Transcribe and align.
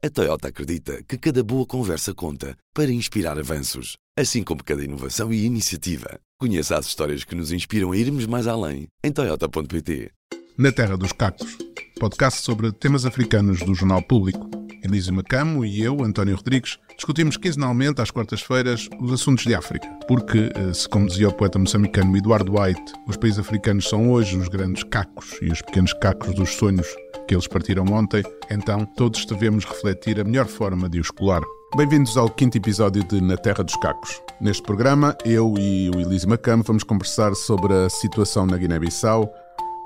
A 0.00 0.08
Toyota 0.08 0.46
acredita 0.46 1.02
que 1.02 1.18
cada 1.18 1.42
boa 1.42 1.66
conversa 1.66 2.14
conta 2.14 2.56
para 2.72 2.92
inspirar 2.92 3.36
avanços, 3.36 3.96
assim 4.16 4.44
como 4.44 4.62
cada 4.62 4.84
inovação 4.84 5.32
e 5.32 5.44
iniciativa. 5.44 6.20
Conheça 6.38 6.78
as 6.78 6.86
histórias 6.86 7.24
que 7.24 7.34
nos 7.34 7.50
inspiram 7.50 7.90
a 7.90 7.96
irmos 7.96 8.24
mais 8.24 8.46
além 8.46 8.86
em 9.02 9.10
Toyota.pt. 9.10 10.12
Na 10.56 10.70
Terra 10.70 10.96
dos 10.96 11.10
Cactos, 11.10 11.58
podcast 11.98 12.42
sobre 12.42 12.70
temas 12.70 13.04
africanos 13.04 13.58
do 13.58 13.74
Jornal 13.74 14.00
Público. 14.00 14.48
Elísio 14.84 15.12
Macamo 15.12 15.64
e 15.64 15.82
eu, 15.82 16.04
António 16.04 16.36
Rodrigues, 16.36 16.78
discutimos 16.94 17.36
quinzenalmente 17.36 18.00
às 18.00 18.12
quartas-feiras 18.12 18.88
os 19.00 19.12
assuntos 19.12 19.42
de 19.42 19.52
África. 19.52 19.88
Porque, 20.06 20.52
eh, 20.54 20.72
se 20.72 20.88
como 20.88 21.08
dizia 21.08 21.28
o 21.28 21.34
poeta 21.34 21.58
moçambicano 21.58 22.16
Eduardo 22.16 22.52
White, 22.56 22.92
os 23.08 23.16
países 23.16 23.40
africanos 23.40 23.88
são 23.88 24.12
hoje 24.12 24.36
os 24.36 24.46
grandes 24.46 24.84
cacos 24.84 25.36
e 25.42 25.50
os 25.50 25.60
pequenos 25.60 25.92
cacos 25.94 26.32
dos 26.36 26.50
sonhos 26.50 26.86
que 27.28 27.34
eles 27.34 27.46
partiram 27.46 27.84
ontem, 27.92 28.22
então 28.50 28.86
todos 28.86 29.26
devemos 29.26 29.66
refletir 29.66 30.18
a 30.18 30.24
melhor 30.24 30.46
forma 30.46 30.88
de 30.88 30.98
os 30.98 31.10
colar. 31.10 31.42
Bem-vindos 31.76 32.16
ao 32.16 32.30
quinto 32.30 32.56
episódio 32.56 33.04
de 33.04 33.20
Na 33.20 33.36
Terra 33.36 33.62
dos 33.62 33.76
Cacos. 33.76 34.22
Neste 34.40 34.62
programa, 34.62 35.14
eu 35.26 35.54
e 35.58 35.90
o 35.90 36.00
Elísio 36.00 36.30
Macamo 36.30 36.62
vamos 36.62 36.82
conversar 36.82 37.34
sobre 37.34 37.74
a 37.74 37.90
situação 37.90 38.46
na 38.46 38.56
Guiné-Bissau, 38.56 39.30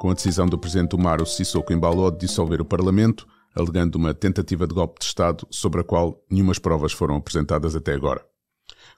com 0.01 0.11
a 0.11 0.15
decisão 0.15 0.47
do 0.47 0.57
presidente 0.57 0.95
Umaro 0.95 1.27
Sissoko 1.27 1.73
Embaló 1.73 2.11
de 2.13 2.19
dissolver 2.19 2.61
o 2.61 2.65
Parlamento, 2.65 3.27
alegando 3.57 3.97
uma 3.97 4.15
tentativa 4.15 4.65
de 4.65 4.73
golpe 4.73 5.01
de 5.01 5.07
Estado 5.07 5.45
sobre 5.51 5.81
a 5.81 5.85
qual 5.85 6.25
nenhumas 6.31 6.61
provas 6.61 6.93
foram 6.93 7.17
apresentadas 7.17 7.75
até 7.75 7.93
agora. 7.93 8.25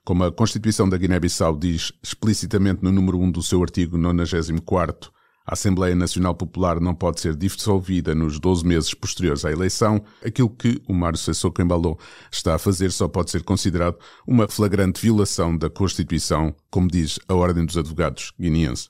Como 0.03 0.23
a 0.23 0.31
Constituição 0.31 0.87
da 0.87 0.97
Guiné-Bissau 0.97 1.57
diz 1.57 1.91
explicitamente 2.03 2.83
no 2.83 2.91
número 2.91 3.17
1 3.17 3.31
do 3.31 3.41
seu 3.41 3.63
artigo 3.63 3.97
94 3.97 5.14
a 5.45 5.53
Assembleia 5.53 5.95
Nacional 5.95 6.33
Popular 6.33 6.79
não 6.79 6.95
pode 6.95 7.21
ser 7.21 7.35
dissolvida 7.35 8.15
nos 8.15 8.39
12 8.39 8.65
meses 8.65 8.93
posteriores 8.93 9.45
à 9.45 9.51
eleição. 9.51 10.03
Aquilo 10.25 10.49
que 10.49 10.81
o 10.87 10.93
Mário 10.93 11.19
Sissoko 11.19 11.61
Embalou 11.61 11.99
está 12.31 12.55
a 12.55 12.57
fazer 12.57 12.91
só 12.91 13.07
pode 13.07 13.29
ser 13.29 13.43
considerado 13.43 13.97
uma 14.27 14.47
flagrante 14.47 14.99
violação 14.99 15.55
da 15.55 15.69
Constituição, 15.69 16.55
como 16.71 16.87
diz 16.87 17.19
a 17.27 17.35
Ordem 17.35 17.65
dos 17.65 17.77
Advogados 17.77 18.33
guineense, 18.39 18.89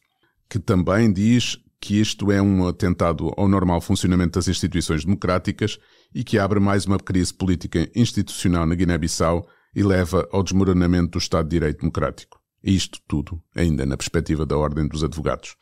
que 0.49 0.57
também 0.57 1.11
diz 1.11 1.57
que 1.81 1.99
isto 1.99 2.31
é 2.31 2.41
um 2.41 2.67
atentado 2.67 3.33
ao 3.35 3.47
normal 3.47 3.81
funcionamento 3.81 4.39
das 4.39 4.47
instituições 4.47 5.03
democráticas 5.03 5.77
e 6.13 6.23
que 6.23 6.39
abre 6.39 6.59
mais 6.59 6.85
uma 6.85 6.97
crise 6.97 7.33
política 7.33 7.89
institucional 7.93 8.65
na 8.65 8.75
Guiné-Bissau 8.75 9.45
e 9.75 9.83
leva 9.83 10.27
ao 10.31 10.41
desmoronamento 10.41 11.11
do 11.11 11.17
Estado 11.17 11.49
de 11.49 11.57
Direito 11.57 11.81
Democrático. 11.81 12.39
Isto 12.63 12.99
tudo 13.07 13.39
ainda 13.53 13.85
na 13.85 13.97
perspectiva 13.97 14.45
da 14.45 14.57
Ordem 14.57 14.87
dos 14.87 15.03
Advogados. 15.03 15.55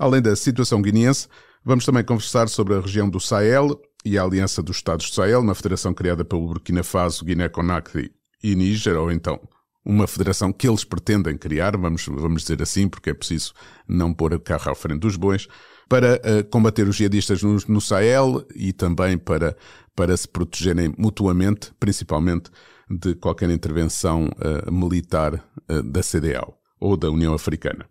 Além 0.00 0.22
da 0.22 0.34
situação 0.34 0.80
guineense, 0.80 1.28
vamos 1.62 1.84
também 1.84 2.02
conversar 2.02 2.48
sobre 2.48 2.74
a 2.74 2.80
região 2.80 3.06
do 3.06 3.20
Sahel 3.20 3.78
e 4.02 4.16
a 4.16 4.22
Aliança 4.22 4.62
dos 4.62 4.76
Estados 4.76 5.10
do 5.10 5.14
Sahel, 5.14 5.40
uma 5.40 5.54
federação 5.54 5.92
criada 5.92 6.24
pelo 6.24 6.46
Burkina 6.46 6.82
Faso, 6.82 7.22
Guiné-Conakry 7.22 8.10
e 8.42 8.54
Níger, 8.54 8.96
ou 8.96 9.12
então 9.12 9.38
uma 9.84 10.06
federação 10.06 10.54
que 10.54 10.66
eles 10.66 10.84
pretendem 10.84 11.36
criar, 11.36 11.76
vamos, 11.76 12.06
vamos 12.06 12.40
dizer 12.40 12.62
assim, 12.62 12.88
porque 12.88 13.10
é 13.10 13.14
preciso 13.14 13.52
não 13.86 14.14
pôr 14.14 14.32
o 14.32 14.40
carro 14.40 14.72
à 14.72 14.74
frente 14.74 15.00
dos 15.00 15.16
bois, 15.16 15.46
para 15.86 16.14
uh, 16.14 16.44
combater 16.48 16.88
os 16.88 16.96
jihadistas 16.96 17.42
no, 17.42 17.58
no, 17.68 17.80
Sahel 17.80 18.42
e 18.54 18.72
também 18.72 19.18
para, 19.18 19.54
para 19.94 20.16
se 20.16 20.26
protegerem 20.26 20.94
mutuamente, 20.96 21.74
principalmente 21.78 22.50
de 22.88 23.14
qualquer 23.16 23.50
intervenção 23.50 24.30
uh, 24.38 24.72
militar 24.72 25.34
uh, 25.68 25.82
da 25.82 26.00
CDAO 26.00 26.56
ou 26.80 26.96
da 26.96 27.10
União 27.10 27.34
Africana. 27.34 27.86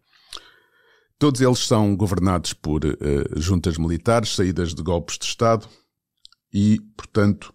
Todos 1.20 1.42
eles 1.42 1.60
são 1.60 1.98
governados 1.98 2.54
por 2.54 2.86
uh, 2.86 2.98
juntas 3.36 3.78
militares, 3.78 4.34
saídas 4.34 4.74
de 4.74 4.82
golpes 4.82 5.18
de 5.18 5.26
Estado 5.26 5.68
e, 6.54 6.80
portanto, 6.96 7.54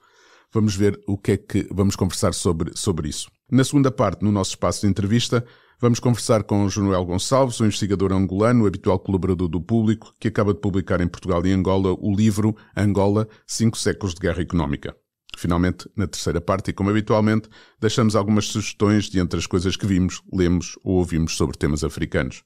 vamos 0.52 0.76
ver 0.76 1.00
o 1.06 1.16
que 1.16 1.32
é 1.32 1.36
que 1.38 1.66
vamos 1.72 1.96
conversar 1.96 2.34
sobre, 2.34 2.76
sobre 2.76 3.08
isso. 3.08 3.30
Na 3.50 3.64
segunda 3.64 3.90
parte, 3.90 4.22
no 4.22 4.30
nosso 4.30 4.50
espaço 4.50 4.82
de 4.82 4.86
entrevista, 4.88 5.42
vamos 5.80 5.98
conversar 5.98 6.42
com 6.42 6.68
Jonuel 6.68 7.06
Gonçalves, 7.06 7.58
um 7.58 7.64
investigador 7.64 8.12
angolano, 8.12 8.66
habitual 8.66 8.98
colaborador 8.98 9.48
do 9.48 9.62
público, 9.62 10.12
que 10.20 10.28
acaba 10.28 10.52
de 10.52 10.60
publicar 10.60 11.00
em 11.00 11.08
Portugal 11.08 11.44
e 11.46 11.50
Angola 11.50 11.96
o 11.98 12.14
livro 12.14 12.54
Angola, 12.76 13.26
Cinco 13.46 13.78
Séculos 13.78 14.14
de 14.14 14.20
Guerra 14.20 14.42
Económica. 14.42 14.94
Finalmente, 15.38 15.88
na 15.96 16.06
terceira 16.06 16.38
parte, 16.38 16.70
e 16.70 16.74
como 16.74 16.90
habitualmente, 16.90 17.48
deixamos 17.80 18.14
algumas 18.14 18.44
sugestões 18.44 19.06
de 19.06 19.20
entre 19.20 19.38
as 19.38 19.46
coisas 19.46 19.74
que 19.74 19.86
vimos, 19.86 20.20
lemos 20.30 20.78
ou 20.84 20.96
ouvimos 20.96 21.34
sobre 21.34 21.56
temas 21.56 21.82
africanos. 21.82 22.44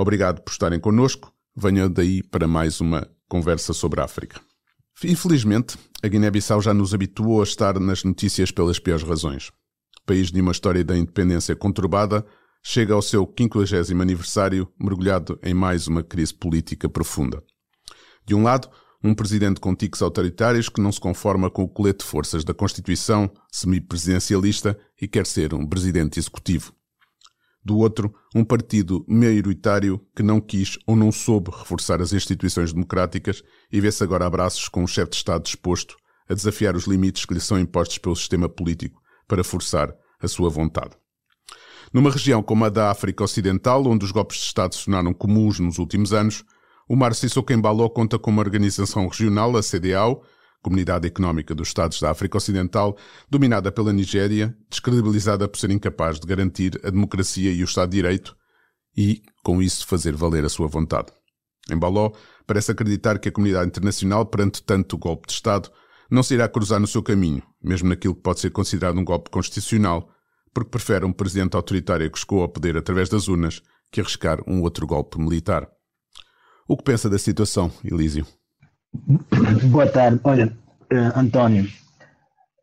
Obrigado 0.00 0.42
por 0.42 0.52
estarem 0.52 0.78
connosco. 0.78 1.32
Venha 1.56 1.88
daí 1.88 2.22
para 2.22 2.46
mais 2.46 2.80
uma 2.80 3.10
conversa 3.28 3.72
sobre 3.72 4.00
a 4.00 4.04
África. 4.04 4.40
Infelizmente, 5.02 5.76
a 6.00 6.06
Guiné-Bissau 6.06 6.62
já 6.62 6.72
nos 6.72 6.94
habituou 6.94 7.40
a 7.40 7.42
estar 7.42 7.80
nas 7.80 8.04
notícias 8.04 8.52
pelas 8.52 8.78
piores 8.78 9.02
razões. 9.02 9.48
O 9.48 10.06
país 10.06 10.30
de 10.30 10.40
uma 10.40 10.52
história 10.52 10.84
da 10.84 10.96
independência 10.96 11.56
conturbada 11.56 12.24
chega 12.62 12.94
ao 12.94 13.02
seu 13.02 13.26
50 13.36 13.92
aniversário 14.00 14.72
mergulhado 14.78 15.36
em 15.42 15.52
mais 15.52 15.88
uma 15.88 16.04
crise 16.04 16.32
política 16.32 16.88
profunda. 16.88 17.42
De 18.24 18.36
um 18.36 18.44
lado, 18.44 18.70
um 19.02 19.12
presidente 19.12 19.58
com 19.58 19.74
tiques 19.74 20.00
autoritários 20.00 20.68
que 20.68 20.80
não 20.80 20.92
se 20.92 21.00
conforma 21.00 21.50
com 21.50 21.64
o 21.64 21.68
colete 21.68 22.04
de 22.04 22.10
forças 22.10 22.44
da 22.44 22.54
Constituição 22.54 23.28
semipresidencialista 23.50 24.78
e 25.02 25.08
quer 25.08 25.26
ser 25.26 25.54
um 25.54 25.66
presidente 25.66 26.20
executivo 26.20 26.72
do 27.64 27.76
outro, 27.76 28.14
um 28.34 28.44
partido 28.44 29.04
maioritário 29.08 30.00
que 30.14 30.22
não 30.22 30.40
quis 30.40 30.78
ou 30.86 30.96
não 30.96 31.12
soube 31.12 31.50
reforçar 31.50 32.00
as 32.00 32.12
instituições 32.12 32.72
democráticas 32.72 33.42
e 33.70 33.80
vê-se 33.80 34.02
agora 34.02 34.26
a 34.26 34.30
braços 34.30 34.68
com 34.68 34.82
um 34.82 34.86
chefe 34.86 35.10
de 35.10 35.16
Estado 35.16 35.42
disposto 35.42 35.96
a 36.28 36.34
desafiar 36.34 36.76
os 36.76 36.84
limites 36.84 37.24
que 37.24 37.34
lhe 37.34 37.40
são 37.40 37.58
impostos 37.58 37.98
pelo 37.98 38.14
sistema 38.14 38.48
político 38.48 39.00
para 39.26 39.42
forçar 39.42 39.94
a 40.20 40.28
sua 40.28 40.50
vontade. 40.50 40.96
Numa 41.92 42.10
região 42.10 42.42
como 42.42 42.64
a 42.64 42.68
da 42.68 42.90
África 42.90 43.24
Ocidental, 43.24 43.86
onde 43.86 44.04
os 44.04 44.12
golpes 44.12 44.38
de 44.38 44.44
Estado 44.44 44.74
se 44.74 44.84
tornaram 44.84 45.14
comuns 45.14 45.58
nos 45.58 45.78
últimos 45.78 46.12
anos, 46.12 46.44
o 46.88 46.96
Mar 46.96 47.14
Sissoko 47.14 47.52
conta 47.90 48.18
com 48.18 48.30
uma 48.30 48.42
organização 48.42 49.06
regional, 49.06 49.56
a 49.56 49.62
CDAO, 49.62 50.22
Comunidade 50.62 51.06
Económica 51.06 51.54
dos 51.54 51.68
Estados 51.68 52.00
da 52.00 52.10
África 52.10 52.36
Ocidental, 52.36 52.96
dominada 53.30 53.70
pela 53.70 53.92
Nigéria, 53.92 54.56
descredibilizada 54.68 55.48
por 55.48 55.58
ser 55.58 55.70
incapaz 55.70 56.18
de 56.18 56.26
garantir 56.26 56.80
a 56.84 56.90
democracia 56.90 57.52
e 57.52 57.62
o 57.62 57.64
Estado 57.64 57.90
de 57.90 57.96
Direito 57.96 58.36
e, 58.96 59.22
com 59.44 59.62
isso, 59.62 59.86
fazer 59.86 60.14
valer 60.14 60.44
a 60.44 60.48
sua 60.48 60.66
vontade. 60.66 61.12
Embaló 61.70 62.12
parece 62.46 62.72
acreditar 62.72 63.18
que 63.18 63.28
a 63.28 63.32
comunidade 63.32 63.68
internacional, 63.68 64.26
perante 64.26 64.62
tanto 64.62 64.98
golpe 64.98 65.28
de 65.28 65.34
Estado, 65.34 65.70
não 66.10 66.22
se 66.22 66.34
irá 66.34 66.48
cruzar 66.48 66.80
no 66.80 66.86
seu 66.86 67.02
caminho, 67.02 67.42
mesmo 67.62 67.88
naquilo 67.88 68.14
que 68.14 68.22
pode 68.22 68.40
ser 68.40 68.50
considerado 68.50 68.98
um 68.98 69.04
golpe 69.04 69.30
constitucional, 69.30 70.10
porque 70.52 70.70
prefere 70.70 71.04
um 71.04 71.12
presidente 71.12 71.54
autoritário 71.54 72.10
que 72.10 72.18
chegou 72.18 72.42
ao 72.42 72.48
poder 72.48 72.76
através 72.76 73.08
das 73.08 73.28
urnas 73.28 73.62
que 73.92 74.00
arriscar 74.00 74.38
um 74.46 74.62
outro 74.62 74.86
golpe 74.86 75.18
militar. 75.18 75.68
O 76.66 76.76
que 76.76 76.84
pensa 76.84 77.08
da 77.08 77.18
situação, 77.18 77.70
Elísio? 77.84 78.26
Boa 79.70 79.86
tarde. 79.90 80.20
Olha, 80.24 80.46
uh, 80.92 81.18
António, 81.18 81.64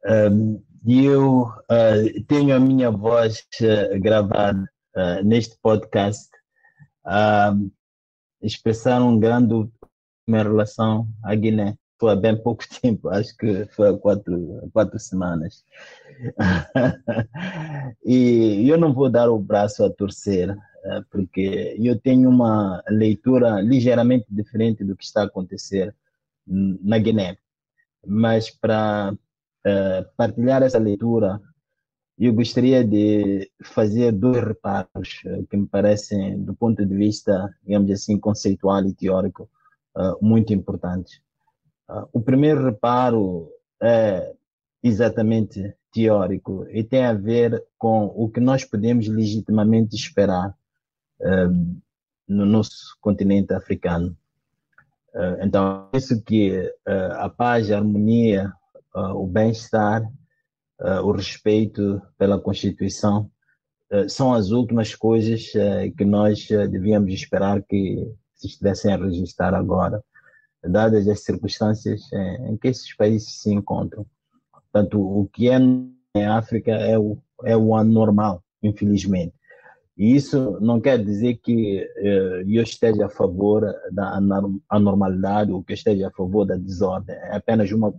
uh, 0.05 0.63
eu 0.87 1.43
uh, 1.43 2.23
tenho 2.27 2.55
a 2.55 2.59
minha 2.59 2.89
voz 2.89 3.45
uh, 3.61 3.99
gravada 4.01 4.67
neste 5.25 5.57
podcast 5.61 6.29
a 7.05 7.53
expressar 8.41 9.01
um 9.01 9.19
grande 9.19 9.69
minha 10.25 10.41
relação 10.41 11.05
à 11.21 11.35
Guiné. 11.35 11.77
Foi 11.99 12.13
há 12.13 12.15
bem 12.15 12.35
pouco 12.41 12.63
tempo, 12.81 13.09
acho 13.09 13.35
que 13.35 13.65
foi 13.75 13.89
há 13.89 13.93
quatro, 13.97 14.69
quatro 14.71 14.97
semanas. 14.97 15.65
e 18.05 18.69
eu 18.69 18.77
não 18.77 18.93
vou 18.93 19.09
dar 19.09 19.29
o 19.29 19.37
braço 19.37 19.83
a 19.83 19.89
torcer, 19.89 20.57
porque 21.11 21.75
eu 21.77 21.99
tenho 21.99 22.29
uma 22.29 22.81
leitura 22.87 23.59
ligeiramente 23.59 24.25
diferente 24.29 24.81
do 24.81 24.95
que 24.95 25.03
está 25.03 25.23
a 25.23 25.25
acontecer 25.25 25.93
na 26.47 26.97
Guiné. 26.99 27.37
Mas 28.05 28.49
para 28.49 29.13
uh, 29.13 30.15
partilhar 30.15 30.61
essa 30.61 30.77
leitura, 30.77 31.41
eu 32.17 32.33
gostaria 32.33 32.83
de 32.83 33.51
fazer 33.63 34.11
dois 34.11 34.43
reparos 34.43 35.21
uh, 35.25 35.45
que 35.47 35.57
me 35.57 35.67
parecem, 35.67 36.41
do 36.41 36.55
ponto 36.55 36.85
de 36.85 36.95
vista, 36.95 37.53
digamos 37.63 37.91
assim, 37.91 38.19
conceitual 38.19 38.85
e 38.85 38.93
teórico, 38.93 39.49
uh, 39.97 40.23
muito 40.23 40.53
importantes. 40.53 41.21
o 42.13 42.21
primeiro 42.21 42.63
reparo 42.63 43.49
é 43.81 44.33
exatamente 44.83 45.75
teórico 45.91 46.65
e 46.69 46.83
tem 46.83 47.05
a 47.05 47.13
ver 47.13 47.63
com 47.77 48.05
o 48.05 48.29
que 48.29 48.39
nós 48.39 48.65
podemos 48.65 49.07
legitimamente 49.07 49.95
esperar 49.95 50.55
no 52.27 52.45
nosso 52.45 52.97
continente 52.99 53.53
africano. 53.53 54.15
Eh, 55.15 55.37
então, 55.45 55.89
isso 55.93 56.21
que 56.21 56.51
eh, 56.87 57.09
a 57.13 57.29
paz, 57.29 57.71
a 57.71 57.77
harmonia, 57.77 58.51
eh, 58.95 58.99
o 59.13 59.25
bem-estar, 59.25 60.03
o 61.05 61.11
respeito 61.13 62.01
pela 62.17 62.37
Constituição 62.37 63.31
são 64.09 64.33
as 64.33 64.49
últimas 64.49 64.93
coisas 64.93 65.53
que 65.97 66.03
nós 66.03 66.49
devíamos 66.69 67.13
esperar 67.13 67.63
que 67.63 68.13
se 68.35 68.47
estivessem 68.47 68.91
a 68.91 68.97
registrar 68.97 69.53
agora, 69.53 70.03
dadas 70.61 71.07
as 71.07 71.21
circunstâncias 71.23 72.01
em 72.49 72.57
que 72.57 72.67
esses 72.67 72.93
países 72.93 73.41
se 73.41 73.53
encontram. 73.53 74.05
Portanto, 74.51 74.99
o 74.99 75.29
que 75.31 75.47
é 75.49 75.57
em 75.57 76.25
África 76.25 76.71
é 76.71 76.99
o, 76.99 77.17
é 77.45 77.55
o 77.55 77.73
anormal, 77.73 78.43
infelizmente. 78.61 79.33
E 79.97 80.15
isso 80.15 80.59
não 80.59 80.81
quer 80.81 81.01
dizer 81.03 81.35
que 81.35 81.79
eh, 81.79 82.43
eu 82.47 82.63
esteja 82.63 83.05
a 83.05 83.09
favor 83.09 83.63
da 83.91 84.19
anormalidade 84.69 85.51
ou 85.51 85.63
que 85.63 85.73
esteja 85.73 86.09
a 86.09 86.11
favor 86.11 86.45
da 86.45 86.57
desordem. 86.57 87.15
É 87.15 87.37
apenas 87.37 87.71
uma 87.71 87.93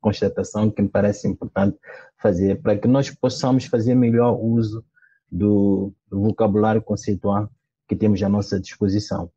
constatação 0.00 0.68
que 0.68 0.82
me 0.82 0.88
parece 0.88 1.28
importante 1.28 1.78
fazer 2.20 2.60
para 2.60 2.76
que 2.76 2.88
nós 2.88 3.10
possamos 3.10 3.66
fazer 3.66 3.94
melhor 3.94 4.32
uso 4.32 4.84
do, 5.30 5.92
do 6.10 6.22
vocabulário 6.22 6.82
conceitual 6.82 7.48
que 7.86 7.94
temos 7.94 8.22
à 8.22 8.28
nossa 8.28 8.58
disposição. 8.58 9.30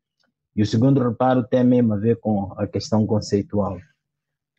E 0.54 0.62
o 0.62 0.66
segundo 0.66 1.02
reparo 1.02 1.44
tem 1.44 1.64
mesmo 1.64 1.94
a 1.94 1.96
ver 1.96 2.16
com 2.16 2.52
a 2.56 2.66
questão 2.66 3.06
conceitual. 3.06 3.78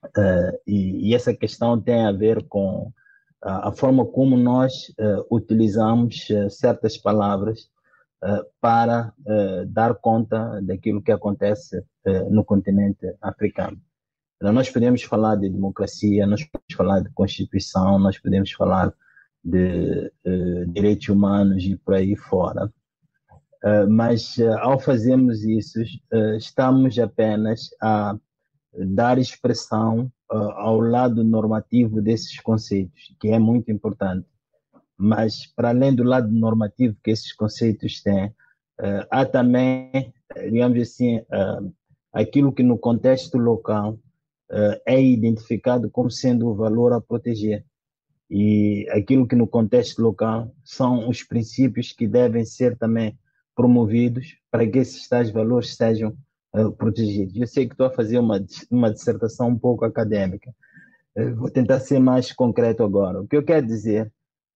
Uh, 0.06 0.57
e, 0.68 1.10
e, 1.10 1.16
essa 1.16 1.34
questão 1.34 1.80
tem 1.80 2.06
a 2.06 2.12
ver 2.12 2.44
com 2.48 2.92
a, 3.44 3.72
forma 3.72 4.06
como 4.06 4.38
nós 4.38 4.90
uh, 5.00 5.25
utilizamos 5.36 6.28
uh, 6.30 6.50
certas 6.50 6.98
palavras 6.98 7.72
para 8.62 9.13
dar 9.68 9.95
conta 9.95 10.62
daquilo 10.62 11.01
que 11.01 11.12
acontece 11.12 11.84
no 12.30 12.45
continente 12.45 13.06
africano. 13.22 13.78
Então, 14.38 14.54
nós 14.54 14.69
podemos 14.69 15.04
falar 15.04 15.36
de 15.36 15.50
democracia, 15.50 16.25
nós 16.25 16.42
podemos 16.45 16.74
falar 16.74 17.01
de 17.01 17.10
constituição, 17.10 18.00
nós 18.00 18.18
podemos 18.18 18.50
falar 18.54 18.94
de 19.44 20.10
direitos 20.69 21.10
humanos 21.10 21.66
e 21.66 21.75
por 21.75 21.96
aí 21.96 22.16
fora. 22.16 22.72
Uh, 23.63 23.89
mas 23.89 24.38
uh, 24.39 24.57
ao 24.60 24.78
fazermos 24.78 25.46
isso, 25.46 25.80
uh, 25.81 26.36
estamos 26.36 27.00
apenas 27.00 27.69
a 27.81 28.13
dar 28.75 29.18
expressão 29.18 30.12
uh, 30.31 30.36
ao 30.36 30.80
lado 30.80 31.24
normativo 31.24 32.02
desses 32.02 32.40
conceitos, 32.40 33.16
que 33.20 33.30
é 33.30 33.40
muito 33.40 33.72
importante. 33.72 34.28
Mas, 34.98 35.46
para 35.46 35.70
além 35.70 35.94
do 35.94 36.04
lado 36.04 36.31
normativo 36.31 36.96
que 37.04 37.12
esses 37.12 37.34
conceitos 37.34 38.02
têm, 38.02 38.28
uh, 38.28 39.06
há 39.12 39.25
também, 39.25 40.14
digamos 40.50 40.80
assim, 40.81 41.18
uh, 41.18 41.74
aquilo 42.12 42.52
que 42.52 42.64
no 42.64 42.78
contexto 42.78 43.38
local 43.38 44.00
é 44.86 45.02
identificado 45.02 45.90
como 45.90 46.12
sendo 46.12 46.48
o 46.48 46.54
valor 46.54 46.94
a 46.94 47.02
proteger. 47.02 47.66
E 48.30 48.88
aquilo 48.92 49.28
que 49.28 49.36
no 49.36 49.48
contexto 49.48 50.00
local 50.00 50.54
são 50.64 51.10
os 51.10 51.24
princípios 51.24 51.92
que 51.92 52.08
devem 52.08 52.46
ser 52.46 52.78
também 52.78 53.18
promovidos 53.56 54.38
para 54.52 54.68
que 54.68 54.78
esses 54.78 55.08
tais 55.08 55.31
valores 55.31 55.75
sejam 55.75 56.16
protegidos. 56.78 57.36
Eu 57.36 57.48
sei 57.48 57.66
que 57.66 57.74
estou 57.74 57.88
a 57.88 57.92
fazer 57.92 58.20
uma, 58.20 58.44
uma 58.70 58.94
dissertação 58.94 59.50
um 59.50 59.58
pouco 59.58 59.86
acadêmica, 59.86 60.54
uh, 61.18 61.36
vou 61.36 61.50
tentar 61.50 61.80
ser 61.80 62.00
mais 62.00 62.32
concreto 62.32 62.84
agora. 62.84 63.22
O 63.22 63.28
que 63.28 63.36
eu 63.36 63.44
quero 63.44 63.66
dizer 63.66 64.12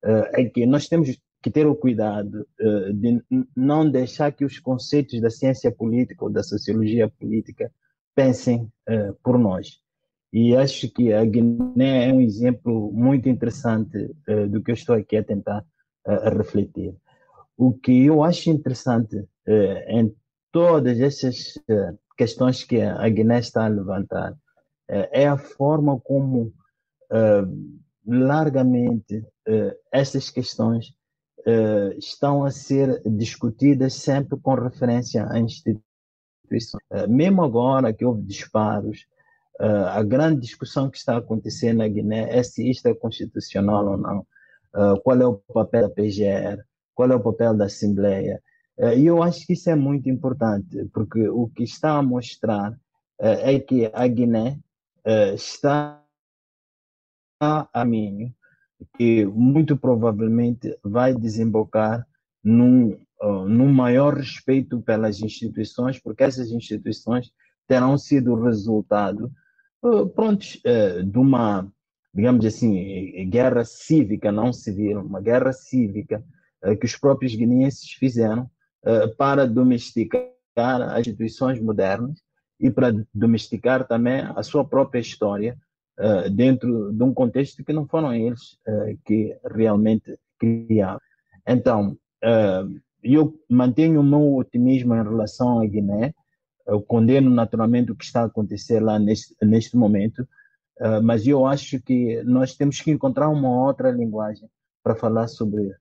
uh, 0.05 0.29
é 0.33 0.45
que 0.45 0.65
nós 0.65 0.87
temos 0.87 1.17
que 1.41 1.51
ter 1.51 1.67
o 1.67 1.75
cuidado 1.75 2.45
de 2.95 3.23
não 3.55 3.89
deixar 3.89 4.31
que 4.31 4.43
os 4.43 4.59
conceitos 4.59 5.21
da 5.21 5.29
ciência 5.29 5.71
política 5.71 6.25
ou 6.25 6.31
da 6.31 6.41
sociologia 6.41 7.07
política 7.07 7.71
pensem 8.15 8.67
por 9.23 9.37
nós. 9.37 9.79
E 10.33 10.55
acho 10.55 10.91
que 10.91 11.13
a 11.13 11.23
Guiné 11.23 12.09
é 12.09 12.11
um 12.11 12.19
exemplo 12.19 12.91
muito 12.91 13.29
interessante 13.29 14.09
do 14.49 14.61
que 14.61 14.71
eu 14.71 14.73
estou 14.73 14.95
aqui 14.95 15.15
a 15.15 15.23
tentar 15.23 15.63
refletir. 16.35 16.95
O 17.55 17.71
que 17.71 18.05
eu 18.05 18.23
acho 18.23 18.49
interessante 18.49 19.23
em 19.87 20.13
todas 20.57 20.99
essas 20.99 21.55
uh, 21.69 21.95
questões 22.17 22.63
que 22.63 22.81
a 22.81 23.07
Guiné 23.09 23.37
está 23.37 23.65
a 23.65 23.67
levantar 23.67 24.31
uh, 24.31 25.07
é 25.11 25.27
a 25.27 25.37
forma 25.37 25.99
como 25.99 26.51
uh, 27.11 27.77
largamente 28.07 29.23
essas 29.91 30.29
questões 30.29 30.93
estão 31.97 32.43
a 32.43 32.51
ser 32.51 33.01
discutidas 33.05 33.93
sempre 33.93 34.37
com 34.37 34.53
referência 34.55 35.25
à 35.29 35.39
instituição. 35.39 36.79
mesmo 37.07 37.43
agora 37.43 37.93
que 37.93 38.03
houve 38.03 38.21
disparos, 38.23 39.05
a 39.57 40.03
grande 40.03 40.41
discussão 40.41 40.89
que 40.89 40.97
está 40.97 41.15
a 41.15 41.19
acontecer 41.19 41.71
na 41.71 41.87
Guiné 41.87 42.27
é 42.29 42.43
se 42.43 42.69
isto 42.69 42.87
é 42.87 42.93
constitucional 42.93 43.87
ou 43.87 43.97
não, 43.97 44.27
qual 45.01 45.21
é 45.21 45.25
o 45.25 45.35
papel 45.53 45.83
da 45.83 45.89
PGR, 45.89 46.61
qual 46.93 47.11
é 47.11 47.15
o 47.15 47.23
papel 47.23 47.55
da 47.55 47.65
Assembleia, 47.65 48.33
eh, 48.35 48.41
e 48.79 49.07
eu 49.07 49.23
acho 49.23 49.45
que 49.45 49.53
isso 49.53 49.69
é 49.69 49.75
muito 49.75 50.07
importante, 50.07 50.85
porque 50.93 51.27
o 51.27 51.47
que 51.47 51.63
está 51.63 51.97
a 51.97 52.03
mostrar 52.03 52.77
eh, 53.19 53.55
é 53.55 53.59
que 53.59 53.89
a 53.91 54.07
Guiné 54.07 54.59
eh, 55.03 55.33
está 55.33 56.03
a 57.39 57.67
caminho 57.73 58.33
que 58.95 59.25
muito 59.25 59.75
provavelmente 59.75 60.77
vai 60.83 61.15
desembocar 61.15 62.05
num, 62.43 62.95
num 63.47 63.73
maior 63.73 64.15
respeito 64.15 64.79
pelas 64.81 65.19
instituições, 65.19 65.99
porque 65.99 66.23
essas 66.23 66.51
instituições 66.51 67.31
terão 67.67 67.97
sido 67.97 68.35
resultado 68.35 69.31
prontos, 70.15 70.61
de 71.05 71.17
uma, 71.17 71.67
digamos 72.13 72.45
assim, 72.45 73.27
guerra 73.29 73.65
cívica, 73.65 74.31
não 74.31 74.53
civil, 74.53 75.01
uma 75.01 75.21
guerra 75.21 75.51
cívica 75.51 76.23
que 76.79 76.85
os 76.85 76.95
próprios 76.95 77.35
guineenses 77.35 77.91
fizeram 77.93 78.43
eh, 78.43 78.56
para 79.17 79.47
domesticar 79.47 80.31
as 80.57 80.99
instituições 81.01 81.59
modernas 81.59 82.19
e 82.59 82.69
para 82.71 82.93
domesticar 83.13 83.87
também 83.87 84.21
a 84.35 84.41
sua 84.43 84.65
própria 84.65 84.99
história 84.99 85.57
uh, 85.99 86.29
dentro 86.29 86.91
de 86.91 87.03
um 87.03 87.13
contexto 87.13 87.63
que 87.63 87.73
não 87.73 87.87
foram 87.87 88.13
eles 88.13 88.53
uh, 88.67 88.97
que 89.05 89.37
realmente 89.45 90.17
criaram. 90.39 91.01
Então, 91.47 91.97
eu 93.01 93.39
mantenho 93.49 94.01
o 94.01 94.03
meu 94.03 94.35
otimismo 94.35 94.93
em 94.95 95.01
relação 95.03 95.61
à 95.61 95.65
Guiné, 95.65 96.13
eu 96.67 96.81
condeno 96.81 97.29
naturalmente 97.29 97.91
o 97.91 97.95
que 97.95 98.03
está 98.03 98.21
a 98.23 98.25
acontecer 98.25 98.81
lá 98.81 98.99
neste, 98.99 99.33
neste 99.41 99.77
momento, 99.77 100.27
mas 101.03 101.25
eu 101.25 101.45
acho 101.45 101.81
que 101.81 102.21
nós 102.23 102.53
temos 102.53 102.81
que 102.81 102.91
encontrar 102.91 103.29
uma 103.29 103.65
outra 103.65 103.89
linguagem 103.91 104.49
para 104.83 104.93
falar 104.93 105.29
sobre, 105.29 105.73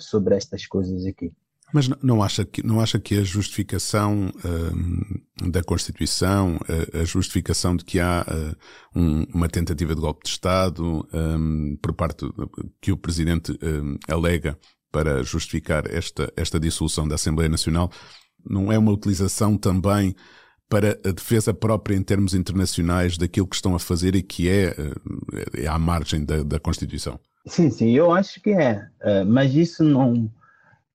sobre 0.00 0.34
estas 0.34 0.66
coisas 0.66 1.06
aqui. 1.06 1.32
Mas 1.74 1.88
não 2.00 2.22
acha 2.22 2.44
que, 2.44 2.64
não 2.64 2.80
acha 2.80 3.00
que 3.00 3.18
a 3.18 3.24
justificação 3.24 4.30
uh, 4.44 5.50
da 5.50 5.60
Constituição, 5.60 6.54
uh, 6.54 7.00
a 7.02 7.04
justificação 7.04 7.74
de 7.74 7.84
que 7.84 7.98
há 7.98 8.24
uh, 8.24 8.56
um, 8.96 9.24
uma 9.34 9.48
tentativa 9.48 9.92
de 9.92 10.00
golpe 10.00 10.22
de 10.22 10.30
Estado 10.30 11.04
um, 11.12 11.76
por 11.82 11.92
parte 11.92 12.24
que 12.80 12.92
o 12.92 12.96
Presidente 12.96 13.58
alega 14.08 14.56
para 14.92 15.24
justificar 15.24 15.92
esta, 15.92 16.32
esta 16.36 16.60
dissolução 16.60 17.08
da 17.08 17.16
Assembleia 17.16 17.48
Nacional, 17.48 17.90
não 18.48 18.70
é 18.70 18.78
uma 18.78 18.92
utilização 18.92 19.58
também 19.58 20.14
para 20.68 20.96
a 21.04 21.10
defesa 21.10 21.52
própria 21.52 21.96
em 21.96 22.02
termos 22.04 22.34
internacionais 22.34 23.18
daquilo 23.18 23.48
que 23.48 23.56
estão 23.56 23.74
a 23.74 23.80
fazer 23.80 24.14
e 24.14 24.22
que 24.22 24.48
é, 24.48 24.76
é 25.54 25.66
à 25.66 25.76
margem 25.76 26.24
da, 26.24 26.44
da 26.44 26.60
Constituição? 26.60 27.18
Sim, 27.48 27.68
sim, 27.68 27.90
eu 27.90 28.12
acho 28.12 28.40
que 28.40 28.50
é, 28.50 28.88
mas 29.26 29.52
isso 29.56 29.82
não 29.82 30.30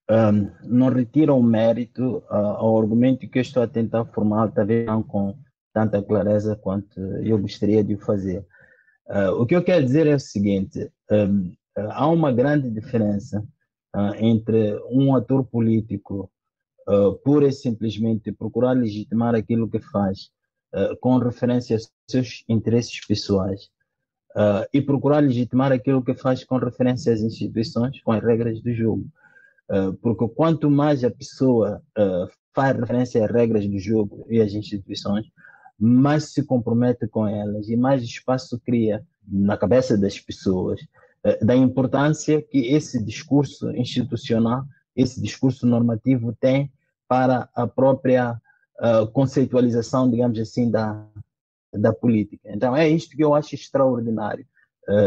um, 0.10 0.50
não 0.64 0.90
retira 0.90 1.34
o 1.34 1.44
mérito 1.44 2.18
uh, 2.30 2.34
ao 2.34 2.80
argumento 2.80 3.30
que 3.30 3.38
eu 3.38 3.42
estou 3.42 3.62
a 3.62 3.68
tentar 3.68 4.06
formar, 4.06 4.52
talvez 4.52 4.86
não 4.86 5.04
com 5.04 5.38
tanta 5.72 6.02
clareza 6.02 6.56
quanto 6.56 7.00
eu 7.00 7.38
gostaria 7.38 7.84
de 7.84 7.96
fazer. 7.96 8.46
Uh, 9.08 9.32
o 9.40 9.46
que 9.46 9.56
eu 9.56 9.64
quero 9.64 9.86
dizer 9.86 10.08
é 10.08 10.16
o 10.16 10.20
seguinte: 10.20 10.92
um, 11.12 11.54
há 11.92 12.08
uma 12.08 12.32
grande 12.32 12.72
diferença 12.72 13.46
uh, 13.96 14.16
entre 14.18 14.82
um 14.90 15.16
ator 15.16 15.46
político 15.46 16.32
pura 17.24 17.48
e 17.48 17.52
simplesmente 17.52 18.32
procurar 18.32 18.72
legitimar 18.72 19.36
aquilo 19.36 19.70
que 19.70 19.80
faz 19.80 20.32
com 21.00 21.20
referência 21.20 21.76
aos 21.76 21.88
seus 22.10 22.44
interesses 22.50 23.06
pessoais 23.06 23.70
e 24.74 24.82
procurar 24.82 25.20
legitimar 25.20 25.72
aquilo 25.72 26.04
que 26.04 26.16
faz 26.16 26.44
com 26.44 26.58
referência 26.58 27.14
às 27.14 27.22
instituições, 27.22 28.02
com 28.02 28.12
as 28.12 28.24
regras 28.24 28.60
do 28.64 28.74
jogo. 28.74 29.06
Uh, 29.70 29.94
porque 30.02 30.28
quanto 30.30 30.70
mais 30.70 31.04
a 31.04 31.12
pessoa 31.12 31.84
uh, 31.96 32.28
faz 32.56 32.76
referência 32.76 33.24
às 33.24 33.32
regras 33.32 33.68
do 33.68 33.78
jogo 33.78 34.26
e 34.28 34.42
às 34.42 34.52
instituições, 34.54 35.28
mais 35.78 36.34
se 36.34 36.44
compromete 36.44 37.08
com 37.08 37.28
elas 37.28 37.70
e 37.70 37.78
mais 37.78 38.02
espaço 38.02 38.60
cria 38.60 39.06
na 39.28 39.56
cabeça 39.56 39.96
das 39.96 40.20
pessoas 40.20 40.82
uh, 41.24 41.46
da 41.46 41.56
importância 41.56 42.42
que 42.42 42.74
esse 42.74 43.04
discurso 43.04 43.70
institucional, 43.76 44.66
esse 44.96 45.22
discurso 45.22 45.68
normativo 45.68 46.36
tem 46.40 46.72
para 47.08 47.48
a 47.56 47.68
própria 47.68 48.40
conceitualização, 49.12 50.10
digamos 50.10 50.40
assim, 50.40 50.72
da, 50.72 51.06
da 51.74 51.92
política. 51.92 52.50
Então, 52.50 52.74
é 52.78 52.88
isto 52.88 53.14
que 53.14 53.22
eu 53.22 53.34
acho 53.34 53.54
extraordinário 53.54 54.46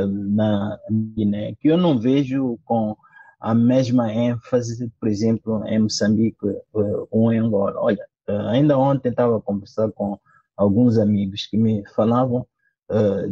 na 0.06 0.78
Guiné, 0.90 1.54
que 1.54 1.68
eu 1.68 1.78
não 1.78 1.98
vejo 1.98 2.58
com 2.66 2.94
a 3.42 3.54
mesma 3.54 4.12
ênfase, 4.12 4.88
por 5.00 5.08
exemplo, 5.08 5.66
em 5.66 5.80
Moçambique 5.80 6.46
ou 7.10 7.32
em 7.32 7.38
Angola. 7.38 7.74
Olha, 7.76 8.06
uh, 8.28 8.46
ainda 8.48 8.78
ontem 8.78 9.08
estava 9.08 9.36
a 9.36 9.40
conversar 9.40 9.90
com 9.90 10.16
alguns 10.56 10.96
amigos 10.96 11.46
que 11.46 11.56
me 11.56 11.84
falavam 11.94 12.46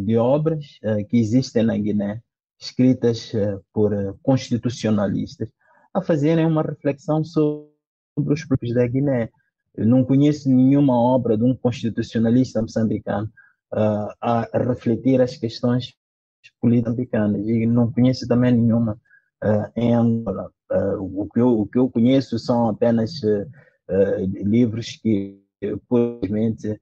de 0.07 0.17
obras 0.17 0.65
que 1.11 1.19
existem 1.19 1.63
na 1.63 1.77
Guiné, 1.77 2.23
escritas 2.59 3.31
por 3.75 3.93
constitucionalistas, 4.23 5.51
a 5.93 6.01
fazerem 6.01 6.47
uma 6.47 6.63
reflexão 6.63 7.23
sobre 7.23 7.69
os 8.17 8.43
próprios 8.43 8.75
da 8.75 8.87
Guiné. 8.87 9.29
Eu 9.77 9.87
não 9.87 10.03
conheço 10.03 10.49
nenhuma 10.49 10.99
obra 10.99 11.37
de 11.37 11.45
um 11.45 11.55
constitucionalista 11.55 12.63
moçambicano 12.63 13.31
a 13.71 14.49
refletir 14.55 15.21
as 15.21 15.37
questões 15.37 15.95
políticas 16.59 17.35
e 17.45 17.67
não 17.67 17.93
conheço 17.93 18.27
também 18.27 18.53
nenhuma 18.53 18.99
em 19.77 19.95
Angola. 19.95 20.51
Uh, 20.71 21.23
o, 21.23 21.29
que 21.29 21.41
eu, 21.41 21.61
o 21.61 21.67
que 21.67 21.79
eu 21.79 21.91
conheço 21.91 22.39
são 22.39 22.69
apenas 22.69 23.21
livros 24.23 24.97
que, 25.03 25.43
provavelmente, 25.89 26.81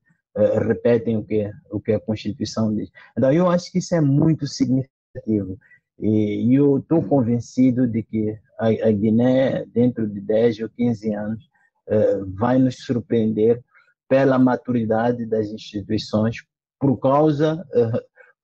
repetem 0.67 1.17
o 1.17 1.25
que, 1.25 1.51
o 1.71 1.81
que 1.81 1.93
a 1.93 2.01
Constituição 2.01 2.75
diz. 2.75 2.91
Então, 3.17 3.33
eu 3.33 3.51
acho 3.51 3.73
que 3.73 3.79
isso 3.79 3.95
é 3.95 4.01
muito 4.01 4.47
significativo. 4.47 5.59
E 5.99 6.55
eu 6.55 6.79
estou 6.79 7.03
convencido 7.03 7.87
de 7.87 8.03
que 8.03 8.39
a, 8.59 8.91
Guiné, 8.91 9.65
dentro 9.67 10.07
de 10.07 10.21
10 10.21 10.61
ou 10.61 10.69
15 10.69 11.15
anos, 11.15 11.51
vai 12.35 12.59
nos 12.59 12.77
surpreender 12.77 13.65
pela 14.07 14.39
maturidade 14.39 15.25
das 15.25 15.49
instituições, 15.49 16.37
por 16.79 16.99
causa 16.99 17.67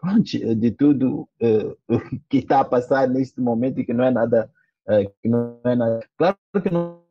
uh, 0.04 0.54
de 0.54 0.70
tudo 0.70 1.28
uh, 1.40 2.20
que 2.28 2.38
está 2.38 2.60
a 2.60 2.64
passar 2.64 3.08
neste 3.08 3.40
momento 3.40 3.80
e 3.80 3.84
que 3.84 3.92
não 3.92 4.04
é 4.04 4.10
nada 4.10 4.50
uh, 4.88 5.12
que 5.22 5.28
não 5.28 5.60
é 5.64 5.74
nada. 5.74 6.00
Claro 6.16 6.36
que 6.62 6.70
não 6.70 7.02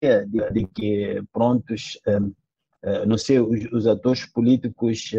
é 0.00 0.24
de, 0.24 0.50
de 0.50 0.66
que 0.66 1.22
prontos 1.32 1.98
não 3.06 3.16
sei 3.16 3.38
os, 3.38 3.70
os 3.72 3.86
atores 3.86 4.26
políticos 4.26 5.12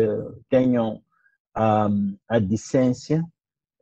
tenham 0.49 1.01
a, 1.55 1.87
a 2.27 2.39
decência 2.39 3.23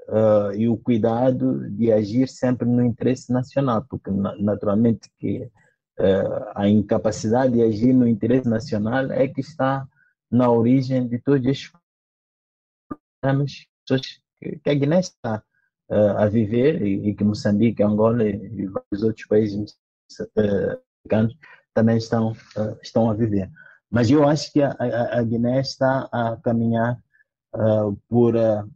Uh, 0.10 0.52
e 0.56 0.68
o 0.68 0.76
cuidado 0.76 1.70
de 1.70 1.90
agir 1.90 2.28
sempre 2.28 2.68
no 2.68 2.84
interesse 2.84 3.32
nacional, 3.32 3.86
porque 3.88 4.12
naturalmente 4.12 5.10
que 5.18 5.44
uh, 6.00 6.52
a 6.56 6.68
incapacidade 6.68 7.54
de 7.54 7.62
agir 7.62 7.94
no 7.94 8.08
interesse 8.08 8.50
nacional 8.50 9.10
é 9.12 9.28
que 9.28 9.40
está 9.40 9.88
na 10.32 10.50
origem 10.50 11.08
de 11.08 11.20
todos 11.20 11.46
estes 11.46 11.72
problemas 13.20 13.68
que 14.64 14.70
a 14.70 14.74
Guiné 14.74 15.00
está 15.00 15.44
uh, 15.90 16.18
a 16.18 16.28
viver 16.28 16.82
e, 16.82 17.10
e, 17.10 17.16
que 17.16 17.24
Moçambique, 17.24 17.84
Angola 17.84 18.24
e, 18.24 18.66
vários 18.68 19.04
outros 19.04 19.28
países 19.28 19.78
africanos 20.10 21.36
também 21.74 21.98
estão, 21.98 22.32
uh, 22.32 22.78
estão 22.82 23.10
a 23.10 23.14
viver. 23.14 23.52
Mas 23.90 24.10
eu 24.10 24.28
acho 24.28 24.52
que 24.54 24.62
a, 24.62 24.72
a, 24.72 25.20
a 25.20 25.24
Guiné 25.24 25.60
está 25.60 26.08
a 26.12 26.38
caminhar 26.38 26.98
uh, 27.54 27.96
por 28.08 28.36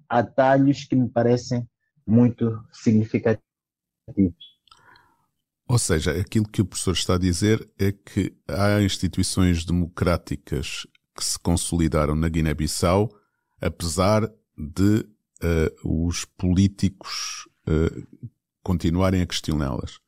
atalhos 0.10 0.84
que 0.84 0.96
me 0.96 1.10
parecem 1.10 1.68
muito 2.06 2.62
significativos. 2.72 3.44
Ou 5.68 5.80
seja, 5.80 6.12
aquilo 6.12 6.48
que 6.48 6.62
o 6.62 6.66
professor 6.66 6.92
está 6.92 7.16
a 7.16 7.20
dizer 7.20 7.68
é 7.80 7.92
que 7.92 8.38
há 8.48 8.80
instituições 8.82 9.66
democráticas 9.66 10.86
que 11.16 11.24
se 11.24 11.40
consolidaram 11.40 12.16
na 12.16 12.28
Guiné-Bissau, 12.28 13.10
apesar 13.62 14.30
de 14.58 15.08
uh, 15.44 16.08
os 16.08 16.26
políticos 16.26 17.48
uh, 17.68 18.26
continuarem 18.62 19.22
a 19.22 19.26
questioná-las. 19.26 20.00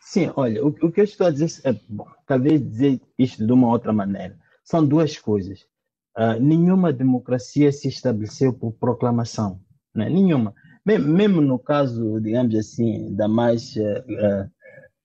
Sim, 0.00 0.30
olha, 0.36 0.64
o, 0.64 0.68
o, 0.68 0.92
que 0.92 1.00
eu 1.00 1.04
estou 1.04 1.26
a 1.26 1.30
dizer, 1.30 1.60
é, 1.64 1.72
bom, 1.88 2.06
talvez 2.26 2.60
dizer 2.60 3.00
isto 3.18 3.44
de 3.44 3.52
uma 3.52 3.68
outra 3.68 3.92
maneira, 3.92 4.38
são 4.64 4.86
duas 4.86 5.18
coisas. 5.18 5.60
Uh, 6.16 6.38
nenhuma 6.40 6.92
democracia 6.92 7.72
se 7.72 7.88
estabeleceu 7.88 8.52
por 8.52 8.72
proclamação, 8.72 9.60
né? 9.94 10.08
nenhuma. 10.08 10.54
Mesmo 10.84 11.40
no 11.40 11.58
caso, 11.58 12.20
digamos 12.20 12.54
assim, 12.56 13.14
da 13.14 13.28
mais 13.28 13.74
uh, 13.76 14.50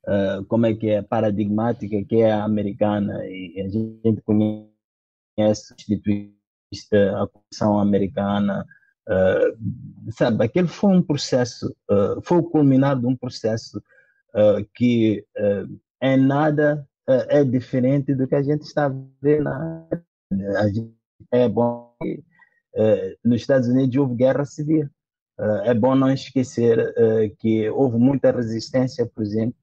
uh, 0.07 0.43
como 0.45 0.65
é 0.65 0.73
que 0.73 0.89
é 0.89 1.01
paradigmática 1.01 2.03
que 2.05 2.21
é 2.21 2.31
a 2.31 2.43
americana 2.43 3.25
e 3.25 3.61
a 3.61 3.69
gente 3.69 4.21
conhece 4.21 5.73
a 5.73 7.27
Constituição 7.27 7.79
americana 7.79 8.65
uh, 9.07 10.11
sabe 10.11 10.45
aquele 10.45 10.67
foi 10.67 10.91
um 10.91 11.03
processo 11.03 11.75
uh, 11.91 12.21
foi 12.23 12.37
o 12.37 12.43
culminar 12.43 12.99
de 12.99 13.05
um 13.05 13.15
processo 13.15 13.81
que 14.75 15.25
em 15.99 16.17
nada 16.17 16.87
é 17.07 17.43
diferente 17.43 18.13
do 18.13 18.27
que 18.27 18.35
a 18.35 18.43
gente 18.43 18.61
está 18.61 18.87
vendo 19.19 19.45
na 19.45 19.87
é 21.31 21.49
bom 21.49 21.91
que 21.99 22.23
nos 23.25 23.41
Estados 23.41 23.67
Unidos 23.67 23.95
houve 23.95 24.13
guerra 24.13 24.45
civil. 24.45 24.87
É 25.63 25.73
bom 25.73 25.95
não 25.95 26.11
esquecer 26.11 26.93
que 27.39 27.67
houve 27.69 27.97
muita 27.97 28.31
resistência 28.31 29.07
por 29.07 29.23
exemplo 29.23 29.55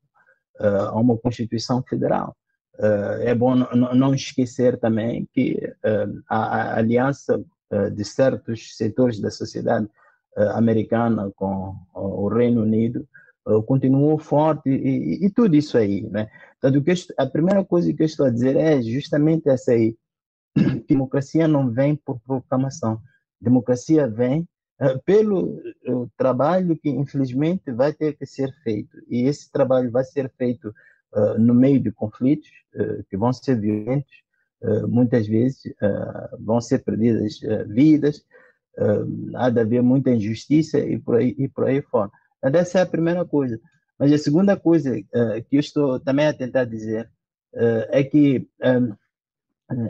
uh, 0.61 0.89
a 0.89 1.01
uma 1.01 1.17
Constituição 1.17 1.83
Federal. 1.83 2.37
Uh, 2.79 3.23
é 3.23 3.35
bom 3.35 3.55
não 3.55 4.15
esquecer 4.15 4.79
também 4.79 5.29
que 5.33 5.55
uh, 5.85 6.23
a, 6.29 6.39
a, 6.39 6.79
aliança 6.79 7.43
de 7.93 8.05
certos 8.05 8.77
setores 8.77 9.19
da 9.19 9.33
sociedade 9.33 9.89
americana 10.55 11.29
com 11.35 11.75
o 11.93 12.29
Reino 12.29 12.63
Unido 12.63 13.05
continuou 13.67 14.17
forte 14.17 14.71
e, 14.71 15.27
e, 15.27 15.31
tudo 15.31 15.57
isso 15.57 15.77
aí, 15.77 16.03
né? 16.03 16.31
Então, 16.57 16.71
a 17.19 17.27
primeira 17.27 17.65
coisa 17.65 17.93
que 17.93 18.01
eu 18.01 18.07
estou 18.07 18.27
a 18.27 18.31
dizer 18.31 18.55
é 18.55 18.81
justamente 18.81 19.49
essa 19.49 19.73
aí. 19.73 19.97
Democracia 20.89 21.49
não 21.49 21.69
vem 21.69 21.97
por 21.97 22.21
proclamação. 22.21 23.01
Democracia 23.41 24.07
vem 24.07 24.47
pelo 25.05 25.61
eh, 25.67 26.07
trabalho 26.17 26.77
que 26.77 26.91
infelizmente 26.91 27.71
vai 27.73 27.93
ter 27.93 28.17
que 28.17 28.27
ser 28.27 28.53
feito. 28.63 28.97
E 29.09 29.23
esse 29.23 29.51
trabalho 29.51 29.91
vai 29.91 30.05
ser 30.05 30.31
feito 30.37 30.75
uh, 31.13 31.39
no 31.39 31.55
meio 31.55 31.81
de 31.81 31.93
conflitos 31.93 32.51
uh, 32.75 33.05
que 33.09 33.17
vão 33.17 33.33
ser 33.33 33.61
violentos 33.61 34.13
uh, 34.63 34.89
muitas 34.89 35.27
vezes 35.27 35.63
vão 36.41 36.61
ser 36.61 36.81
perdidas 36.81 37.41
vidas 37.69 38.25
há 39.37 39.51
de 39.51 39.61
haver 39.61 39.83
muita 39.83 40.11
injustiça 40.11 40.81
e 40.81 40.99
por 40.99 41.17
aí 41.17 41.35
e 41.39 41.49
por 41.49 41.65
aí 41.65 41.81
fora. 41.81 42.11
Então, 42.45 42.61
essa 42.61 42.81
é 42.81 42.83
a 42.83 42.87
primeira 42.87 43.25
coisa. 43.25 43.61
Mas 43.97 44.13
a 44.13 44.19
segunda 44.19 44.57
coisa 44.57 45.01
que 45.49 45.57
eu 45.57 45.61
estou 45.61 46.01
também 46.01 46.27
a 46.27 46.35
tentar 46.35 46.65
dizer 46.65 47.09
é 47.53 48.03
que 48.03 48.49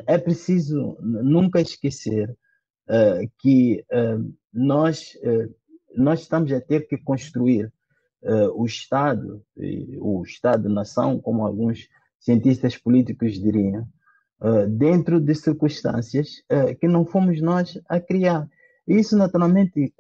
é 0.07 0.19
preciso 0.19 0.99
nunca 1.01 1.63
esquecer 1.63 2.37
que 3.39 3.85
nós, 4.53 5.17
eh, 5.23 5.49
nós 5.97 6.21
estamos 6.21 6.53
a 6.53 6.61
ter 6.61 6.87
que 6.87 6.99
construir 6.99 7.73
o 8.55 8.65
Estado, 8.65 9.45
o 10.01 10.23
Estado-nação, 10.23 11.21
como 11.21 11.45
alguns 11.45 11.91
cientistas 12.19 12.75
políticos 12.75 13.35
diriam, 13.35 13.87
dentro 14.79 15.21
de 15.21 15.35
circunstâncias 15.35 16.43
que 16.81 16.89
não 16.89 17.05
fomos 17.05 17.43
nós 17.43 17.79
a 17.87 18.01
criar. 18.01 18.49
Isso, 18.89 19.15
naturalmente, 19.15 19.93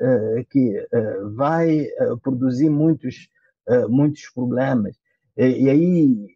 que 0.48 0.88
vai 1.34 1.86
produzir 2.22 2.70
muitos, 2.70 3.28
muitos 3.90 4.30
problemas. 4.34 4.96
E 5.36 5.68
aí, 5.68 6.26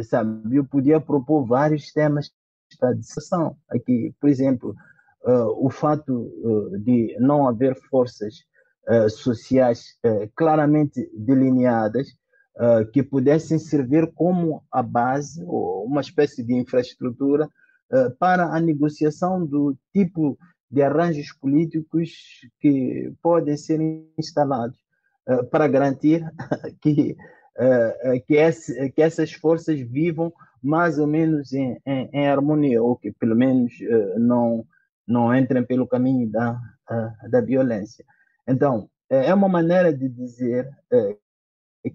sabe, 0.00 0.56
eu 0.56 0.64
podia 0.64 1.00
propor 1.00 1.44
vários 1.44 1.92
temas 1.92 2.30
para 2.78 2.94
discussão 2.94 3.56
aqui. 3.68 4.14
Por 4.20 4.28
exemplo, 4.28 4.70
uh, 4.70 4.74
o 5.24 5.70
fato 5.70 6.12
uh, 6.12 6.78
de 6.78 7.16
não 7.20 7.46
haver 7.46 7.76
forças 7.88 8.44
uh, 8.88 9.08
sociais 9.08 9.96
claramente 10.34 11.08
delineadas 11.16 12.08
que 12.92 13.02
pudessem 13.02 13.58
servir 13.58 14.12
como 14.12 14.62
a 14.70 14.82
base 14.82 15.42
ou 15.46 15.86
uma 15.86 16.02
espécie 16.02 16.42
de 16.44 16.52
infraestrutura 16.52 17.48
para 18.18 18.44
a 18.54 18.60
negociação 18.60 19.46
do 19.46 19.74
tipo 19.90 20.38
de 20.70 20.82
arranjos 20.82 21.32
políticos 21.32 22.12
que 22.60 23.10
podem 23.22 23.56
ser 23.56 23.80
instalados 24.18 24.78
para 25.50 25.66
garantir 25.66 26.22
que 26.82 27.16
que, 28.26 28.34
esse, 28.34 28.90
que 28.90 29.00
essas 29.00 29.32
forças 29.32 29.80
vivam 29.80 30.30
mais 30.62 30.98
ou 30.98 31.06
menos 31.06 31.54
em, 31.54 31.78
em, 31.86 32.10
em 32.12 32.28
harmonia, 32.28 32.82
ou 32.82 32.96
que 32.96 33.12
pelo 33.12 33.34
menos 33.34 33.72
não, 34.18 34.66
não 35.06 35.34
entrem 35.34 35.64
pelo 35.64 35.86
caminho 35.86 36.30
da, 36.30 36.60
da 37.30 37.40
violência. 37.40 38.04
Então, 38.46 38.88
é, 39.12 39.26
é 39.26 39.34
uma 39.34 39.48
maneira 39.48 39.92
de 39.92 40.08
dizer 40.08 40.68
é, 40.90 41.16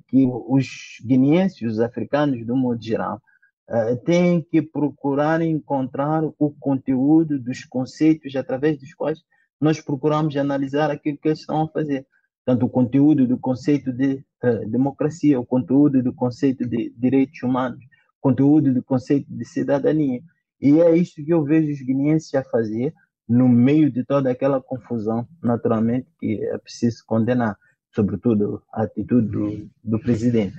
que 0.07 0.27
os 0.27 0.97
guineenses, 1.03 1.61
os 1.61 1.79
africanos, 1.79 2.45
do 2.45 2.55
modo 2.55 2.81
geral, 2.83 3.21
é, 3.67 3.95
têm 3.95 4.41
que 4.41 4.61
procurar 4.61 5.41
encontrar 5.41 6.23
o 6.37 6.51
conteúdo 6.59 7.39
dos 7.39 7.65
conceitos 7.65 8.35
através 8.35 8.77
dos 8.79 8.93
quais 8.93 9.19
nós 9.59 9.81
procuramos 9.81 10.37
analisar 10.37 10.91
aquilo 10.91 11.17
que 11.17 11.27
eles 11.27 11.39
estão 11.39 11.63
a 11.63 11.69
fazer. 11.69 12.05
Tanto 12.45 12.65
o 12.65 12.69
conteúdo 12.69 13.27
do 13.27 13.37
conceito 13.37 13.91
de 13.91 14.23
democracia, 14.69 15.37
o 15.37 15.45
conteúdo 15.45 16.01
do 16.01 16.13
conceito 16.13 16.65
de 16.65 16.93
direitos 16.95 17.41
humanos, 17.43 17.83
o 17.83 18.21
conteúdo 18.21 18.73
do 18.73 18.81
conceito 18.81 19.25
de 19.29 19.43
cidadania 19.43 20.21
E 20.59 20.79
é 20.81 20.95
isso 20.95 21.23
que 21.23 21.31
eu 21.31 21.43
vejo 21.43 21.71
os 21.71 21.81
guineenses 21.81 22.33
a 22.33 22.43
fazer 22.43 22.93
no 23.27 23.47
meio 23.47 23.91
de 23.91 24.03
toda 24.03 24.31
aquela 24.31 24.61
confusão, 24.61 25.27
naturalmente, 25.43 26.07
que 26.19 26.43
é 26.43 26.57
preciso 26.57 27.03
condenar, 27.05 27.57
sobretudo 27.93 28.63
a 28.73 28.83
atitude 28.83 29.27
do, 29.27 29.69
do 29.83 29.99
presidente. 29.99 30.57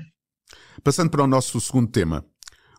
Passando 0.83 1.11
para 1.11 1.25
o 1.25 1.27
nosso 1.27 1.61
segundo 1.61 1.91
tema. 1.91 2.25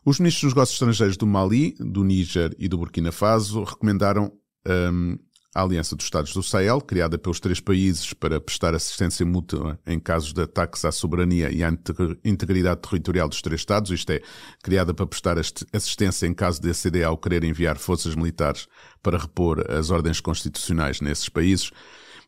Os 0.05 0.19
ministros 0.19 0.49
dos 0.49 0.53
negócios 0.55 0.75
estrangeiros 0.75 1.17
do 1.17 1.27
Mali, 1.27 1.75
do 1.79 2.03
Níger 2.03 2.55
e 2.57 2.67
do 2.67 2.77
Burkina 2.77 3.11
Faso 3.11 3.63
recomendaram 3.63 4.31
um, 4.67 5.17
a 5.53 5.63
Aliança 5.63 5.95
dos 5.95 6.05
Estados 6.05 6.33
do 6.33 6.43
Sahel, 6.43 6.79
criada 6.79 7.17
pelos 7.17 7.39
três 7.39 7.59
países 7.59 8.13
para 8.13 8.39
prestar 8.39 8.75
assistência 8.75 9.25
mútua 9.25 9.79
em 9.85 9.99
casos 9.99 10.31
de 10.31 10.41
ataques 10.41 10.85
à 10.85 10.91
soberania 10.91 11.51
e 11.51 11.63
à 11.63 11.71
integridade 12.23 12.81
territorial 12.81 13.27
dos 13.27 13.41
três 13.41 13.61
Estados, 13.61 13.89
isto 13.91 14.11
é, 14.11 14.21
criada 14.61 14.93
para 14.93 15.07
prestar 15.07 15.37
assistência 15.39 16.27
em 16.27 16.33
caso 16.33 16.61
de 16.61 16.69
a 16.69 16.73
CDAO 16.73 17.17
querer 17.17 17.43
enviar 17.43 17.77
forças 17.77 18.15
militares 18.15 18.67
para 19.01 19.17
repor 19.17 19.65
as 19.71 19.89
ordens 19.89 20.21
constitucionais 20.21 21.01
nesses 21.01 21.29
países. 21.29 21.71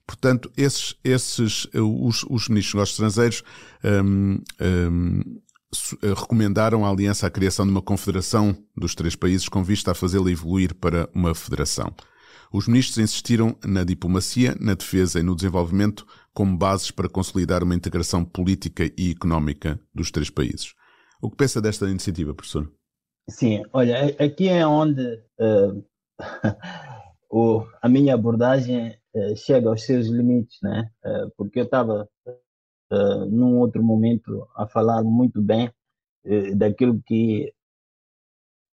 Portanto, 0.06 0.52
esses, 0.58 0.96
esses 1.04 1.68
os, 1.76 2.24
os 2.24 2.50
ministros 2.50 2.82
dos 2.82 2.90
estrangeiros 2.90 3.44
um, 3.84 4.40
um, 4.60 5.22
recomendaram 6.02 6.84
à 6.84 6.90
Aliança 6.90 7.28
a 7.28 7.32
criação 7.32 7.66
de 7.66 7.72
uma 7.72 7.82
confederação 7.84 8.58
dos 8.76 8.96
três 8.96 9.16
países 9.16 9.48
com 9.48 9.64
vista 9.64 9.92
a 9.92 9.96
fazê-la 9.96 10.32
evoluir 10.32 10.74
para 10.74 11.08
uma 11.14 11.36
federação. 11.36 11.94
Os 12.54 12.68
ministros 12.68 12.98
insistiram 12.98 13.56
na 13.66 13.86
diplomacia, 13.86 14.54
na 14.60 14.74
defesa 14.74 15.20
e 15.20 15.24
no 15.24 15.36
desenvolvimento 15.36 16.06
como 16.34 16.58
bases 16.58 16.92
para 16.92 17.08
consolidar 17.08 17.64
uma 17.64 17.76
integração 17.76 18.26
política 18.26 18.84
e 18.98 19.12
económica 19.12 19.80
dos 19.96 20.12
três 20.12 20.30
países. 20.30 20.74
O 21.22 21.30
que 21.30 21.38
pensa 21.38 21.62
desta 21.62 21.90
iniciativa, 21.90 22.34
professor? 22.34 22.70
Sim, 23.30 23.64
olha, 23.72 24.08
aqui 24.20 24.50
é 24.50 24.68
onde 24.68 25.02
uh, 25.40 25.86
o, 27.32 27.66
a 27.82 27.88
minha 27.88 28.16
abordagem 28.16 28.98
uh, 29.16 29.36
chega 29.38 29.70
aos 29.70 29.84
seus 29.84 30.08
limites, 30.08 30.58
né? 30.62 30.90
Uh, 31.06 31.32
porque 31.38 31.60
eu 31.60 31.66
estava 31.66 32.08
num 33.30 33.58
outro 33.60 33.82
momento 33.82 34.46
a 34.54 34.68
falar 34.68 35.02
muito 35.02 35.42
bem 35.42 35.72
daquilo 36.58 37.02
que 37.06 37.54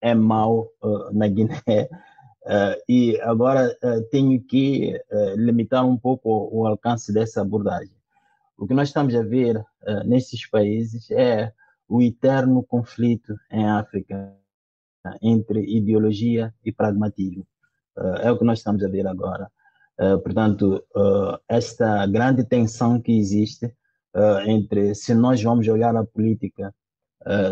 é 0.02 0.12
mal 0.12 0.68
na 1.12 1.28
Guiné 1.28 1.62
Uh, 2.48 2.80
e 2.88 3.20
agora 3.20 3.76
uh, 3.82 4.02
tenho 4.10 4.42
que 4.42 4.98
uh, 5.12 5.36
limitar 5.36 5.86
um 5.86 5.98
pouco 5.98 6.48
o 6.50 6.66
alcance 6.66 7.12
dessa 7.12 7.42
abordagem. 7.42 7.94
O 8.56 8.66
que 8.66 8.72
nós 8.72 8.88
estamos 8.88 9.14
a 9.14 9.22
ver 9.22 9.62
nesses 10.04 10.44
países 10.44 11.08
é 11.12 11.52
o 11.88 12.02
eterno 12.02 12.60
conflito 12.64 13.36
em 13.52 13.64
África 13.68 14.34
entre 15.22 15.60
ideologia 15.64 16.52
e 16.64 16.72
pragmatismo. 16.72 17.46
é 18.20 18.32
o 18.32 18.36
que 18.36 18.44
nós 18.44 18.58
estamos 18.58 18.82
a 18.82 18.88
ver 18.88 19.06
agora. 19.06 19.48
portanto, 20.24 20.84
esta 21.48 22.04
grande 22.08 22.42
tensão 22.42 23.00
que 23.00 23.16
existe 23.16 23.72
entre 24.44 24.92
se 24.92 25.14
nós 25.14 25.40
vamos 25.40 25.68
olhar 25.68 25.94
a 25.94 26.04
política 26.04 26.74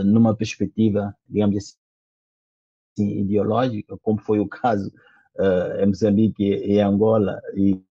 numa 0.05 0.35
perspectiva, 0.35 1.17
digamos 1.29 1.57
assim, 1.57 1.77
assim, 2.97 3.21
ideológica, 3.21 3.97
como 3.99 4.19
foi 4.19 4.41
o 4.41 4.49
caso 4.49 4.91
uh, 5.39 5.83
em 5.83 5.87
Moçambique 5.87 6.45
e 6.45 6.81
Angola, 6.81 7.41
e 7.55 7.83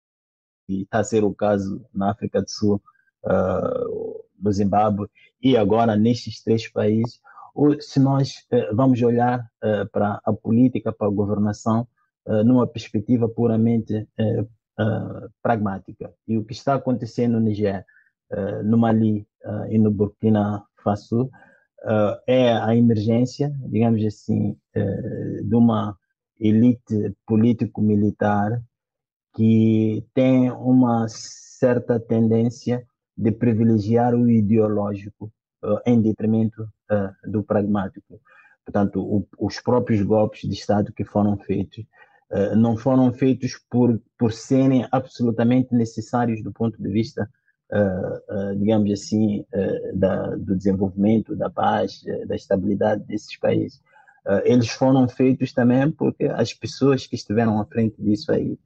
está 0.67 1.00
a 1.00 1.03
ser 1.03 1.24
o 1.24 1.33
caso 1.33 1.85
na 1.93 2.12
África 2.12 2.41
do 2.41 2.50
Sul, 2.50 2.81
uh, 3.24 4.25
no 4.41 4.51
Zimbábue, 4.51 5.07
e 5.41 5.55
agora 5.55 5.95
nestes 5.95 6.43
três 6.43 6.67
países, 6.67 7.19
ou 7.53 7.79
se 7.79 8.00
nós 8.00 8.45
uh, 8.51 8.75
vamos 8.75 9.01
olhar 9.01 9.39
uh, 9.63 9.89
para 9.91 10.19
a 10.25 10.33
política, 10.33 10.91
para 10.91 11.07
a 11.07 11.12
governação, 11.12 11.88
numa 12.43 12.65
perspectiva 12.65 13.29
puramente 13.29 14.09
pragmática. 15.43 16.12
E 16.27 16.39
o 16.39 16.43
que 16.43 16.53
está 16.53 16.74
acontecendo 16.74 17.33
no 17.33 17.39
Niger, 17.39 17.85
no 18.63 18.79
Mali 18.79 19.27
e 19.70 19.77
no 19.77 19.91
Burkina 19.91 20.65
Faso, 20.83 21.29
uh, 21.85 22.19
é 22.27 22.51
a 22.51 22.75
emergência, 22.75 23.53
digamos 23.67 24.03
assim, 24.03 24.57
uh, 24.75 25.43
de 25.43 25.55
uma 25.55 25.95
elite 26.39 27.15
político-militar 27.25 28.61
que 29.35 30.05
tem 30.13 30.51
uma 30.51 31.07
certa 31.07 32.00
tendência 32.00 32.85
de 33.17 33.31
privilegiar 33.31 34.13
o 34.13 34.29
ideológico 34.29 35.31
uh, 35.63 35.79
em 35.85 36.01
detrimento 36.01 36.67
do 37.25 37.43
pragmático. 37.43 38.21
Portanto, 38.63 39.01
o, 39.01 39.27
os 39.39 39.59
próprios 39.59 40.03
golpes 40.03 40.41
de 40.41 40.53
Estado 40.53 40.93
que 40.93 41.03
foram 41.03 41.35
feitos 41.35 41.83
não 42.55 42.77
foram 42.77 43.11
feitos 43.11 43.59
por, 43.67 44.00
por 44.19 44.31
serem 44.31 44.87
absolutamente 44.91 45.74
necessários 45.74 46.43
do 46.43 46.51
ponto 46.51 46.79
de 46.79 46.89
vista 46.89 47.24
uh, 47.24 47.45
digamos 48.58 48.92
assim, 48.92 49.42
uh, 49.42 49.98
da, 49.98 50.36
do 50.36 50.56
desenvolvimento, 50.56 51.36
da 51.36 51.50
paz, 51.50 52.04
da 52.28 52.36
estabilidade 52.36 53.04
desses 53.04 53.38
países. 53.38 53.82
eles 54.44 54.70
foram 54.70 55.08
feitos 55.08 55.54
também 55.54 55.92
porque 55.92 56.25
as 56.25 56.54
pessoas 56.54 57.08
que 57.08 57.16
estiveram 57.16 57.60
à 57.60 57.66
frente 57.66 58.01
disso 58.01 58.32
aí 58.32 58.58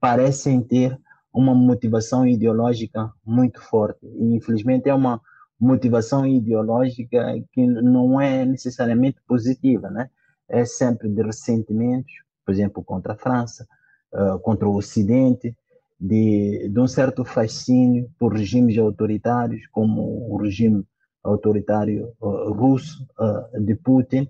parecem 0.00 0.60
ter 0.60 0.98
uma 1.34 1.52
motivação 1.54 2.26
ideológica 2.26 3.12
muito 3.26 3.60
forte. 3.60 4.06
E, 4.06 4.36
infelizmente, 4.36 4.88
é 4.88 4.94
uma 4.94 5.20
motivação 5.58 6.26
ideológica 6.26 7.34
que 7.52 7.66
não 7.66 8.20
é 8.20 8.44
necessariamente 8.44 9.20
positiva, 9.26 9.90
né? 9.90 10.08
É 10.48 10.64
sempre 10.64 11.08
de 11.08 11.22
ressentimentos, 11.22 12.12
por 12.44 12.52
exemplo, 12.52 12.84
contra 12.84 13.14
a 13.14 13.16
França, 13.16 13.66
uh, 14.12 14.38
contra 14.40 14.68
o 14.68 14.76
Ocidente, 14.76 15.56
de, 15.98 16.68
de 16.68 16.80
um 16.80 16.86
certo 16.86 17.24
fascínio 17.24 18.10
por 18.18 18.34
regimes 18.34 18.76
autoritários, 18.78 19.66
como 19.68 20.30
o 20.30 20.36
regime 20.36 20.84
autoritário 21.22 22.12
uh, 22.20 22.52
russo 22.52 23.06
uh, 23.18 23.60
de 23.60 23.74
Putin, 23.74 24.28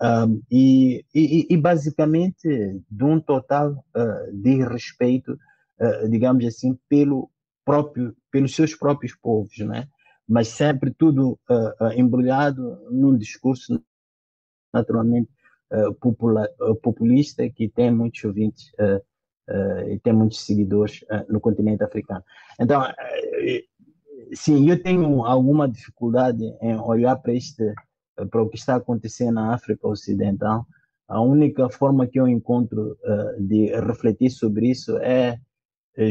um, 0.00 0.42
e, 0.50 1.04
e, 1.14 1.46
e, 1.48 1.56
basicamente 1.56 2.82
de 2.90 3.04
um 3.04 3.20
total 3.20 3.72
uh, 3.72 4.32
de 4.32 4.64
respeito, 4.64 5.38
digamos 6.08 6.44
assim, 6.44 6.78
pelo 6.88 7.28
próprio, 7.64 8.14
pelos 8.30 8.54
seus 8.54 8.72
próprios 8.72 9.16
povos, 9.16 9.58
né? 9.58 9.88
mas 10.28 10.46
sempre 10.46 10.92
tudo 10.92 11.36
embrulhado 11.96 12.78
num 12.88 13.16
discurso 13.16 13.82
naturalmente 14.72 15.28
popula, 16.00 16.48
populista 16.84 17.48
que 17.50 17.68
tem 17.68 17.90
muitos 17.90 18.22
ouvintes 18.22 18.68
uh, 18.74 19.02
e 19.88 19.98
tem 19.98 20.12
muitos 20.12 20.44
seguidores 20.44 21.02
uh, 21.02 21.32
no 21.32 21.40
continente 21.40 21.82
africano. 21.82 22.22
Então, 22.60 22.82
uh, 22.82 24.34
sim, 24.34 24.68
eu 24.70 24.82
tenho 24.82 25.24
alguma 25.24 25.68
dificuldade 25.68 26.42
em 26.60 26.78
olhar 26.78 27.16
para 27.16 27.34
este, 27.34 27.74
para 28.30 28.42
o 28.42 28.48
que 28.48 28.56
está 28.56 28.76
acontecendo 28.76 29.34
na 29.34 29.54
África 29.54 29.86
Ocidental. 29.88 30.66
A 31.08 31.20
única 31.20 31.68
forma 31.68 32.06
que 32.06 32.18
eu 32.18 32.26
encontro 32.26 32.96
de 33.38 33.66
refletir 33.80 34.30
sobre 34.30 34.70
isso 34.70 34.96
é 34.98 35.38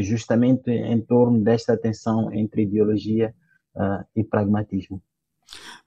justamente 0.00 0.70
em 0.70 1.00
torno 1.00 1.40
desta 1.40 1.76
tensão 1.76 2.32
entre 2.32 2.62
ideologia 2.62 3.34
e 4.14 4.22
pragmatismo. 4.22 5.02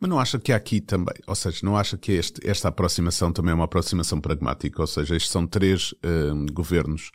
Mas 0.06 0.10
não 0.10 0.20
acha 0.20 0.38
que 0.38 0.54
há 0.54 0.56
aqui 0.56 0.80
também, 0.80 1.16
ou 1.26 1.34
seja, 1.34 1.62
não 1.64 1.76
acha 1.76 1.98
que 1.98 2.12
este, 2.12 2.48
esta 2.48 2.68
aproximação 2.68 3.32
também 3.32 3.52
é 3.52 3.56
uma 3.56 3.66
aproximação 3.66 4.22
pragmática? 4.22 4.80
Ou 4.80 4.86
seja, 4.86 5.16
estes 5.16 5.32
são 5.32 5.48
três 5.48 5.94
uh, 5.94 6.54
governos 6.54 7.12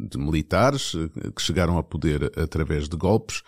de 0.00 0.18
militares 0.18 0.94
uh, 0.94 1.08
que 1.32 1.40
chegaram 1.40 1.78
a 1.78 1.84
poder 1.84 2.32
através 2.36 2.88
de 2.88 2.96
golpes, 2.96 3.42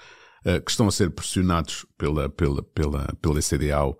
que 0.64 0.70
estão 0.70 0.86
a 0.86 0.92
ser 0.92 1.10
pressionados 1.10 1.84
pela, 1.98 2.28
pela, 2.28 2.62
pela, 2.62 3.12
pela 3.20 3.42
CDAO 3.42 3.98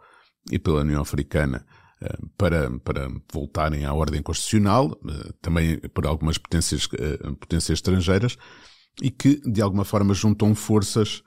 e 0.49 0.61
pela 0.61 0.83
União 0.83 1.03
Africana 1.03 1.67
para, 2.39 2.71
para 2.79 3.09
voltarem 3.33 3.85
à 3.85 3.93
ordem 3.93 4.23
constitucional, 4.23 4.97
também 5.43 5.81
por 5.93 6.07
algumas 6.07 6.39
potências, 6.39 6.87
potências 7.41 7.79
estrangeiras, 7.79 8.39
e 9.03 9.11
que 9.11 9.41
de 9.41 9.61
alguma 9.61 9.85
forma 9.85 10.15
juntam 10.15 10.55
forças 10.55 11.25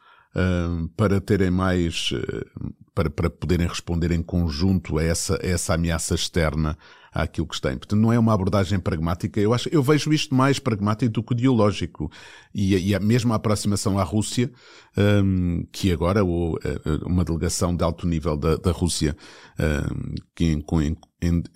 para 0.96 1.20
terem 1.20 1.50
mais, 1.50 2.12
uh, 2.12 2.74
para, 2.94 3.10
para 3.10 3.30
poderem 3.30 3.68
responder 3.68 4.12
em 4.12 4.22
conjunto 4.22 4.98
a 4.98 5.04
essa, 5.04 5.40
a 5.42 5.46
essa 5.46 5.74
ameaça 5.74 6.16
externa 6.16 6.78
àquilo 7.12 7.48
que 7.48 7.60
têm. 7.60 7.78
Portanto, 7.78 8.00
não 8.00 8.14
é 8.14 8.20
uma 8.20 8.34
abordagem 8.34 8.80
pragmática. 8.80 9.40
Eu 9.40 9.54
acho, 9.54 9.68
eu 9.70 9.82
vejo 9.82 10.14
isto 10.14 10.36
mais 10.36 10.60
pragmático 10.60 11.12
do 11.12 11.24
que 11.24 11.34
ideológico. 11.34 12.12
E, 12.54 12.76
e 12.76 12.94
a 12.94 13.00
mesma 13.00 13.36
aproximação 13.36 13.98
à 13.98 14.04
Rússia, 14.04 14.52
um, 14.96 15.66
que 15.72 15.92
agora 15.92 16.24
o, 16.24 16.58
uma 17.04 17.26
delegação 17.26 17.76
de 17.76 17.84
alto 17.84 18.06
nível 18.06 18.38
da, 18.38 18.56
da 18.58 18.72
Rússia, 18.72 19.18
um, 19.60 20.14
que 20.36 20.62
com, 20.62 20.80
em, 20.82 20.96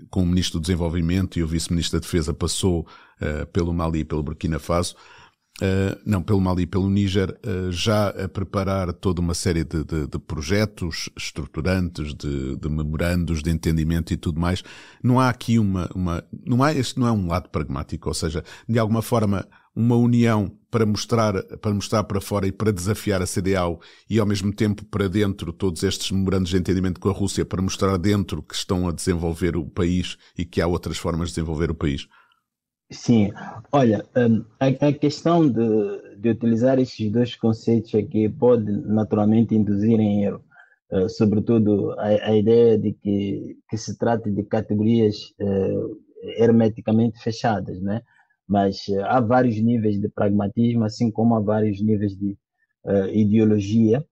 com 0.10 0.24
o 0.24 0.26
Ministro 0.26 0.60
do 0.60 0.64
Desenvolvimento 0.64 1.38
e 1.38 1.44
o 1.44 1.48
Vice-Ministro 1.48 2.00
da 2.00 2.04
Defesa 2.04 2.34
passou 2.34 2.88
uh, 3.22 3.46
pelo 3.48 3.74
Mali 3.74 4.00
e 4.00 4.06
pelo 4.06 4.24
Burkina 4.24 4.58
Faso, 4.58 4.96
Uh, 5.62 6.02
não, 6.04 6.24
pelo 6.24 6.42
Mali 6.42 6.64
e 6.64 6.68
pelo 6.68 6.90
Níger, 6.90 7.30
uh, 7.46 7.72
já 7.72 8.08
a 8.10 8.28
preparar 8.28 8.92
toda 8.92 9.22
uma 9.22 9.36
série 9.36 9.64
de, 9.64 9.84
de, 9.84 10.08
de 10.08 10.18
projetos 10.18 11.10
estruturantes, 11.16 12.16
de, 12.16 12.56
de, 12.56 12.70
memorandos 12.70 13.44
de 13.44 13.52
entendimento 13.52 14.12
e 14.12 14.18
tudo 14.18 14.40
mais. 14.40 14.64
Não 15.04 15.20
há 15.20 15.30
aqui 15.30 15.60
uma, 15.60 15.88
uma, 15.94 16.24
não 16.44 16.64
há, 16.64 16.74
este 16.74 17.00
não 17.00 17.08
é 17.08 17.12
um 17.12 17.28
lado 17.28 17.50
pragmático, 17.50 18.10
ou 18.10 18.16
seja, 18.16 18.44
de 18.68 18.80
alguma 18.80 19.04
forma, 19.04 19.48
uma 19.76 19.96
união 19.96 20.52
para 20.72 20.88
mostrar, 20.88 21.44
para 21.58 21.74
mostrar 21.74 22.04
para 22.04 22.20
fora 22.20 22.48
e 22.48 22.52
para 22.52 22.72
desafiar 22.72 23.22
a 23.22 23.28
CDAO 23.28 23.80
e 24.10 24.20
ao 24.20 24.26
mesmo 24.26 24.52
tempo 24.52 24.84
para 24.86 25.08
dentro 25.08 25.54
todos 25.54 25.84
estes 25.84 26.10
memorandos 26.10 26.50
de 26.50 26.58
entendimento 26.58 27.00
com 27.00 27.10
a 27.10 27.14
Rússia 27.14 27.46
para 27.46 27.62
mostrar 27.62 27.96
dentro 27.98 28.42
que 28.42 28.56
estão 28.56 28.88
a 28.88 28.92
desenvolver 28.92 29.56
o 29.56 29.66
país 29.66 30.18
e 30.36 30.46
que 30.46 30.62
há 30.62 30.68
outras 30.68 30.98
formas 30.98 31.30
de 31.30 31.36
desenvolver 31.36 31.70
o 31.70 31.76
país. 31.76 32.08
Sim, 32.94 33.32
olha, 33.72 34.06
hum, 34.16 34.46
a, 34.60 34.94
questão 34.94 35.50
de, 35.50 36.16
de 36.18 36.30
utilizar 36.30 36.80
estes 36.80 37.12
dois 37.12 37.36
conceitos 37.36 37.94
aqui 37.96 38.30
pode 38.30 38.72
naturalmente 38.72 39.56
induzir 39.56 40.00
em 40.00 40.26
erro, 40.26 40.44
uh, 40.92 41.10
sobretudo 41.10 41.92
a, 42.00 42.06
a, 42.06 42.38
ideia 42.38 42.78
de 42.78 42.94
que, 42.94 43.58
que 43.68 43.78
se 43.78 43.98
trata 43.98 44.30
de 44.30 44.44
categorias 44.44 45.16
uh, 45.42 45.98
hermeticamente 46.38 47.22
fechadas, 47.22 47.82
né? 47.82 48.02
Mas 48.48 48.88
uh, 48.90 49.04
há 49.06 49.20
vários 49.20 49.60
níveis 49.60 50.00
de 50.00 50.08
pragmatismo, 50.10 50.86
assim 50.86 51.10
como 51.10 51.36
há 51.36 51.40
vários 51.40 51.82
níveis 51.82 52.16
de 52.16 52.38
ideologia, 53.14 54.06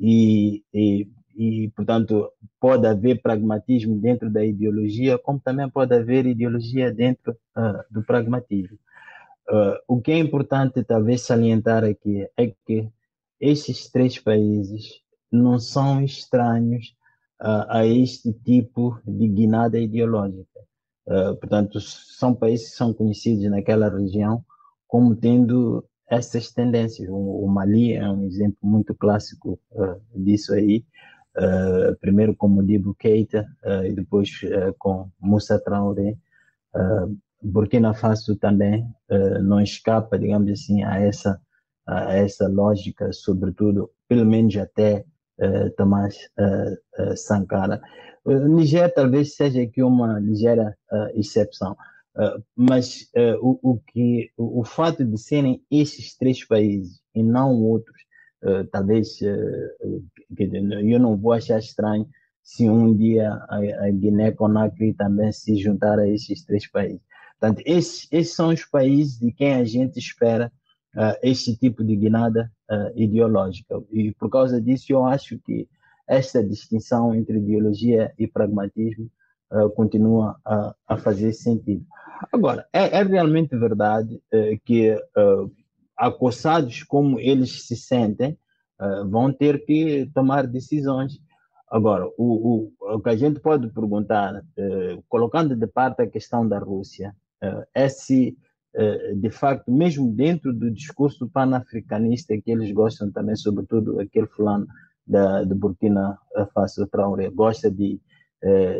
e, 0.00 0.64
e 0.72 1.06
e, 1.36 1.70
portanto, 1.74 2.30
pode 2.60 2.86
haver 2.86 3.20
pragmatismo 3.20 3.98
dentro 3.98 4.30
da 4.30 4.44
ideologia, 4.44 5.18
como 5.18 5.40
também 5.40 5.68
pode 5.68 5.94
haver 5.94 6.26
ideologia 6.26 6.92
dentro 6.92 7.36
uh, 7.56 7.82
do 7.90 8.02
pragmatismo. 8.02 8.78
Uh, 9.48 9.76
o 9.88 10.00
que 10.00 10.12
é 10.12 10.18
importante, 10.18 10.82
talvez, 10.84 11.22
salientar 11.22 11.84
aqui 11.84 12.26
é 12.36 12.52
que 12.66 12.88
estes 13.40 13.90
três 13.90 14.18
países 14.18 15.00
não 15.30 15.58
são 15.58 16.02
estranhos 16.02 16.94
uh, 17.42 17.66
a 17.68 17.86
este 17.86 18.32
tipo 18.32 18.98
de 19.04 19.28
guinada 19.28 19.78
ideológica. 19.78 20.60
portanto, 21.40 21.80
são 21.80 22.34
países 22.34 22.70
que 22.70 22.76
são 22.76 22.94
conhecidos 22.94 23.44
naquela 23.50 23.90
região 23.90 24.42
como 24.86 25.14
tendo 25.14 25.84
essas 26.08 26.50
tendências. 26.52 27.08
O, 27.10 27.44
o 27.44 27.48
Mali 27.48 27.92
é 27.92 28.08
um 28.08 28.24
exemplo 28.24 28.58
muito 28.62 28.94
clássico 28.94 29.58
disso 30.14 30.54
aí 30.54 30.84
primeiro 32.00 32.34
com 32.34 32.48
Modibo 32.48 32.94
Keita 32.94 33.46
uh, 33.64 33.84
e 33.84 33.92
depois 33.92 34.30
uh, 34.44 34.74
com 34.78 35.08
Moussa 35.20 35.58
Traoré. 35.58 36.16
Burkina 37.42 37.94
Faso 37.94 38.34
também 38.36 38.84
não 39.42 39.60
escapa, 39.60 40.18
digamos 40.18 40.50
assim, 40.50 40.82
a 40.82 40.98
essa, 40.98 41.40
a 41.86 42.14
essa 42.14 42.48
lógica, 42.48 43.12
sobretudo, 43.12 43.90
pelo 44.08 44.24
menos 44.24 44.56
até 44.56 45.04
Tomás 45.76 46.16
Sankara. 47.16 47.80
Uh, 48.24 48.48
Niger 48.48 48.92
talvez 48.92 49.36
seja 49.36 49.62
aqui 49.62 49.82
uma 49.82 50.18
ligeira 50.18 50.76
exceção. 51.14 51.76
Uh, 52.16 52.40
mas 52.54 53.10
uh, 53.16 53.36
o, 53.42 53.72
o, 53.72 53.80
que 53.88 54.30
o, 54.36 54.60
o, 54.60 54.64
fato 54.64 55.04
de 55.04 55.18
serem 55.18 55.60
esses 55.68 56.16
três 56.16 56.46
países 56.46 57.00
e 57.12 57.24
não 57.24 57.60
outros 57.60 58.00
uh, 58.44 58.64
talvez 58.70 59.18
eu 60.42 61.00
não 61.00 61.16
vou 61.16 61.32
achar 61.32 61.58
estranho 61.58 62.06
se 62.42 62.68
um 62.68 62.94
dia 62.94 63.32
a, 63.48 63.90
Guiné-Conakry 63.90 64.92
também 64.92 65.32
se 65.32 65.56
juntar 65.56 65.98
a 65.98 66.06
esses 66.06 66.44
três 66.44 66.70
países. 66.70 67.00
Portanto, 67.40 67.62
esses, 67.66 68.06
esses 68.12 68.34
são 68.34 68.50
os 68.50 68.64
países 68.64 69.18
de 69.18 69.32
quem 69.32 69.54
a 69.54 69.64
gente 69.64 69.98
espera 69.98 70.52
uh, 70.94 71.16
este 71.22 71.56
tipo 71.56 71.82
de 71.82 71.96
guinada 71.96 72.52
uh, 72.70 72.92
ideológica. 72.94 73.82
E 73.90 74.12
por 74.12 74.30
causa 74.30 74.60
disso, 74.60 74.86
eu 74.90 75.04
acho 75.06 75.38
que 75.38 75.68
esta 76.06 76.44
distinção 76.44 77.14
entre 77.14 77.38
ideologia 77.38 78.12
e 78.18 78.26
pragmatismo 78.26 79.10
uh, 79.50 79.70
continua 79.70 80.36
a, 80.44 80.74
a, 80.86 80.96
fazer 80.98 81.32
sentido. 81.32 81.84
Agora, 82.32 82.66
é, 82.72 82.98
é 82.98 83.02
realmente 83.02 83.56
verdade 83.56 84.22
que, 84.64 84.96
acossados 85.96 86.82
como 86.84 87.18
eles 87.18 87.66
se 87.66 87.76
sentem, 87.76 88.38
uh, 88.80 89.08
vão 89.08 89.32
ter 89.32 89.64
que 89.64 90.10
tomar 90.14 90.46
decisões. 90.46 91.20
Agora, 91.70 92.06
o, 92.18 92.72
o, 92.78 92.94
o 92.94 93.00
que 93.00 93.08
a 93.08 93.16
gente 93.16 93.40
pode 93.40 93.68
perguntar, 93.68 94.36
uh, 94.36 95.02
colocando 95.08 95.56
de 95.56 95.66
parte 95.66 96.02
a 96.02 96.06
questão 96.06 96.46
da 96.46 96.58
Rússia, 96.58 97.14
uh, 97.42 97.64
é 97.74 97.88
se, 97.88 98.36
de 99.20 99.30
facto, 99.30 99.70
mesmo 99.70 100.10
dentro 100.10 100.52
do 100.52 100.68
discurso 100.68 101.30
panafricanista 101.30 102.36
que 102.36 102.50
eles 102.50 102.72
gostam 102.72 103.08
também, 103.12 103.36
sobretudo 103.36 104.00
aquele 104.00 104.26
fulano 104.26 104.66
da, 105.06 105.44
de 105.44 105.54
Burkina 105.54 106.18
Faso, 106.52 106.84
Traoré, 106.88 107.30
gosta 107.30 107.70
de, 107.70 108.00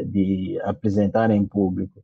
de 0.06 0.58
apresentar 0.64 1.30
em 1.30 1.46
público, 1.46 2.02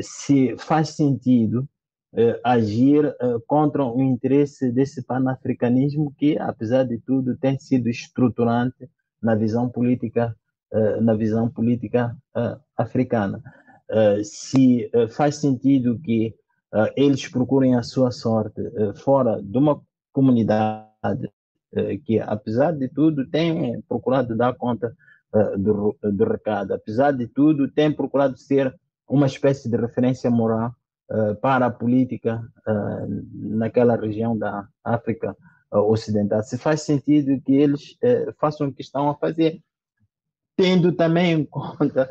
se 0.00 0.56
faz 0.56 0.90
sentido 0.90 1.68
eh, 2.16 2.40
agir 2.44 3.06
eh, 3.06 3.14
contra 3.44 3.84
o 3.84 4.00
interesse 4.00 4.70
desse 4.70 5.02
panafricanismo 5.02 6.14
que, 6.16 6.38
apesar 6.38 6.84
de 6.84 6.96
tudo, 6.98 7.36
tem 7.36 7.58
sido 7.58 7.88
estruturante 7.88 8.88
na 9.20 9.34
visão 9.34 9.68
política 9.68 10.36
eh, 10.72 11.00
na 11.00 11.14
visão 11.14 11.48
política 11.48 12.16
africana. 12.76 13.42
se 14.24 14.90
faz 15.10 15.36
sentido 15.36 15.98
que 16.00 16.34
eles 16.96 17.28
procurem 17.28 17.76
a 17.76 17.82
sua 17.82 18.10
sorte 18.10 18.60
fora 18.96 19.40
de 19.42 19.58
uma 19.58 19.80
comunidade 20.12 21.30
que, 22.04 22.18
apesar 22.18 22.72
de 22.72 22.88
tudo, 22.88 23.28
tem 23.30 23.80
procurado 23.82 24.36
dar 24.36 24.54
conta 24.54 24.92
do, 25.58 25.96
do 26.02 26.24
recado, 26.24 26.74
apesar 26.74 27.12
de 27.12 27.28
tudo, 27.28 27.70
tem 27.70 27.92
procurado 27.92 28.36
ser 28.36 28.74
uma 29.06 29.26
espécie 29.26 29.68
de 29.68 29.76
referência 29.76 30.30
moral 30.30 30.74
para 31.40 31.66
a 31.66 31.70
política 31.70 32.42
uh, 32.66 33.26
naquela 33.32 33.96
região 33.96 34.36
da 34.36 34.66
África 34.82 35.36
uh, 35.72 35.78
Ocidental. 35.78 36.42
Se 36.42 36.56
faz 36.56 36.82
sentido 36.82 37.40
que 37.42 37.52
eles 37.52 37.96
façam 38.38 38.68
o 38.68 38.72
que 38.72 38.82
estão 38.82 39.10
a 39.10 39.14
fazer, 39.14 39.60
tendo 40.56 40.92
também 40.92 41.32
em 41.32 41.44
conta 41.46 42.08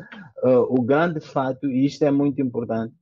o 0.68 0.82
grande 0.82 1.20
fato, 1.20 1.66
e 1.66 1.86
isto 1.86 2.04
é 2.04 2.10
muito 2.10 2.40
importante, 2.40 2.94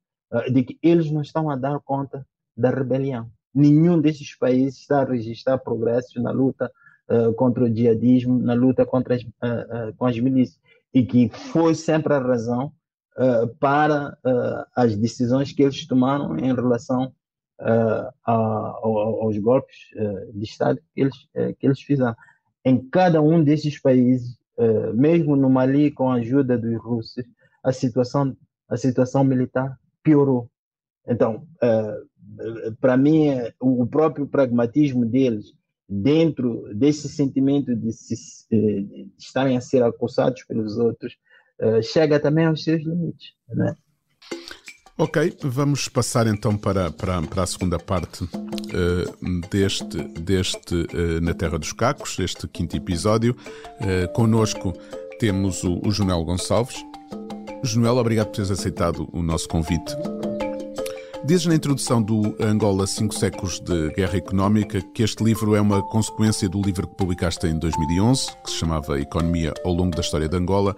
de 0.52 0.62
que 0.62 0.78
eles 0.82 1.10
não 1.10 1.20
estão 1.20 1.50
a 1.50 1.56
dar 1.56 1.80
conta 1.80 2.26
da 2.56 2.70
rebelião. 2.70 3.28
Nenhum 3.54 4.00
desses 4.00 4.36
países 4.36 4.80
está 4.80 5.02
a 5.02 5.04
registrar 5.04 5.58
progressos 5.58 6.22
na 6.22 6.30
luta 6.30 6.70
contra 7.36 7.64
o 7.64 7.74
jihadismo, 7.74 8.38
na 8.38 8.54
luta 8.54 8.86
contra 8.86 9.16
as, 9.16 9.22
com 9.96 10.06
as 10.06 10.18
milícias, 10.18 10.58
e 10.94 11.04
que 11.04 11.28
foi 11.28 11.74
sempre 11.74 12.14
a 12.14 12.18
razão 12.18 12.72
uh, 13.16 13.48
para 13.58 14.16
uh, 14.24 14.64
as 14.74 14.96
decisões 14.96 15.52
que 15.52 15.62
eles 15.62 15.86
tomaram 15.86 16.36
em 16.38 16.54
relação 16.54 17.12
uh, 17.60 18.12
a, 18.24 18.32
aos 18.32 19.38
golpes 19.38 19.76
de 20.34 20.44
Estado 20.44 20.80
que 20.94 21.00
eles, 21.00 21.16
que 21.58 21.66
eles 21.66 21.80
fizeram. 21.80 22.16
Em 22.64 22.78
cada 22.88 23.20
um 23.20 23.42
desses 23.42 23.80
países, 23.80 24.36
mesmo 24.94 25.34
no 25.34 25.50
Mali, 25.50 25.90
com 25.90 26.10
a 26.10 26.16
ajuda 26.16 26.56
dos 26.56 26.80
russos, 26.80 27.24
a 27.62 27.72
situação, 27.72 28.36
a 28.68 28.76
situação 28.76 29.24
militar 29.24 29.76
piorou. 30.02 30.48
Então, 31.08 31.44
para 32.80 32.96
mim, 32.96 33.30
o 33.58 33.84
próprio 33.84 34.28
pragmatismo 34.28 35.04
deles, 35.04 35.52
dentro 35.88 36.72
desse 36.74 37.08
sentimento 37.08 37.74
de, 37.74 37.92
se, 37.92 38.14
de 38.48 39.10
estarem 39.18 39.56
a 39.56 39.60
ser 39.60 39.82
acossados 39.82 40.42
pelos 40.44 40.78
outros, 40.78 41.12
eh, 41.12 41.31
chega 41.82 42.18
também 42.18 42.46
aos 42.46 42.64
seus 42.64 42.82
limites. 42.82 43.32
Né? 43.48 43.76
Ok, 44.98 45.36
vamos 45.42 45.88
passar 45.88 46.26
então 46.26 46.56
para, 46.56 46.90
para, 46.90 47.20
para 47.22 47.42
a 47.42 47.46
segunda 47.46 47.78
parte 47.78 48.24
uh, 48.24 49.40
deste, 49.50 49.96
deste 50.20 50.74
uh, 50.74 51.20
Na 51.20 51.32
Terra 51.32 51.58
dos 51.58 51.72
Cacos, 51.72 52.18
este 52.18 52.46
quinto 52.46 52.76
episódio. 52.76 53.34
Uh, 53.80 54.12
conosco 54.12 54.72
temos 55.18 55.64
o, 55.64 55.80
o 55.82 56.24
Gonçalves. 56.24 56.84
Junel, 57.64 57.96
obrigado 57.96 58.26
por 58.26 58.36
teres 58.36 58.50
aceitado 58.50 59.08
o 59.12 59.22
nosso 59.22 59.48
convite. 59.48 59.96
Dizes 61.24 61.46
na 61.46 61.54
introdução 61.54 62.02
do 62.02 62.36
Angola 62.40 62.86
Cinco 62.86 63.14
Séculos 63.14 63.60
de 63.60 63.90
Guerra 63.94 64.18
Económica 64.18 64.82
que 64.92 65.02
este 65.02 65.24
livro 65.24 65.54
é 65.54 65.60
uma 65.60 65.82
consequência 65.88 66.48
do 66.48 66.60
livro 66.60 66.86
que 66.86 66.96
publicaste 66.96 67.46
em 67.46 67.58
2011, 67.58 68.26
que 68.44 68.50
se 68.50 68.56
chamava 68.56 69.00
Economia 69.00 69.54
ao 69.64 69.72
longo 69.72 69.94
da 69.94 70.00
história 70.00 70.28
de 70.28 70.36
Angola, 70.36 70.76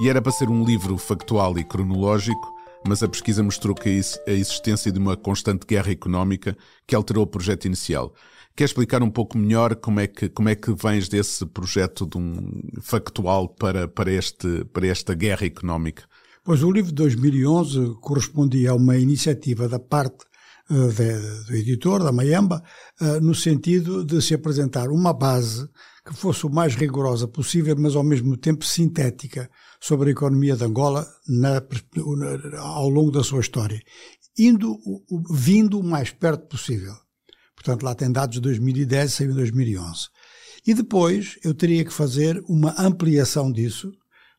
e 0.00 0.08
era 0.08 0.20
para 0.20 0.32
ser 0.32 0.48
um 0.48 0.64
livro 0.64 0.98
factual 0.98 1.56
e 1.58 1.64
cronológico, 1.64 2.52
mas 2.86 3.02
a 3.02 3.08
pesquisa 3.08 3.42
mostrou 3.42 3.74
que 3.74 3.88
a 3.88 4.32
existência 4.32 4.90
de 4.90 4.98
uma 4.98 5.16
constante 5.16 5.66
guerra 5.66 5.90
económica 5.90 6.56
que 6.86 6.94
alterou 6.94 7.24
o 7.24 7.26
projeto 7.26 7.64
inicial. 7.66 8.12
Quer 8.56 8.64
explicar 8.64 9.02
um 9.02 9.10
pouco 9.10 9.38
melhor 9.38 9.74
como 9.76 10.00
é 10.00 10.06
que, 10.06 10.28
como 10.28 10.48
é 10.48 10.54
que 10.54 10.72
vens 10.72 11.08
desse 11.08 11.44
projeto 11.46 12.06
de 12.06 12.18
um 12.18 12.62
factual 12.80 13.48
para, 13.48 13.88
para, 13.88 14.12
este, 14.12 14.64
para 14.66 14.86
esta 14.86 15.14
guerra 15.14 15.46
económica? 15.46 16.04
Pois 16.44 16.62
o 16.62 16.70
livro 16.70 16.90
de 16.90 16.96
2011 16.96 17.96
correspondia 18.00 18.72
a 18.72 18.74
uma 18.74 18.96
iniciativa 18.98 19.68
da 19.68 19.78
parte 19.78 20.24
do 20.68 21.54
editor, 21.54 22.02
da 22.02 22.12
Mayamba, 22.12 22.62
no 23.20 23.34
sentido 23.34 24.04
de 24.04 24.20
se 24.22 24.34
apresentar 24.34 24.88
uma 24.88 25.12
base 25.12 25.68
que 26.06 26.14
fosse 26.14 26.46
o 26.46 26.50
mais 26.50 26.74
rigorosa 26.74 27.26
possível, 27.26 27.74
mas 27.78 27.96
ao 27.96 28.04
mesmo 28.04 28.36
tempo 28.36 28.64
sintética 28.64 29.50
sobre 29.80 30.08
a 30.08 30.12
economia 30.12 30.56
de 30.56 30.64
Angola 30.64 31.06
na, 31.26 31.62
ao 32.58 32.88
longo 32.88 33.10
da 33.10 33.22
sua 33.22 33.40
história, 33.40 33.80
indo, 34.38 34.78
vindo 35.30 35.78
o 35.78 35.84
mais 35.84 36.10
perto 36.10 36.46
possível. 36.46 36.94
Portanto, 37.54 37.82
lá 37.82 37.94
tem 37.94 38.12
dados 38.12 38.34
de 38.34 38.40
2010, 38.42 39.12
saiu 39.12 39.30
em 39.30 39.34
2011. 39.34 40.08
E 40.66 40.74
depois 40.74 41.38
eu 41.42 41.54
teria 41.54 41.84
que 41.84 41.92
fazer 41.92 42.42
uma 42.48 42.74
ampliação 42.78 43.50
disso, 43.50 43.92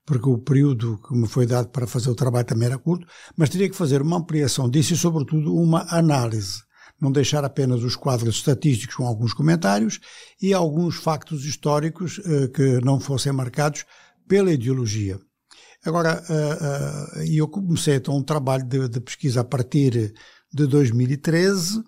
porque 0.06 0.30
o 0.30 0.38
período 0.38 1.00
que 1.00 1.16
me 1.16 1.28
foi 1.28 1.46
dado 1.46 1.70
para 1.70 1.88
fazer 1.88 2.10
o 2.10 2.16
trabalho 2.16 2.46
também 2.46 2.68
era 2.68 2.78
curto, 2.78 3.08
mas 3.36 3.50
teria 3.50 3.70
que 3.70 3.76
fazer 3.76 4.02
uma 4.02 4.18
ampliação 4.18 4.70
disso 4.70 4.94
e, 4.94 4.98
sobretudo, 4.98 5.56
uma 5.56 5.86
análise. 5.90 6.64
Não 7.02 7.12
deixar 7.12 7.44
apenas 7.44 7.84
os 7.84 7.96
quadros 7.96 8.36
estatísticos 8.36 8.96
com 8.96 9.06
alguns 9.06 9.34
comentários 9.34 10.00
e 10.42 10.54
alguns 10.54 10.96
factos 10.96 11.44
históricos 11.44 12.22
eh, 12.24 12.48
que 12.48 12.80
não 12.86 13.00
fossem 13.00 13.34
marcados 13.34 13.86
pela 14.28 14.54
ideologia. 14.54 15.20
Agora, 15.86 16.24
uh, 16.30 17.20
uh, 17.20 17.24
eu 17.32 17.48
comecei 17.48 17.96
então 17.96 18.18
um 18.18 18.24
trabalho 18.24 18.64
de, 18.66 18.90
de 18.90 19.00
pesquisa 19.00 19.42
a 19.42 19.44
partir 19.44 20.14
de 20.52 20.66
2013 20.68 21.84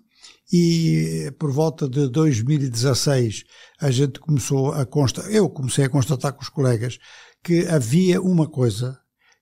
e 0.52 1.32
por 1.38 1.50
volta 1.50 1.88
de 1.88 2.08
2016 2.08 3.44
a 3.80 3.90
gente 3.90 4.20
começou 4.20 4.72
a 4.72 4.86
constatar, 4.86 5.30
eu 5.30 5.50
comecei 5.50 5.84
a 5.84 5.90
constatar 5.90 6.32
com 6.32 6.42
os 6.42 6.48
colegas 6.48 6.98
que 7.42 7.66
havia 7.66 8.20
uma 8.20 8.48
coisa 8.48 8.98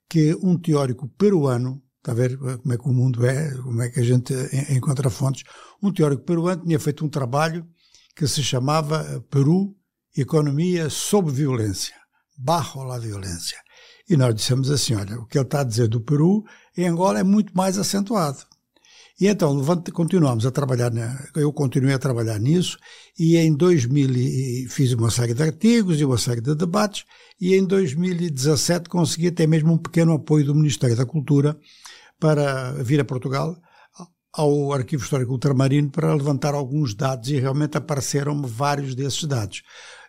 que 0.08 0.34
um 0.42 0.58
teórico 0.58 1.08
peruano, 1.08 1.82
está 1.98 2.12
a 2.12 2.14
ver 2.14 2.38
como 2.38 2.72
é 2.72 2.78
que 2.78 2.88
o 2.88 2.92
mundo 2.92 3.26
é, 3.26 3.54
como 3.56 3.82
é 3.82 3.90
que 3.90 4.00
a 4.00 4.04
gente 4.04 4.32
encontra 4.70 5.10
fontes, 5.10 5.42
um 5.82 5.92
teórico 5.92 6.22
peruano 6.24 6.64
tinha 6.64 6.78
feito 6.78 7.04
um 7.04 7.08
trabalho 7.08 7.66
que 8.14 8.26
se 8.26 8.42
chamava 8.42 9.24
Peru, 9.30 9.76
Economia 10.16 10.88
sob 10.88 11.30
Violência, 11.30 11.94
Bajo 12.38 12.82
la 12.84 12.98
Violência. 12.98 13.58
E 14.08 14.16
nós 14.16 14.34
dissemos 14.34 14.70
assim, 14.70 14.94
olha, 14.94 15.18
o 15.18 15.26
que 15.26 15.36
ele 15.36 15.44
está 15.44 15.60
a 15.60 15.64
dizer 15.64 15.88
do 15.88 16.00
Peru, 16.00 16.44
em 16.76 16.86
Angola 16.86 17.18
é 17.18 17.24
muito 17.24 17.54
mais 17.54 17.76
acentuado. 17.76 18.38
E 19.18 19.28
então 19.28 19.64
continuamos 19.94 20.44
a 20.44 20.50
trabalhar, 20.50 20.92
eu 21.34 21.50
continuei 21.50 21.94
a 21.94 21.98
trabalhar 21.98 22.38
nisso, 22.38 22.78
e 23.18 23.36
em 23.38 23.54
2000 23.54 24.68
fiz 24.68 24.92
uma 24.92 25.10
série 25.10 25.32
de 25.32 25.42
artigos 25.42 25.98
e 25.98 26.04
uma 26.04 26.18
série 26.18 26.42
de 26.42 26.54
debates, 26.54 27.04
e 27.40 27.54
em 27.54 27.64
2017 27.64 28.90
consegui 28.90 29.28
até 29.28 29.46
mesmo 29.46 29.72
um 29.72 29.78
pequeno 29.78 30.12
apoio 30.12 30.44
do 30.44 30.54
Ministério 30.54 30.94
da 30.94 31.06
Cultura 31.06 31.58
para 32.20 32.72
vir 32.82 33.00
a 33.00 33.04
Portugal 33.06 33.56
ao 34.34 34.70
Arquivo 34.74 35.02
Histórico 35.02 35.32
Ultramarino 35.32 35.90
para 35.90 36.12
levantar 36.14 36.52
alguns 36.52 36.94
dados 36.94 37.30
e 37.30 37.40
realmente 37.40 37.78
apareceram-me 37.78 38.46
vários 38.46 38.94
desses 38.94 39.24
dados. 39.24 39.62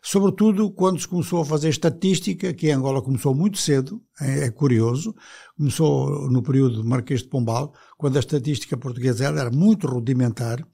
Sobretudo 0.10 0.72
quando 0.72 1.02
se 1.02 1.06
começou 1.06 1.41
a 1.41 1.46
fazer 1.46 1.67
estatística, 1.67 2.54
que 2.54 2.70
em 2.70 2.72
Angola 2.72 3.02
começou 3.02 3.36
muito 3.36 3.58
cedo, 3.58 4.02
é, 4.22 4.46
é 4.46 4.52
curioso, 4.52 5.13
começou 5.58 6.32
no 6.32 6.41
período 6.41 6.78
do 6.78 6.88
Marquês 6.88 7.24
de 7.24 7.28
Pombal, 7.28 7.74
quando 7.98 8.15
a 8.15 8.22
estatística 8.22 8.78
portuguesa 8.78 9.26
era 9.26 9.52
muito 9.52 9.86
rudimentar. 9.86 10.65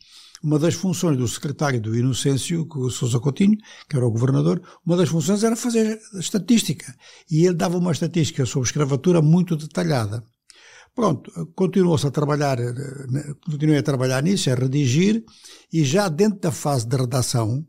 Uma 0.43 0.59
das 0.59 0.75
funções 0.75 1.17
do 1.17 1.27
secretário 1.27 1.81
do 1.81 1.97
Inocêncio, 1.97 2.67
o 2.75 2.91
Sousa 2.91 3.19
Coutinho, 3.19 3.57
que 3.89 3.95
era 3.95 4.05
o 4.05 4.11
governador, 4.11 4.61
uma 4.85 4.95
das 4.95 5.09
funções 5.09 5.43
era 5.43 5.55
fazer 5.55 5.99
estatística. 6.19 6.93
E 7.31 7.43
ele 7.43 7.55
dava 7.55 7.79
uma 7.79 7.91
estatística 7.91 8.45
sobre 8.45 8.67
escravatura 8.67 9.19
muito 9.19 9.57
detalhada. 9.57 10.23
Pronto, 10.93 11.31
continuou-se 11.55 12.05
a 12.05 12.11
trabalhar, 12.11 12.59
continuei 13.43 13.79
a 13.79 13.83
trabalhar 13.83 14.21
nisso, 14.21 14.51
a 14.51 14.53
redigir, 14.53 15.23
e 15.71 15.83
já 15.83 16.07
dentro 16.07 16.39
da 16.39 16.51
fase 16.51 16.87
de 16.87 16.95
redação, 16.95 17.65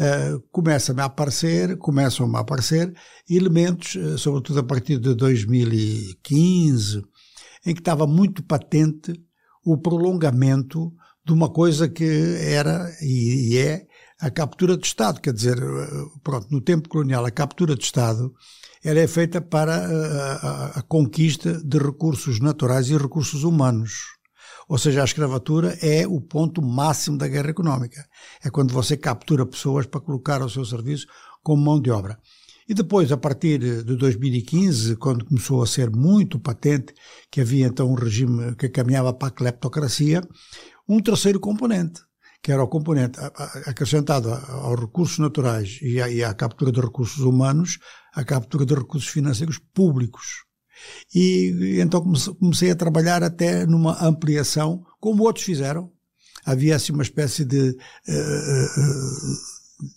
uh, 0.00 0.40
começam 0.50 0.96
a 0.98 1.04
aparecer, 1.04 1.76
começam 1.78 2.34
a 2.36 2.40
aparecer 2.40 2.92
elementos, 3.28 3.94
uh, 3.94 4.18
sobretudo 4.18 4.60
a 4.60 4.64
partir 4.64 4.98
de 4.98 5.14
2015, 5.14 7.02
em 7.64 7.74
que 7.74 7.80
estava 7.80 8.06
muito 8.06 8.42
patente 8.42 9.12
o 9.64 9.76
prolongamento 9.76 10.92
de 11.26 11.32
uma 11.32 11.48
coisa 11.48 11.88
que 11.88 12.36
era 12.38 12.88
e 13.02 13.58
é 13.58 13.86
a 14.20 14.30
captura 14.30 14.76
de 14.76 14.86
Estado. 14.86 15.20
Quer 15.20 15.32
dizer, 15.32 15.58
eh, 15.58 15.88
pronto, 16.22 16.46
no 16.50 16.60
tempo 16.60 16.88
colonial, 16.88 17.26
a 17.26 17.30
captura 17.32 17.74
de 17.74 17.84
Estado 17.84 18.32
ela 18.84 19.00
é 19.00 19.08
feita 19.08 19.40
para 19.40 19.74
a, 19.74 20.34
a, 20.34 20.66
a 20.78 20.82
conquista 20.82 21.60
de 21.64 21.78
recursos 21.78 22.38
naturais 22.38 22.88
e 22.88 22.96
recursos 22.96 23.42
humanos. 23.42 24.15
Ou 24.68 24.78
seja, 24.78 25.02
a 25.02 25.04
escravatura 25.04 25.78
é 25.80 26.06
o 26.06 26.20
ponto 26.20 26.60
máximo 26.60 27.16
da 27.16 27.28
guerra 27.28 27.50
económica. 27.50 28.04
É 28.44 28.50
quando 28.50 28.72
você 28.72 28.96
captura 28.96 29.46
pessoas 29.46 29.86
para 29.86 30.00
colocar 30.00 30.42
ao 30.42 30.48
seu 30.48 30.64
serviço 30.64 31.06
como 31.42 31.62
mão 31.62 31.80
de 31.80 31.90
obra. 31.90 32.18
E 32.68 32.74
depois, 32.74 33.12
a 33.12 33.16
partir 33.16 33.60
de 33.60 33.96
2015, 33.96 34.96
quando 34.96 35.24
começou 35.24 35.62
a 35.62 35.66
ser 35.68 35.88
muito 35.88 36.40
patente 36.40 36.92
que 37.30 37.40
havia 37.40 37.66
então 37.66 37.88
um 37.88 37.94
regime 37.94 38.56
que 38.56 38.68
caminhava 38.68 39.12
para 39.12 39.28
a 39.28 39.30
cleptocracia, 39.30 40.20
um 40.88 41.00
terceiro 41.00 41.38
componente, 41.38 42.00
que 42.42 42.50
era 42.50 42.64
o 42.64 42.68
componente 42.68 43.20
acrescentado 43.66 44.32
aos 44.32 44.80
recursos 44.80 45.18
naturais 45.18 45.78
e 45.80 46.24
à, 46.24 46.34
captura 46.34 46.72
de 46.72 46.80
recursos 46.80 47.18
humanos, 47.18 47.78
a 48.12 48.24
captura 48.24 48.66
de 48.66 48.74
recursos 48.74 49.08
financeiros 49.08 49.58
públicos. 49.72 50.44
E 51.14 51.78
então 51.80 52.02
comecei 52.38 52.70
a 52.70 52.76
trabalhar 52.76 53.22
até 53.22 53.66
numa 53.66 54.04
ampliação, 54.04 54.84
como 55.00 55.24
outros 55.24 55.44
fizeram. 55.44 55.90
Havia 56.44 56.76
assim 56.76 56.92
uma 56.92 57.02
espécie 57.02 57.44
de, 57.44 57.76
eh, 58.08 58.12
eh, 58.12 58.66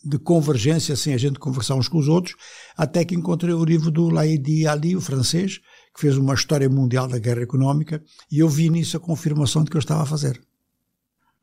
de 0.04 0.18
convergência, 0.18 0.96
sem 0.96 1.14
a 1.14 1.18
gente 1.18 1.38
conversar 1.38 1.76
uns 1.76 1.88
com 1.88 2.00
os 2.00 2.08
outros, 2.08 2.36
até 2.76 3.06
que 3.06 3.16
encontrei 3.16 3.54
o 3.54 3.64
livro 3.64 3.92
do 3.92 4.10
Laïdi 4.10 4.66
Ali, 4.68 4.96
o 4.96 5.02
francês, 5.02 5.60
que 5.94 6.02
fez 6.02 6.18
uma 6.18 6.34
história 6.34 6.68
mundial 6.68 7.08
da 7.08 7.20
guerra 7.20 7.44
económica, 7.44 8.04
e 8.32 8.40
eu 8.40 8.50
vi 8.50 8.70
nisso 8.70 8.98
a 8.98 9.00
confirmação 9.00 9.64
de 9.64 9.70
que 9.70 9.78
eu 9.78 9.80
estava 9.80 10.04
a 10.04 10.08
fazer. 10.08 10.42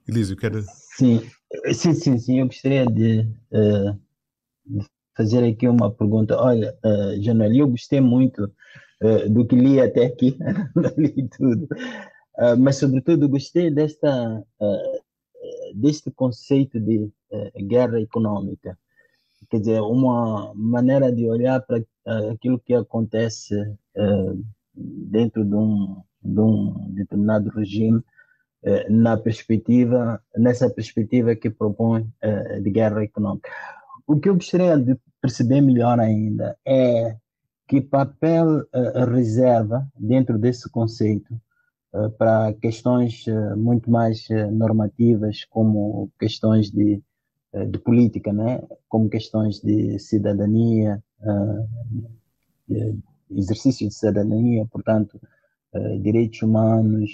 Elísio, 0.09 0.37
quer... 0.37 0.53
Sim, 0.97 1.23
sim, 1.73 1.95
sim, 1.95 2.19
sim. 2.19 2.41
Eu 2.41 2.47
gostaria 2.47 2.87
de, 2.87 3.21
uh, 3.53 3.99
de 4.65 4.87
fazer 5.17 5.45
aqui 5.45 5.69
uma 5.69 5.91
pergunta. 5.91 6.37
Olha, 6.37 6.77
uh, 6.85 7.23
Januel, 7.23 7.55
eu 7.55 7.69
gostei 7.69 8.01
muito 8.01 8.51
uh, 9.03 9.29
do 9.31 9.47
que 9.47 9.57
li 9.57 9.81
até 9.81 10.07
aqui, 10.07 10.39
li 10.97 11.29
tudo, 11.37 11.65
uh, 12.39 12.57
mas 12.59 12.77
sobretudo 12.77 13.29
gostei 13.29 13.71
desta, 13.71 14.43
uh, 14.61 15.01
deste 15.75 16.11
conceito 16.11 16.81
de 16.81 17.11
guerra 17.67 18.01
econômica, 18.01 18.79
quer 19.51 19.61
dizer, 19.61 19.81
uma 19.81 20.53
maneira 20.55 21.13
de 21.13 21.29
olhar 21.29 21.61
para 21.61 21.83
aquilo 22.33 22.59
que 22.59 22.73
acontece 22.73 23.55
dentro 24.75 25.45
de 25.45 25.55
um, 25.55 26.03
de 26.23 26.41
um 26.41 26.95
determinado 26.95 27.51
regime 27.51 28.03
na 28.89 29.17
perspectiva, 29.17 30.21
nessa 30.37 30.71
perspectiva 30.71 31.37
que 31.37 31.51
propõe 31.51 32.09
de 32.63 32.71
guerra 32.71 33.05
econômica. 33.05 33.51
O 34.07 34.19
que 34.19 34.29
eu 34.29 34.35
gostaria 34.35 34.77
de 34.77 34.97
perceber 35.21 35.61
melhor 35.61 36.01
ainda 36.01 36.57
é 36.65 37.17
que 37.67 37.81
papel 37.81 38.61
uh, 38.61 39.05
reserva 39.11 39.87
dentro 39.99 40.39
desse 40.39 40.71
conceito 40.71 41.35
uh, 41.93 42.11
para 42.13 42.53
questões 42.55 43.27
uh, 43.27 43.57
muito 43.57 43.91
mais 43.91 44.29
normativas, 44.53 45.45
como 45.45 46.11
questões 46.19 46.71
de, 46.71 47.03
de 47.69 47.79
política, 47.79 48.33
né? 48.33 48.63
como 48.89 49.09
questões 49.09 49.61
de 49.61 49.99
cidadania, 49.99 51.03
de 52.69 52.99
exercício 53.31 53.89
de 53.89 53.95
cidadania, 53.95 54.67
portanto, 54.67 55.21
direitos 56.01 56.43
humanos, 56.43 57.11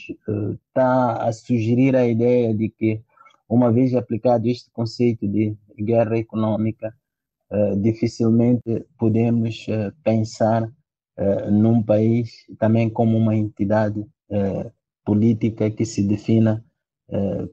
está 0.67 1.23
a 1.23 1.33
sugerir 1.33 1.97
a 1.97 2.07
ideia 2.07 2.55
de 2.55 2.69
que, 2.69 3.01
uma 3.49 3.71
vez 3.71 3.95
aplicado 3.95 4.49
este 4.49 4.71
conceito 4.71 5.27
de 5.29 5.57
guerra 5.79 6.19
econômica, 6.19 6.95
uh, 7.53 7.77
dificilmente 7.81 8.87
podemos 8.99 9.67
uh, 9.69 9.93
pensar 10.03 10.65
uh, 10.65 11.51
num 11.51 11.83
país 11.83 12.31
também 12.59 12.89
como 12.89 13.17
uma 13.17 13.37
entidade 13.37 14.05
política 15.05 15.71
que 15.71 15.85
se 15.85 16.03
defina 16.03 16.65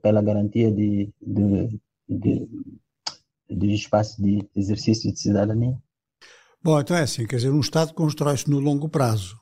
pela 0.01 0.21
garantia 0.21 0.71
de, 0.71 1.13
de, 1.21 1.81
de, 2.07 2.47
de 3.49 3.73
espaço 3.73 4.21
de 4.21 4.47
exercício 4.55 5.11
de 5.11 5.19
cidadania. 5.19 5.77
Bom, 6.63 6.79
então 6.79 6.95
é 6.95 7.01
assim, 7.01 7.27
quer 7.27 7.35
dizer, 7.35 7.49
um 7.49 7.59
Estado 7.59 7.93
constrói-se 7.93 8.49
no 8.49 8.61
longo 8.61 8.87
prazo. 8.87 9.37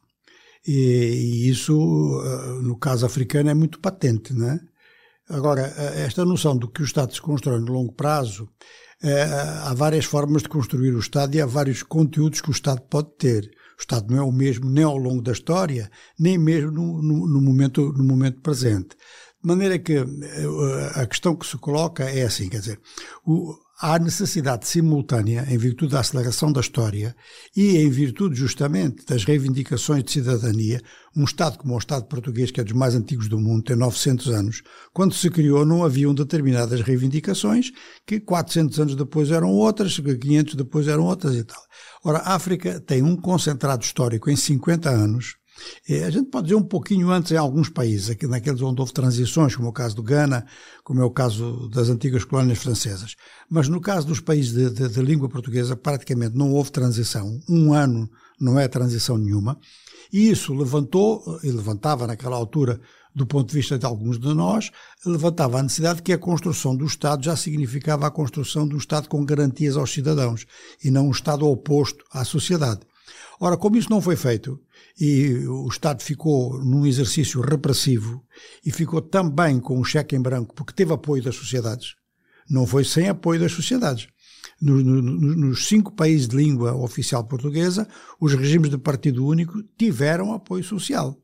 E, 0.66 0.72
e, 0.72 1.50
isso, 1.50 1.78
no 2.64 2.76
caso 2.76 3.06
africano, 3.06 3.52
é 3.52 3.54
muito 3.54 3.80
patente, 3.80 4.34
não 4.34 4.50
é? 4.50 4.60
Agora, 5.30 5.62
esta 5.96 6.24
noção 6.24 6.58
do 6.58 6.70
que 6.70 6.82
o 6.82 6.86
Estado 6.86 7.14
se 7.14 7.22
constrói 7.22 7.60
no 7.60 7.72
longo 7.72 7.94
prazo 7.94 8.50
é, 9.02 9.24
há 9.24 9.74
várias 9.74 10.06
formas 10.06 10.42
de 10.42 10.50
construir 10.50 10.94
o 10.94 11.00
Estado 11.00 11.36
e 11.36 11.42
há 11.42 11.46
vários 11.46 11.84
conteúdos 11.84 12.42
que 12.42 12.50
o 12.50 12.52
Estado 12.52 12.82
pode 12.90 13.16
ter. 13.18 13.46
O 13.78 13.82
Estado 13.82 14.10
não 14.10 14.18
é 14.18 14.26
o 14.26 14.32
mesmo 14.32 14.70
nem 14.70 14.84
ao 14.84 14.98
longo 14.98 15.22
da 15.22 15.32
história, 15.32 15.92
nem 16.20 16.38
mesmo 16.38 16.72
no, 16.72 17.02
no, 17.02 17.28
no 17.28 17.42
momento, 17.42 17.94
no 17.94 18.04
momento 18.04 18.42
presente. 18.42 18.96
De 19.42 19.48
maneira 19.48 19.78
que 19.78 19.94
eh, 19.94 20.06
a 20.96 21.06
questão 21.06 21.36
que 21.36 21.46
se 21.46 21.58
coloca 21.58 22.04
é 22.06 22.24
assim, 22.24 22.50
quer 22.50 22.60
dizer, 22.60 22.80
o, 23.24 23.54
há 23.80 24.00
necessidade 24.00 24.68
simultânea, 24.68 25.46
em 25.50 25.58
virtude 25.58 25.92
da 25.92 26.00
aceleração 26.00 26.52
da 26.52 26.60
história 26.60 27.16
e 27.56 27.78
em 27.78 27.90
virtude 27.90 28.36
justamente 28.36 29.06
das 29.06 29.24
reivindicações 29.24 30.04
de 30.04 30.12
cidadania, 30.12 30.82
um 31.16 31.24
Estado 31.24 31.58
como 31.58 31.76
o 31.76 31.78
Estado 31.78 32.06
português, 32.06 32.50
que 32.50 32.60
é 32.60 32.64
dos 32.64 32.74
mais 32.74 32.96
antigos 32.96 33.28
do 33.28 33.40
mundo, 33.40 33.64
tem 33.64 33.76
900 33.76 34.30
anos, 34.30 34.64
quando 34.94 35.14
se 35.14 35.30
criou 35.30 35.66
não 35.66 35.84
haviam 35.84 36.14
determinadas 36.14 36.82
reivindicações 36.82 37.72
que 38.06 38.20
400 38.20 38.80
anos 38.80 38.96
depois 38.96 39.30
eram 39.32 39.52
outras, 39.52 40.00
500 40.00 40.56
depois 40.56 40.88
eram 40.88 41.04
outras 41.04 41.36
e 41.36 41.44
tal. 41.44 41.62
Ora, 42.04 42.20
a 42.20 42.36
África 42.36 42.80
tem 42.80 43.04
um 43.04 43.16
concentrado 43.16 43.84
histórico 43.84 44.30
em 44.30 44.36
50 44.36 44.90
anos 44.90 45.36
é, 45.88 46.04
a 46.04 46.10
gente 46.10 46.30
pode 46.30 46.48
dizer 46.48 46.56
um 46.56 46.64
pouquinho 46.64 47.10
antes 47.10 47.32
em 47.32 47.38
alguns 47.38 47.70
países, 47.70 48.16
naqueles 48.24 48.62
onde 48.62 48.80
houve 48.80 48.94
transições, 48.94 49.56
como 49.56 49.68
é 49.68 49.72
o 49.72 49.74
caso 49.74 49.96
do 49.96 50.04
Ghana, 50.04 50.46
como 50.84 51.02
é 51.02 51.06
o 51.06 51.12
caso 51.12 51.70
das 51.70 51.90
antigas 51.90 52.24
colónias 52.24 52.60
francesas. 52.60 53.16
Mas 53.50 53.68
no 53.68 53.82
caso 53.82 54.08
dos 54.08 54.20
países 54.20 54.54
de, 54.54 54.70
de, 54.70 54.90
de 54.90 55.02
língua 55.02 55.30
portuguesa, 55.30 55.76
praticamente 55.76 56.36
não 56.36 56.52
houve 56.52 56.72
transição. 56.72 57.40
Um 57.50 57.74
ano 57.74 58.10
não 58.40 58.60
é 58.60 58.68
transição 58.68 59.18
nenhuma. 59.18 59.58
E 60.12 60.30
isso 60.30 60.54
levantou, 60.54 61.40
e 61.44 61.52
levantava 61.52 62.08
naquela 62.08 62.36
altura, 62.36 62.80
do 63.14 63.26
ponto 63.26 63.50
de 63.50 63.56
vista 63.56 63.80
de 63.80 63.86
alguns 63.86 64.20
de 64.20 64.32
nós, 64.34 64.72
levantava 65.04 65.60
a 65.60 65.64
necessidade 65.64 66.04
que 66.04 66.14
a 66.14 66.20
construção 66.20 66.76
do 66.76 66.86
Estado 66.86 67.26
já 67.26 67.36
significava 67.36 68.06
a 68.06 68.12
construção 68.12 68.68
de 68.68 68.76
um 68.76 68.78
Estado 68.78 69.10
com 69.10 69.26
garantias 69.26 69.76
aos 69.76 69.92
cidadãos 69.92 70.46
e 70.84 70.92
não 70.92 71.08
um 71.08 71.12
Estado 71.12 71.48
oposto 71.48 72.06
à 72.14 72.24
sociedade. 72.24 72.82
Ora, 73.40 73.58
como 73.58 73.76
isso 73.76 73.90
não 73.90 74.02
foi 74.02 74.16
feito 74.16 74.60
e 75.00 75.46
o 75.48 75.68
Estado 75.68 76.02
ficou 76.02 76.64
num 76.64 76.86
exercício 76.86 77.40
repressivo 77.42 78.24
e 78.66 78.72
ficou 78.72 79.02
também 79.02 79.60
com 79.60 79.80
um 79.80 79.84
cheque 79.84 80.16
em 80.16 80.22
branco 80.22 80.56
porque 80.56 80.74
teve 80.74 80.94
apoio 80.94 81.24
das 81.24 81.36
sociedades, 81.36 81.96
não 82.50 82.66
foi 82.66 82.84
sem 82.84 83.08
apoio 83.08 83.40
das 83.40 83.52
sociedades. 83.52 84.08
No, 84.60 84.82
no, 84.82 85.02
nos 85.02 85.68
cinco 85.68 85.92
países 85.92 86.28
de 86.28 86.36
língua 86.36 86.74
oficial 86.74 87.24
portuguesa, 87.26 87.88
os 88.20 88.34
regimes 88.34 88.72
de 88.72 88.78
partido 88.78 89.26
único 89.26 89.62
tiveram 89.78 90.34
apoio 90.34 90.64
social. 90.64 91.16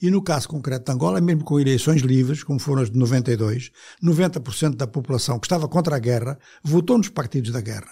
E 0.00 0.10
no 0.10 0.22
caso 0.22 0.48
concreto 0.48 0.84
de 0.84 0.92
Angola, 0.92 1.20
mesmo 1.20 1.44
com 1.44 1.60
eleições 1.60 2.02
livres, 2.02 2.42
como 2.42 2.58
foram 2.58 2.82
as 2.82 2.90
de 2.90 2.98
92, 2.98 3.70
90% 4.02 4.76
da 4.76 4.86
população 4.86 5.38
que 5.38 5.46
estava 5.46 5.68
contra 5.68 5.96
a 5.96 5.98
guerra 5.98 6.38
votou 6.62 6.98
nos 6.98 7.08
partidos 7.08 7.50
da 7.50 7.60
guerra. 7.60 7.90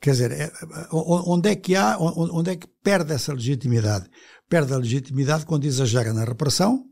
Quer 0.00 0.10
dizer, 0.10 0.32
é, 0.32 0.52
onde 0.92 1.50
é 1.50 1.56
que 1.56 1.74
há, 1.74 1.96
onde 1.98 2.50
é 2.50 2.56
que 2.56 2.66
perde 2.82 3.12
essa 3.12 3.32
legitimidade? 3.32 4.08
Perde 4.48 4.72
a 4.72 4.78
legitimidade 4.78 5.44
quando 5.44 5.64
exagera 5.64 6.12
na 6.12 6.24
repressão 6.24 6.84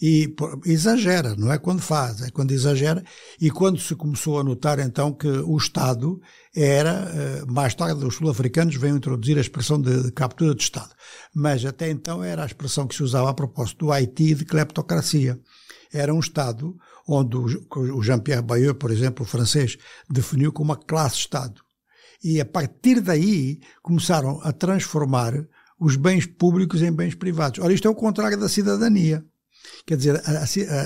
e 0.00 0.32
exagera, 0.64 1.34
não 1.34 1.52
é 1.52 1.58
quando 1.58 1.80
faz, 1.80 2.22
é 2.22 2.30
quando 2.30 2.52
exagera. 2.52 3.02
E 3.40 3.50
quando 3.50 3.80
se 3.80 3.96
começou 3.96 4.38
a 4.38 4.44
notar 4.44 4.78
então 4.78 5.12
que 5.12 5.26
o 5.26 5.56
Estado 5.56 6.20
era, 6.54 7.10
eh, 7.12 7.44
mais 7.48 7.74
tarde 7.74 8.04
os 8.04 8.14
sul-africanos 8.14 8.76
vêm 8.76 8.94
introduzir 8.94 9.36
a 9.38 9.40
expressão 9.40 9.80
de 9.80 10.12
captura 10.12 10.54
de 10.54 10.62
Estado, 10.62 10.90
mas 11.34 11.64
até 11.64 11.90
então 11.90 12.22
era 12.22 12.42
a 12.44 12.46
expressão 12.46 12.86
que 12.86 12.94
se 12.94 13.02
usava 13.02 13.30
a 13.30 13.34
propósito 13.34 13.86
do 13.86 13.92
Haiti 13.92 14.34
de 14.34 14.44
cleptocracia. 14.44 15.38
Era 15.92 16.14
um 16.14 16.20
Estado 16.20 16.76
onde 17.08 17.36
o 17.36 18.02
Jean-Pierre 18.02 18.42
Bayeux, 18.42 18.78
por 18.78 18.90
exemplo, 18.90 19.24
o 19.24 19.28
francês, 19.28 19.78
definiu 20.08 20.52
como 20.52 20.70
uma 20.70 20.76
classe-Estado 20.76 21.60
e 22.22 22.40
a 22.40 22.44
partir 22.44 23.00
daí 23.00 23.60
começaram 23.82 24.40
a 24.42 24.52
transformar 24.52 25.34
os 25.78 25.96
bens 25.96 26.26
públicos 26.26 26.82
em 26.82 26.92
bens 26.92 27.14
privados. 27.14 27.60
Ora, 27.60 27.72
isto 27.72 27.86
é 27.86 27.90
o 27.90 27.94
contrário 27.94 28.38
da 28.38 28.48
cidadania. 28.48 29.24
Quer 29.86 29.96
dizer, 29.96 30.22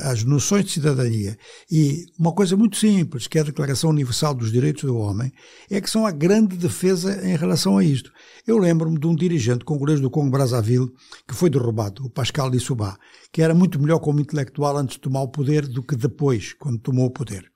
as 0.04 0.22
noções 0.24 0.64
de 0.64 0.72
cidadania 0.72 1.36
e 1.70 2.06
uma 2.18 2.32
coisa 2.32 2.56
muito 2.56 2.76
simples, 2.76 3.26
que 3.26 3.38
é 3.38 3.40
a 3.40 3.44
Declaração 3.44 3.90
Universal 3.90 4.34
dos 4.34 4.52
Direitos 4.52 4.84
do 4.84 4.96
Homem, 4.96 5.32
é 5.70 5.80
que 5.80 5.90
são 5.90 6.06
a 6.06 6.10
grande 6.10 6.56
defesa 6.56 7.20
em 7.26 7.36
relação 7.36 7.78
a 7.78 7.84
isto. 7.84 8.12
Eu 8.46 8.58
lembro-me 8.58 8.98
de 8.98 9.06
um 9.06 9.14
dirigente 9.14 9.64
congolês 9.64 10.00
do 10.00 10.10
Congo 10.10 10.30
Brazzaville 10.30 10.90
que 11.26 11.34
foi 11.34 11.50
derrubado, 11.50 12.04
o 12.04 12.10
Pascal 12.10 12.48
Lissouba, 12.48 12.96
que 13.32 13.42
era 13.42 13.54
muito 13.54 13.80
melhor 13.80 13.98
como 13.98 14.20
intelectual 14.20 14.76
antes 14.76 14.96
de 14.96 15.02
tomar 15.02 15.22
o 15.22 15.28
poder 15.28 15.66
do 15.66 15.82
que 15.82 15.96
depois, 15.96 16.52
quando 16.52 16.78
tomou 16.78 17.06
o 17.06 17.10
poder. 17.10 17.50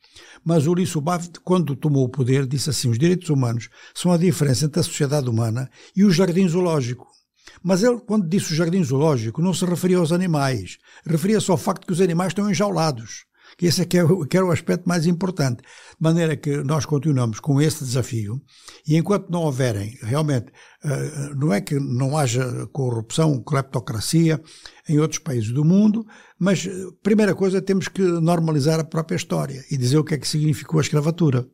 Mas 0.44 0.66
o 0.66 0.72
Ulisubaf, 0.72 1.28
quando 1.44 1.76
tomou 1.76 2.04
o 2.04 2.08
poder, 2.08 2.46
disse 2.46 2.70
assim: 2.70 2.88
os 2.88 2.98
direitos 2.98 3.28
humanos 3.30 3.68
são 3.94 4.12
a 4.12 4.16
diferença 4.16 4.64
entre 4.64 4.80
a 4.80 4.82
sociedade 4.82 5.28
humana 5.28 5.68
e 5.94 6.04
o 6.04 6.10
jardim 6.10 6.48
zoológico. 6.48 7.15
Mas 7.62 7.82
ele, 7.82 8.00
quando 8.00 8.28
disse 8.28 8.52
o 8.52 8.56
jardim 8.56 8.82
zoológico, 8.82 9.42
não 9.42 9.54
se 9.54 9.64
referia 9.64 9.98
aos 9.98 10.12
animais, 10.12 10.78
referia-se 11.04 11.50
ao 11.50 11.56
facto 11.56 11.86
que 11.86 11.92
os 11.92 12.00
animais 12.00 12.30
estão 12.30 12.50
enjaulados 12.50 13.26
que 13.56 13.66
esse 13.66 13.82
é 13.82 13.84
que, 13.84 13.98
é 13.98 14.04
que 14.28 14.36
era 14.36 14.46
o 14.46 14.50
aspecto 14.50 14.86
mais 14.86 15.06
importante. 15.06 15.62
De 15.62 16.00
maneira 16.00 16.36
que 16.36 16.58
nós 16.58 16.84
continuamos 16.84 17.40
com 17.40 17.60
esse 17.60 17.84
desafio 17.84 18.40
e 18.86 18.96
enquanto 18.96 19.30
não 19.30 19.42
houverem, 19.42 19.96
realmente, 20.02 20.52
uh, 20.84 21.34
não 21.36 21.52
é 21.52 21.60
que 21.60 21.78
não 21.78 22.16
haja 22.16 22.66
corrupção, 22.72 23.42
cleptocracia 23.42 24.40
em 24.88 24.98
outros 24.98 25.18
países 25.18 25.52
do 25.52 25.64
mundo, 25.64 26.06
mas, 26.38 26.66
uh, 26.66 26.92
primeira 27.02 27.34
coisa, 27.34 27.62
temos 27.62 27.88
que 27.88 28.02
normalizar 28.02 28.78
a 28.78 28.84
própria 28.84 29.16
história 29.16 29.64
e 29.70 29.76
dizer 29.76 29.98
o 29.98 30.04
que 30.04 30.14
é 30.14 30.18
que 30.18 30.28
significou 30.28 30.78
a 30.78 30.82
escravatura. 30.82 31.46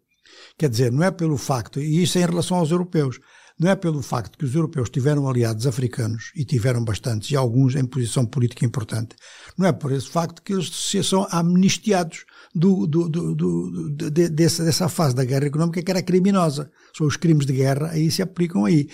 Quer 0.59 0.69
dizer, 0.69 0.91
não 0.91 1.05
é 1.05 1.11
pelo 1.11 1.37
facto, 1.37 1.81
e 1.81 2.03
isso 2.03 2.19
é 2.19 2.23
em 2.23 2.27
relação 2.27 2.57
aos 2.57 2.71
europeus, 2.71 3.19
não 3.62 3.70
é 3.70 3.77
pelo 3.77 4.03
facto 4.03 4.37
que 4.37 4.44
os 4.44 4.55
europeus 4.55 4.90
tiveram 4.90 5.29
aliados 5.29 5.68
africanos, 5.68 6.33
e 6.35 6.44
tiveram 6.44 6.85
bastantes, 6.85 7.31
e 7.31 7.37
alguns 7.37 7.77
em 7.77 7.85
posição 7.85 8.27
política 8.27 8.66
importante, 8.66 9.14
não 9.57 9.66
é 9.66 9.72
por 9.72 9.92
esse 9.92 10.09
facto 10.09 10.42
que 10.42 10.53
eles 10.53 10.68
se 10.68 11.03
são 11.05 11.27
amnistiados 11.31 12.25
do, 12.53 12.87
do, 12.87 13.09
do, 13.09 13.90
de, 13.90 14.29
dessa, 14.29 14.64
dessa, 14.64 14.88
fase 14.88 15.14
da 15.14 15.25
guerra 15.25 15.46
económica 15.46 15.81
que 15.81 15.90
era 15.90 16.03
criminosa. 16.03 16.70
São 16.94 17.07
os 17.07 17.16
crimes 17.16 17.46
de 17.46 17.53
guerra, 17.53 17.90
aí 17.90 18.11
se 18.11 18.20
aplicam 18.20 18.64
aí. 18.64 18.88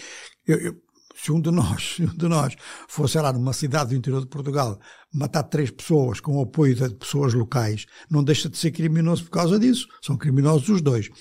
Eu, 0.46 0.58
eu, 0.58 0.76
se 1.22 1.32
um 1.32 1.40
de 1.40 1.50
nós, 1.50 1.96
um 2.00 2.16
de 2.16 2.28
nós 2.28 2.54
fosse 2.88 3.18
lá 3.18 3.32
numa 3.32 3.52
cidade 3.52 3.90
do 3.90 3.96
interior 3.96 4.20
de 4.20 4.28
Portugal 4.28 4.78
matar 5.12 5.42
três 5.42 5.70
pessoas 5.70 6.20
com 6.20 6.36
o 6.38 6.42
apoio 6.42 6.74
de 6.74 6.94
pessoas 6.94 7.34
locais, 7.34 7.86
não 8.10 8.22
deixa 8.22 8.48
de 8.48 8.56
ser 8.56 8.70
criminoso 8.70 9.24
por 9.24 9.30
causa 9.30 9.58
disso. 9.58 9.86
São 10.02 10.16
criminosos 10.16 10.68
os 10.68 10.82
dois. 10.82 11.06
De 11.06 11.12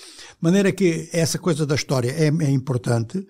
maneira 0.41 0.71
que 0.71 1.09
essa 1.11 1.39
coisa 1.39 1.65
da 1.65 1.75
história 1.75 2.11
é, 2.11 2.27
é 2.27 2.49
importante, 2.49 3.25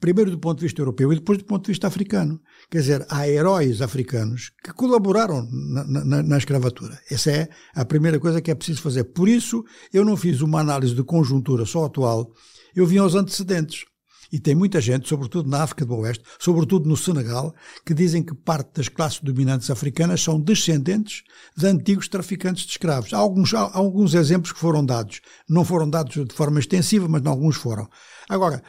primeiro 0.00 0.32
do 0.32 0.38
ponto 0.38 0.58
de 0.58 0.64
vista 0.64 0.80
europeu 0.80 1.12
e 1.12 1.16
depois 1.16 1.38
do 1.38 1.44
ponto 1.44 1.64
de 1.64 1.70
vista 1.70 1.86
africano. 1.86 2.40
Quer 2.68 2.80
dizer, 2.80 3.06
há 3.08 3.28
heróis 3.28 3.80
africanos 3.80 4.50
que 4.62 4.72
colaboraram 4.72 5.48
na, 5.50 6.04
na, 6.04 6.22
na, 6.22 6.38
escravatura. 6.38 6.98
Essa 7.08 7.30
é 7.30 7.48
a 7.74 7.84
primeira 7.84 8.18
coisa 8.18 8.42
que 8.42 8.50
é 8.50 8.54
preciso 8.54 8.82
fazer. 8.82 9.04
Por 9.04 9.28
isso, 9.28 9.62
eu 9.92 10.04
não 10.04 10.16
fiz 10.16 10.40
uma 10.40 10.60
análise 10.60 10.94
de 10.94 11.04
conjuntura 11.04 11.64
só 11.64 11.84
atual, 11.84 12.32
eu 12.74 12.84
vim 12.84 12.98
aos 12.98 13.14
antecedentes. 13.14 13.84
E 14.32 14.40
tem 14.40 14.54
muita 14.54 14.80
gente, 14.80 15.06
sobretudo 15.06 15.50
na 15.50 15.62
África 15.62 15.84
do 15.84 15.94
Oeste, 15.94 16.24
sobretudo 16.38 16.88
no 16.88 16.96
Senegal, 16.96 17.54
que 17.84 17.92
dizem 17.92 18.22
que 18.22 18.34
parte 18.34 18.70
das 18.74 18.88
classes 18.88 19.20
dominantes 19.20 19.70
africanas 19.70 20.22
são 20.22 20.40
descendentes 20.40 21.22
de 21.54 21.66
antigos 21.66 22.08
traficantes 22.08 22.64
de 22.64 22.70
escravos. 22.70 23.12
Há 23.12 23.18
alguns, 23.18 23.52
há 23.52 23.70
alguns 23.74 24.14
exemplos 24.14 24.50
que 24.50 24.58
foram 24.58 24.84
dados. 24.84 25.20
Não 25.46 25.66
foram 25.66 25.88
dados 25.88 26.14
de 26.14 26.34
forma 26.34 26.58
extensiva, 26.58 27.06
mas 27.06 27.24
alguns 27.26 27.56
foram. 27.56 27.86
Agora, 28.26 28.62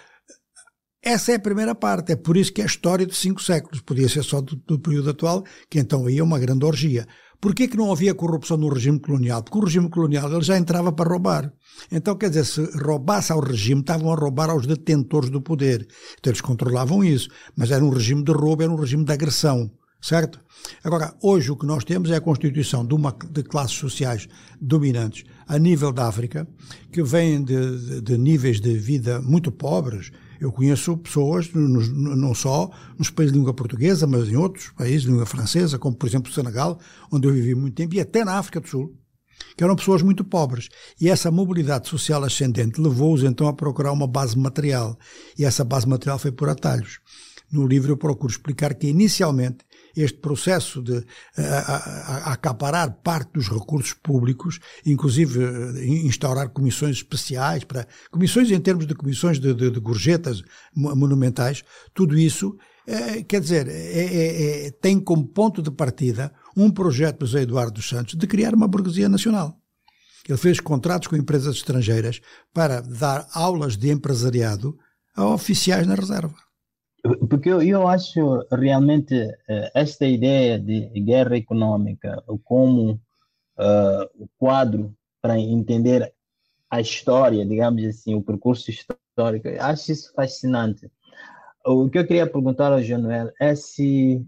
essa 1.02 1.32
é 1.32 1.36
a 1.36 1.40
primeira 1.40 1.74
parte, 1.74 2.12
é 2.12 2.16
por 2.16 2.36
isso 2.36 2.52
que 2.52 2.62
é 2.62 2.66
a 2.66 2.68
história 2.68 3.06
de 3.06 3.16
cinco 3.16 3.42
séculos. 3.42 3.82
Podia 3.82 4.10
ser 4.10 4.24
só 4.24 4.42
do, 4.42 4.58
do 4.58 4.80
período 4.80 5.12
atual, 5.12 5.46
que 5.70 5.80
então 5.80 6.06
aí 6.06 6.18
é 6.18 6.24
uma 6.24 6.40
grande 6.40 6.66
orgia. 6.66 7.08
Porquê 7.44 7.68
que 7.68 7.76
não 7.76 7.92
havia 7.92 8.16
corrupção 8.16 8.56
no 8.56 8.70
regime 8.70 8.98
colonial? 8.98 9.44
Porque 9.44 9.58
o 9.58 9.66
regime 9.66 9.90
colonial 9.90 10.32
ele 10.32 10.42
já 10.44 10.58
entrava 10.58 10.94
para 10.94 11.10
roubar. 11.10 11.52
Então, 11.92 12.16
quer 12.16 12.30
dizer, 12.30 12.46
se 12.46 12.62
roubasse 12.78 13.34
ao 13.34 13.42
regime, 13.42 13.82
estavam 13.82 14.14
a 14.14 14.16
roubar 14.16 14.50
aos 14.50 14.66
detentores 14.66 15.30
do 15.30 15.42
poder. 15.42 15.86
Então 16.18 16.32
eles 16.32 16.40
controlavam 16.40 17.04
isso. 17.04 17.28
Mas 17.54 17.70
era 17.70 17.84
um 17.84 17.90
regime 17.90 18.24
de 18.24 18.32
roubo, 18.32 18.64
era 18.64 18.72
um 18.72 18.78
regime 18.78 19.04
de 19.04 19.12
agressão. 19.12 19.70
Certo? 20.02 20.40
Agora, 20.86 21.14
hoje 21.22 21.52
o 21.52 21.58
que 21.58 21.66
nós 21.66 21.84
temos 21.84 22.10
é 22.12 22.16
a 22.16 22.22
constituição 22.22 22.86
de, 22.86 22.94
uma, 22.94 23.14
de 23.30 23.44
classes 23.44 23.76
sociais 23.76 24.26
dominantes 24.62 25.26
a 25.46 25.60
nível 25.60 25.92
da 25.92 26.08
África, 26.08 26.48
que 26.94 27.04
vêm 27.04 27.44
de, 27.44 27.78
de, 27.78 28.02
de 28.02 28.18
níveis 28.18 28.62
de 28.62 28.74
vida 28.78 29.22
muito 29.22 29.52
pobres, 29.52 30.14
eu 30.46 30.52
conheço 30.52 30.98
pessoas, 30.98 31.50
não 31.54 32.34
só 32.34 32.70
nos 32.98 33.10
países 33.10 33.32
de 33.32 33.40
língua 33.40 33.54
portuguesa, 33.54 34.06
mas 34.06 34.28
em 34.28 34.36
outros 34.36 34.72
países 34.72 35.04
de 35.04 35.10
língua 35.10 35.26
francesa, 35.26 35.80
como 35.80 35.96
por 35.96 36.08
exemplo 36.08 36.32
o 36.32 36.34
Senegal, 36.34 36.80
onde 37.12 37.28
eu 37.28 37.34
vivi 37.34 37.56
muito 37.56 37.76
tempo, 37.76 37.96
e 37.96 38.00
até 38.00 38.24
na 38.24 38.38
África 38.38 38.60
do 38.60 38.68
Sul, 38.68 38.98
que 39.56 39.64
eram 39.64 39.76
pessoas 39.76 40.02
muito 40.02 40.24
pobres. 40.24 40.70
E 41.00 41.10
essa 41.10 41.32
mobilidade 41.32 41.88
social 41.88 42.24
ascendente 42.24 42.82
levou-os 42.82 43.24
então 43.24 43.48
a 43.48 43.54
procurar 43.54 43.92
uma 43.92 44.08
base 44.08 44.38
material. 44.38 44.98
E 45.38 45.46
essa 45.46 45.64
base 45.64 45.88
material 45.88 46.18
foi 46.18 46.32
por 46.32 46.50
atalhos. 46.50 47.00
No 47.52 47.68
livro 47.68 47.92
eu 47.92 47.98
procuro 47.98 48.32
explicar 48.32 48.74
que 48.74 48.88
inicialmente 48.88 49.60
este 49.96 50.18
processo 50.20 50.82
de 50.82 51.06
a 51.38 52.34
acaparar 52.34 53.02
parte 53.04 53.34
dos 53.34 53.48
recursos 53.48 53.94
públicos, 53.94 54.60
inclusive 54.86 55.44
eh, 55.44 55.86
instaurar 56.06 56.50
comissões 56.50 56.98
especiais 56.98 57.64
para 57.64 57.88
comissões 58.12 58.50
em 58.52 58.60
termos 58.60 58.88
de 58.88 58.96
comissões 58.96 59.40
de, 59.40 59.54
de, 59.54 59.70
de 59.70 59.80
gorjetas 59.80 60.44
monumentais, 60.76 61.64
tudo 61.94 62.18
isso 62.18 62.58
é, 62.86 63.24
quer 63.24 63.40
dizer, 63.40 63.68
é, 63.68 63.72
é, 63.72 64.68
é, 64.68 64.72
tem 64.72 65.00
como 65.00 65.26
ponto 65.26 65.62
de 65.62 65.72
partida 65.72 66.34
um 66.56 66.70
projeto 66.70 67.20
do 67.20 67.26
José 67.26 67.44
Eduardo 67.44 67.74
dos 67.74 67.88
Santos 67.88 68.16
de 68.16 68.28
criar 68.28 68.54
uma 68.54 68.68
burguesia 68.68 69.08
nacional. 69.08 69.58
Ele 70.28 70.38
fez 70.38 70.60
contratos 70.60 71.08
com 71.08 71.16
empresas 71.16 71.56
estrangeiras 71.56 72.22
para 72.54 72.82
dar 72.82 73.28
aulas 73.34 73.78
de 73.78 73.90
empresariado 73.90 74.78
a 75.16 75.26
oficiais 75.28 75.86
na 75.86 75.96
reserva. 75.96 76.36
Porque 77.30 77.50
eu, 77.50 77.62
eu 77.62 77.86
acho 77.86 78.48
realmente 78.50 79.14
uh, 79.14 79.70
esta 79.74 80.06
ideia 80.06 80.58
de 80.58 80.88
guerra 81.02 81.36
econômica 81.36 82.24
como 82.46 82.94
uh, 82.94 84.30
quadro 84.38 84.96
para 85.22 85.38
entender 85.38 86.14
a 86.70 86.80
história, 86.80 87.46
digamos 87.46 87.84
assim, 87.84 88.16
o 88.16 88.22
percurso 88.22 88.72
histórico, 88.72 89.50
acho 89.60 89.92
isso 89.92 90.14
fascinante. 90.14 90.90
O 91.66 91.90
que 91.90 92.00
eu 92.00 92.08
queria 92.08 92.26
perguntar 92.26 92.72
ao 92.72 92.82
Januel 92.82 93.32
é 93.40 93.54
se 93.54 94.26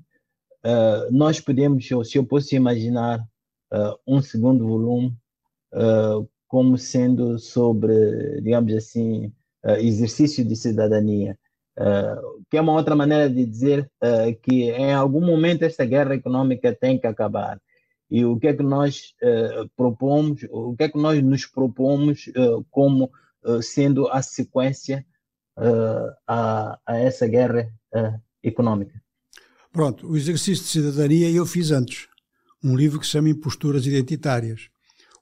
uh, 0.65 1.11
nós 1.11 1.39
podemos, 1.39 1.89
ou 1.91 2.03
se 2.03 2.17
eu 2.17 2.25
posso 2.25 2.55
imaginar 2.55 3.25
um 4.07 4.21
segundo 4.21 4.65
volume 4.65 5.13
como 6.47 6.77
sendo 6.77 7.37
sobre, 7.37 8.39
digamos 8.39 8.73
assim, 8.73 9.33
exercício 9.79 10.45
de 10.45 10.55
cidadania 10.55 11.37
Uh, 11.77 12.41
que 12.49 12.55
é 12.55 12.61
uma 12.61 12.71
outra 12.71 12.95
maneira 12.95 13.29
de 13.29 13.45
dizer 13.45 13.91
uh, 14.01 14.33
que 14.41 14.69
em 14.71 14.93
algum 14.93 15.19
momento 15.19 15.63
esta 15.63 15.83
guerra 15.83 16.15
econômica 16.15 16.73
tem 16.73 16.97
que 16.97 17.05
acabar. 17.05 17.59
E 18.09 18.23
o 18.23 18.39
que 18.39 18.47
é 18.47 18.53
que 18.53 18.63
nós 18.63 19.13
uh, 19.21 19.69
propomos, 19.75 20.45
o 20.49 20.73
que 20.75 20.83
é 20.83 20.89
que 20.89 20.97
nós 20.97 21.21
nos 21.21 21.45
propomos 21.45 22.29
como 22.71 23.11
sendo 23.61 24.07
a 24.07 24.23
sequência 24.23 25.05
a, 26.25 26.79
a, 26.83 26.97
essa 26.97 27.27
guerra 27.27 27.71
econômica? 28.41 28.99
Pronto, 29.71 30.07
o 30.07 30.17
exercício 30.17 30.63
de 30.63 30.69
cidadania 30.71 31.29
eu 31.29 31.45
fiz 31.45 31.69
antes. 31.69 32.07
Um 32.63 32.75
livro 32.75 32.99
que 32.99 33.05
se 33.05 33.11
chama 33.11 33.29
Imposturas 33.29 33.85
Identitárias. 33.85 34.69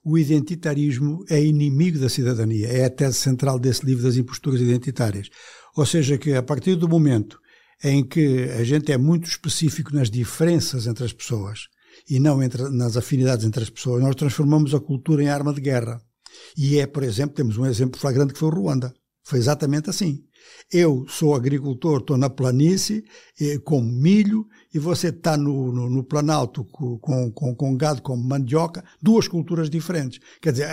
O 0.02 0.16
identitarismo 0.16 1.24
é 1.28 1.42
inimigo 1.42 1.98
da 1.98 2.08
cidadania. 2.08 2.68
É 2.68 2.84
a 2.84 2.90
tese 2.90 3.18
central 3.18 3.58
desse 3.58 3.84
livro 3.84 4.04
das 4.04 4.16
imposturas 4.16 4.60
identitárias. 4.60 5.28
Ou 5.76 5.86
seja, 5.86 6.18
que 6.18 6.34
a 6.34 6.42
partir 6.42 6.76
do 6.76 6.88
momento 6.88 7.38
em 7.82 8.06
que 8.06 8.44
a 8.58 8.64
gente 8.64 8.92
é 8.92 8.98
muito 8.98 9.28
específico 9.28 9.94
nas 9.94 10.10
diferenças 10.10 10.86
entre 10.86 11.04
as 11.04 11.12
pessoas 11.12 11.68
e 12.08 12.18
não 12.18 12.42
entre, 12.42 12.68
nas 12.70 12.96
afinidades 12.96 13.44
entre 13.44 13.62
as 13.62 13.70
pessoas, 13.70 14.02
nós 14.02 14.14
transformamos 14.14 14.74
a 14.74 14.80
cultura 14.80 15.22
em 15.22 15.28
arma 15.28 15.52
de 15.52 15.60
guerra. 15.60 16.00
E 16.56 16.78
é, 16.78 16.86
por 16.86 17.02
exemplo, 17.02 17.34
temos 17.34 17.56
um 17.56 17.66
exemplo 17.66 18.00
flagrante 18.00 18.32
que 18.32 18.38
foi 18.38 18.48
o 18.48 18.52
Ruanda. 18.52 18.92
Foi 19.24 19.38
exatamente 19.38 19.88
assim. 19.88 20.22
Eu 20.70 21.06
sou 21.08 21.34
agricultor, 21.34 22.00
estou 22.00 22.16
na 22.16 22.28
planície, 22.28 23.04
eh, 23.40 23.58
com 23.58 23.80
milho, 23.80 24.46
e 24.72 24.78
você 24.78 25.08
está 25.08 25.36
no, 25.36 25.72
no, 25.72 25.88
no, 25.88 26.04
Planalto 26.04 26.64
com, 26.64 26.98
com, 26.98 27.54
com, 27.54 27.76
gado 27.76 28.02
como 28.02 28.22
mandioca, 28.22 28.84
duas 29.00 29.26
culturas 29.26 29.70
diferentes. 29.70 30.20
Quer 30.42 30.52
dizer, 30.52 30.68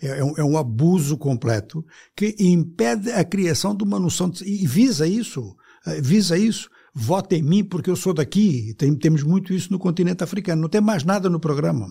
é, 0.00 0.18
é, 0.18 0.24
um, 0.24 0.34
é 0.38 0.44
um 0.44 0.56
abuso 0.56 1.18
completo 1.18 1.84
que 2.16 2.34
impede 2.38 3.12
a 3.12 3.22
criação 3.22 3.74
de 3.74 3.84
uma 3.84 3.98
noção 3.98 4.30
de, 4.30 4.44
e 4.44 4.66
visa 4.66 5.06
isso, 5.06 5.54
eh, 5.86 6.00
visa 6.00 6.38
isso. 6.38 6.70
Vote 6.92 7.36
em 7.36 7.42
mim 7.42 7.62
porque 7.62 7.88
eu 7.88 7.94
sou 7.94 8.12
daqui. 8.12 8.74
Tem, 8.74 8.92
temos 8.96 9.22
muito 9.22 9.54
isso 9.54 9.70
no 9.70 9.78
continente 9.78 10.24
africano. 10.24 10.62
Não 10.62 10.68
tem 10.68 10.80
mais 10.80 11.04
nada 11.04 11.30
no 11.30 11.38
programa. 11.38 11.86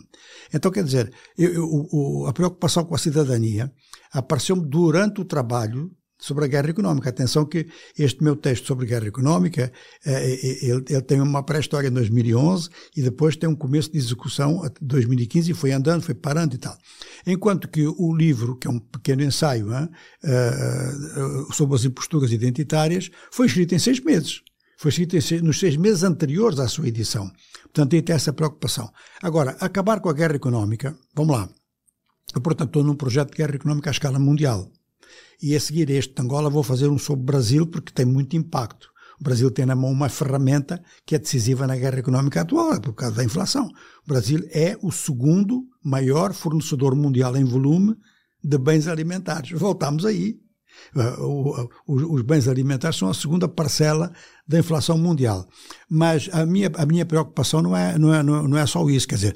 Então, 0.53 0.69
quer 0.69 0.83
dizer, 0.83 1.13
eu, 1.37 1.53
eu, 1.53 2.25
a 2.27 2.33
preocupação 2.33 2.83
com 2.83 2.95
a 2.95 2.97
cidadania 2.97 3.71
apareceu-me 4.11 4.67
durante 4.67 5.21
o 5.21 5.25
trabalho 5.25 5.89
sobre 6.19 6.45
a 6.45 6.47
guerra 6.47 6.69
económica. 6.69 7.09
Atenção 7.09 7.45
que 7.45 7.67
este 7.97 8.23
meu 8.23 8.35
texto 8.35 8.67
sobre 8.67 8.85
guerra 8.85 9.07
económica, 9.07 9.71
eh, 10.05 10.39
eh, 10.43 10.65
ele, 10.65 10.83
ele 10.89 11.01
tem 11.01 11.21
uma 11.21 11.41
pré-história 11.43 11.87
em 11.87 11.91
2011 11.91 12.69
e 12.95 13.01
depois 13.01 13.37
tem 13.37 13.49
um 13.49 13.55
começo 13.55 13.91
de 13.91 13.97
execução 13.97 14.65
em 14.65 14.69
2015 14.81 15.51
e 15.51 15.53
foi 15.53 15.71
andando, 15.71 16.03
foi 16.03 16.13
parando 16.13 16.55
e 16.55 16.57
tal. 16.57 16.77
Enquanto 17.25 17.69
que 17.69 17.87
o 17.87 18.15
livro, 18.15 18.57
que 18.57 18.67
é 18.67 18.69
um 18.69 18.79
pequeno 18.79 19.23
ensaio 19.23 19.73
hein, 19.73 19.89
uh, 20.23 21.53
sobre 21.53 21.75
as 21.75 21.85
imposturas 21.85 22.31
identitárias, 22.31 23.09
foi 23.31 23.47
escrito 23.47 23.73
em 23.73 23.79
seis 23.79 23.99
meses. 24.01 24.41
Foi 24.77 24.89
escrito 24.89 25.17
nos 25.43 25.59
seis 25.59 25.75
meses 25.75 26.03
anteriores 26.03 26.59
à 26.59 26.67
sua 26.67 26.87
edição. 26.87 27.29
Portanto, 27.63 28.01
tem 28.01 28.15
essa 28.15 28.31
preocupação. 28.31 28.89
Agora, 29.21 29.57
acabar 29.59 29.99
com 29.99 30.09
a 30.09 30.13
guerra 30.13 30.35
económica, 30.35 30.97
vamos 31.13 31.35
lá. 31.35 31.49
Eu, 32.33 32.41
portanto, 32.41 32.69
estou 32.69 32.83
num 32.83 32.95
projeto 32.95 33.31
de 33.31 33.37
guerra 33.37 33.55
económica 33.55 33.89
à 33.89 33.91
escala 33.91 34.19
mundial. 34.19 34.71
E 35.41 35.55
a 35.55 35.59
seguir 35.59 35.89
este 35.89 36.13
de 36.13 36.21
Angola 36.21 36.49
vou 36.49 36.63
fazer 36.63 36.87
um 36.87 36.97
sobre 36.97 37.23
o 37.23 37.25
Brasil 37.25 37.67
porque 37.67 37.93
tem 37.93 38.05
muito 38.05 38.35
impacto. 38.35 38.89
O 39.19 39.23
Brasil 39.23 39.51
tem 39.51 39.65
na 39.65 39.75
mão 39.75 39.91
uma 39.91 40.07
ferramenta 40.07 40.81
que 41.05 41.13
é 41.13 41.19
decisiva 41.19 41.67
na 41.67 41.75
guerra 41.75 41.99
económica 41.99 42.41
atual, 42.41 42.73
é 42.73 42.79
por 42.79 42.93
causa 42.93 43.17
da 43.17 43.23
inflação. 43.23 43.67
O 44.05 44.07
Brasil 44.07 44.47
é 44.51 44.77
o 44.81 44.91
segundo 44.91 45.67
maior 45.83 46.33
fornecedor 46.33 46.95
mundial 46.95 47.35
em 47.35 47.43
volume 47.43 47.95
de 48.41 48.57
bens 48.57 48.87
alimentares. 48.87 49.51
Voltamos 49.51 50.05
aí. 50.05 50.39
Uh, 50.95 51.69
os 51.87 52.21
bens 52.21 52.47
alimentares 52.47 52.97
são 52.97 53.09
a 53.09 53.13
segunda 53.13 53.47
parcela 53.47 54.11
da 54.47 54.57
inflação 54.57 54.97
mundial. 54.97 55.47
Mas 55.87 56.27
a 56.31 56.43
minha, 56.45 56.71
a 56.75 56.85
minha 56.85 57.05
preocupação 57.05 57.61
não 57.61 57.77
é, 57.77 57.97
não, 57.99 58.13
é, 58.13 58.23
não 58.23 58.57
é 58.57 58.65
só 58.65 58.89
isso. 58.89 59.07
Quer 59.07 59.15
dizer, 59.15 59.35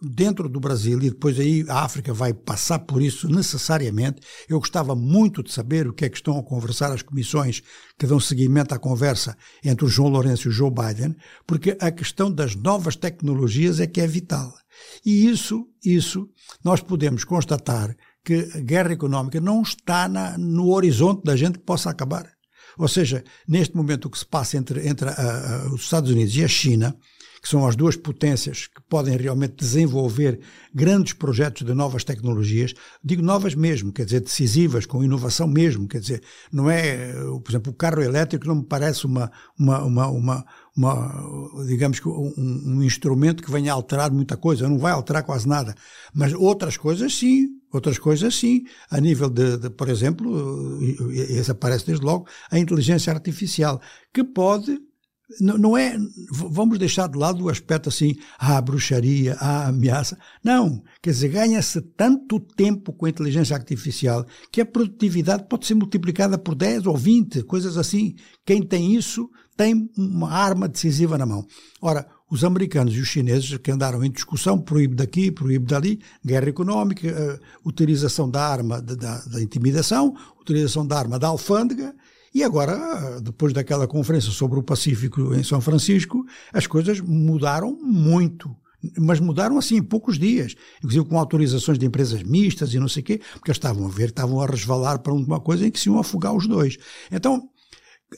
dentro 0.00 0.48
do 0.48 0.58
Brasil, 0.58 0.98
e 1.02 1.10
depois 1.10 1.38
aí 1.38 1.64
a 1.68 1.84
África 1.84 2.14
vai 2.14 2.32
passar 2.32 2.78
por 2.78 3.02
isso 3.02 3.28
necessariamente, 3.28 4.20
eu 4.48 4.58
gostava 4.58 4.94
muito 4.94 5.42
de 5.42 5.52
saber 5.52 5.86
o 5.86 5.92
que 5.92 6.06
é 6.06 6.08
que 6.08 6.16
estão 6.16 6.38
a 6.38 6.42
conversar 6.42 6.90
as 6.92 7.02
comissões 7.02 7.62
que 7.98 8.06
dão 8.06 8.18
seguimento 8.18 8.74
à 8.74 8.78
conversa 8.78 9.36
entre 9.62 9.84
o 9.84 9.88
João 9.88 10.08
Lourenço 10.08 10.48
e 10.48 10.50
o 10.50 10.52
Joe 10.52 10.70
Biden, 10.70 11.14
porque 11.46 11.76
a 11.78 11.90
questão 11.90 12.32
das 12.32 12.54
novas 12.54 12.96
tecnologias 12.96 13.80
é 13.80 13.86
que 13.86 14.00
é 14.00 14.06
vital. 14.06 14.52
E 15.04 15.26
isso, 15.28 15.68
isso 15.84 16.28
nós 16.64 16.80
podemos 16.80 17.24
constatar 17.24 17.94
que 18.24 18.50
a 18.54 18.60
guerra 18.60 18.92
económica 18.92 19.40
não 19.40 19.62
está 19.62 20.08
na, 20.08 20.36
no 20.38 20.70
horizonte 20.70 21.24
da 21.24 21.36
gente 21.36 21.58
que 21.58 21.64
possa 21.64 21.90
acabar. 21.90 22.26
Ou 22.78 22.88
seja, 22.88 23.22
neste 23.46 23.76
momento 23.76 24.06
o 24.06 24.10
que 24.10 24.18
se 24.18 24.26
passa 24.26 24.56
entre, 24.56 24.88
entre 24.88 25.08
a, 25.08 25.12
a, 25.12 25.74
os 25.74 25.82
Estados 25.82 26.10
Unidos 26.10 26.34
e 26.36 26.44
a 26.44 26.48
China, 26.48 26.96
que 27.42 27.48
são 27.48 27.66
as 27.66 27.74
duas 27.74 27.96
potências 27.96 28.68
que 28.68 28.80
podem 28.88 29.16
realmente 29.16 29.56
desenvolver 29.56 30.40
grandes 30.72 31.12
projetos 31.12 31.66
de 31.66 31.74
novas 31.74 32.04
tecnologias, 32.04 32.72
digo 33.02 33.20
novas 33.20 33.56
mesmo, 33.56 33.92
quer 33.92 34.04
dizer, 34.04 34.20
decisivas, 34.20 34.86
com 34.86 35.02
inovação 35.02 35.48
mesmo, 35.48 35.88
quer 35.88 35.98
dizer, 35.98 36.22
não 36.52 36.70
é, 36.70 37.12
por 37.12 37.50
exemplo, 37.50 37.72
o 37.72 37.74
carro 37.74 38.00
elétrico 38.00 38.46
não 38.46 38.56
me 38.56 38.64
parece 38.64 39.06
uma, 39.06 39.30
uma, 39.58 39.82
uma, 39.82 40.06
uma, 40.08 40.44
uma 40.76 41.64
digamos 41.66 41.98
que 41.98 42.08
um, 42.08 42.32
um 42.38 42.82
instrumento 42.84 43.42
que 43.42 43.50
venha 43.50 43.72
a 43.72 43.74
alterar 43.74 44.12
muita 44.12 44.36
coisa, 44.36 44.68
não 44.68 44.78
vai 44.78 44.92
alterar 44.92 45.24
quase 45.24 45.48
nada, 45.48 45.74
mas 46.14 46.32
outras 46.32 46.76
coisas 46.76 47.12
sim, 47.12 47.48
Outras 47.72 47.98
coisas, 47.98 48.34
sim, 48.34 48.64
a 48.90 49.00
nível 49.00 49.30
de, 49.30 49.56
de, 49.56 49.70
por 49.70 49.88
exemplo, 49.88 50.78
esse 51.10 51.50
aparece 51.50 51.86
desde 51.86 52.04
logo, 52.04 52.26
a 52.50 52.58
inteligência 52.58 53.12
artificial, 53.12 53.80
que 54.12 54.22
pode, 54.22 54.78
não 55.40 55.76
é, 55.76 55.96
vamos 56.30 56.78
deixar 56.78 57.08
de 57.08 57.16
lado 57.16 57.44
o 57.44 57.48
aspecto 57.48 57.88
assim, 57.88 58.14
ah, 58.38 58.60
bruxaria, 58.60 59.34
a 59.40 59.68
ameaça. 59.68 60.18
Não, 60.44 60.82
quer 61.00 61.10
dizer, 61.10 61.28
ganha-se 61.30 61.80
tanto 61.80 62.38
tempo 62.38 62.92
com 62.92 63.06
a 63.06 63.10
inteligência 63.10 63.56
artificial 63.56 64.26
que 64.50 64.60
a 64.60 64.66
produtividade 64.66 65.46
pode 65.48 65.66
ser 65.66 65.74
multiplicada 65.74 66.36
por 66.36 66.54
10 66.54 66.86
ou 66.86 66.96
20, 66.96 67.42
coisas 67.44 67.78
assim. 67.78 68.14
Quem 68.44 68.62
tem 68.62 68.94
isso 68.94 69.30
tem 69.56 69.90
uma 69.96 70.30
arma 70.30 70.68
decisiva 70.68 71.16
na 71.16 71.24
mão. 71.26 71.46
Ora, 71.80 72.06
os 72.32 72.44
americanos 72.44 72.94
e 72.94 72.98
os 72.98 73.08
chineses 73.08 73.58
que 73.58 73.70
andaram 73.70 74.02
em 74.02 74.10
discussão, 74.10 74.58
proíbe 74.58 74.94
daqui, 74.94 75.30
proíbe 75.30 75.66
dali, 75.66 76.00
guerra 76.24 76.48
económica, 76.48 77.06
uh, 77.06 77.68
utilização 77.68 78.28
da 78.28 78.42
arma 78.42 78.80
da, 78.80 78.94
da, 78.94 79.18
da, 79.18 79.42
intimidação, 79.42 80.16
utilização 80.40 80.86
da 80.86 80.98
arma 80.98 81.18
da 81.18 81.28
alfândega, 81.28 81.94
e 82.34 82.42
agora, 82.42 83.20
depois 83.20 83.52
daquela 83.52 83.86
conferência 83.86 84.30
sobre 84.30 84.58
o 84.58 84.62
Pacífico 84.62 85.34
em 85.34 85.44
São 85.44 85.60
Francisco, 85.60 86.24
as 86.54 86.66
coisas 86.66 87.02
mudaram 87.02 87.78
muito. 87.82 88.56
Mas 88.98 89.20
mudaram 89.20 89.58
assim 89.58 89.76
em 89.76 89.82
poucos 89.82 90.18
dias, 90.18 90.54
inclusive 90.78 91.04
com 91.04 91.18
autorizações 91.18 91.78
de 91.78 91.84
empresas 91.84 92.22
mistas 92.22 92.72
e 92.72 92.78
não 92.78 92.88
sei 92.88 93.02
o 93.02 93.04
quê, 93.04 93.20
porque 93.34 93.50
eles 93.50 93.58
estavam 93.58 93.84
a 93.84 93.90
ver, 93.90 94.08
estavam 94.08 94.40
a 94.40 94.46
resvalar 94.46 95.00
para 95.00 95.12
uma 95.12 95.38
coisa 95.38 95.66
em 95.66 95.70
que 95.70 95.78
se 95.78 95.90
iam 95.90 95.98
afogar 95.98 96.34
os 96.34 96.48
dois. 96.48 96.78
Então, 97.10 97.50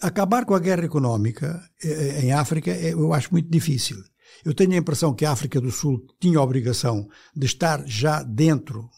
acabar 0.01 0.45
com 0.45 0.55
a 0.55 0.59
guerra 0.59 0.85
económica 0.85 1.63
eh, 1.83 1.89
eh, 1.89 2.25
em 2.25 2.33
África 2.33 2.71
é, 2.71 2.93
eu 2.93 3.13
acho 3.13 3.33
muito 3.33 3.51
difícil. 3.51 3.97
Eu 4.45 4.53
tenho 4.53 4.73
a 4.73 4.77
impressão 4.77 5.15
que 5.15 5.25
a 5.25 5.31
África 5.31 5.61
do 5.61 5.71
Sul 5.71 6.05
tinha 6.21 6.39
a 6.39 6.43
obrigação 6.43 7.07
de 7.35 7.47
estar 7.47 7.83
já 7.87 8.23
dentro 8.23 8.89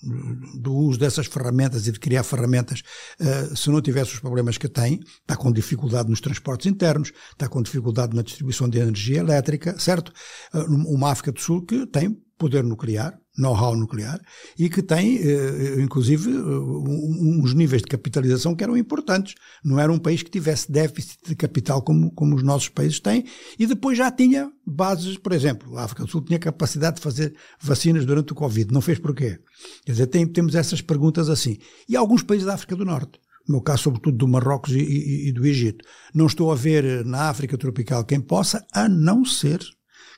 do 0.59 0.75
uso 0.75 0.99
dessas 0.99 1.27
ferramentas 1.27 1.87
e 1.87 1.93
de 1.93 2.01
criar 2.01 2.23
ferramentas 2.23 2.83
uh, 3.21 3.55
se 3.55 3.69
não 3.69 3.83
tivesse 3.83 4.15
os 4.15 4.21
problemas 4.21 4.57
que 4.57 4.69
tem. 4.69 5.01
Está 5.21 5.37
com 5.37 5.53
dificuldade 5.53 6.09
nos 6.09 6.21
transportes 6.21 6.67
internos, 6.67 7.13
está 7.33 7.49
com 7.49 7.63
dificuldade 7.63 8.17
na 8.17 8.23
distribuição 8.23 8.69
de 8.69 8.79
energia 8.79 9.19
elétrica, 9.19 9.79
certo? 9.79 10.13
Uma 10.55 11.11
África 11.11 11.33
do 11.33 11.41
Sul 11.41 11.67
que 11.67 11.87
tem 11.87 12.17
poder 12.39 12.65
nuclear, 12.65 13.19
know-how 13.37 13.77
nuclear, 13.77 14.21
e 14.59 14.69
que 14.69 14.83
tem, 14.83 15.19
eh, 15.19 15.81
inclusive, 15.81 16.31
uns 16.31 17.55
níveis 17.55 17.83
de 17.83 17.89
capitalização 17.89 18.55
que 18.55 18.65
eram 18.65 18.77
importantes. 18.77 19.35
Não 19.65 19.79
era 19.79 19.93
um 19.93 19.99
país 19.99 20.23
que 20.23 20.31
tivesse 20.31 20.71
déficit 20.71 21.19
de 21.27 21.35
capital 21.35 21.83
como, 21.83 22.11
como 22.13 22.35
os 22.35 22.43
nossos 22.43 22.69
países 22.69 23.01
têm, 23.01 23.25
e 23.59 23.67
depois 23.67 23.99
já 23.99 24.11
tinha 24.11 24.51
bases, 24.67 25.19
por 25.19 25.33
exemplo, 25.33 25.77
a 25.77 25.85
África 25.85 26.05
do 26.05 26.11
Sul 26.11 26.23
tinha 26.23 26.39
capacidade 26.39 26.97
de 26.97 27.03
fazer 27.03 27.35
vacinas 27.61 28.05
durante 28.05 28.33
o 28.33 28.35
Covid. 28.35 28.73
Não 28.73 28.81
fez 28.81 28.99
porquê? 28.99 29.39
Quer 29.85 29.93
dizer, 29.93 30.07
tem, 30.07 30.27
temos 30.27 30.55
essas 30.55 30.81
perguntas 30.81 31.29
assim. 31.29 31.59
E 31.89 31.97
alguns 31.97 32.23
países 32.23 32.47
da 32.47 32.55
África 32.55 32.75
do 32.75 32.85
Norte 32.85 33.21
no 33.47 33.55
meu 33.55 33.63
caso, 33.63 33.85
sobretudo 33.85 34.17
do 34.17 34.29
Marrocos 34.29 34.73
e, 34.73 34.81
e, 34.81 35.29
e, 35.29 35.33
do 35.33 35.47
Egito. 35.47 35.85
Não 36.13 36.27
estou 36.27 36.51
a 36.51 36.57
ver 36.57 37.05
na 37.05 37.29
África 37.29 37.57
tropical 37.57 38.05
quem 38.05 38.21
possa, 38.21 38.67
a 38.73 38.89
não 38.89 39.25
ser 39.25 39.61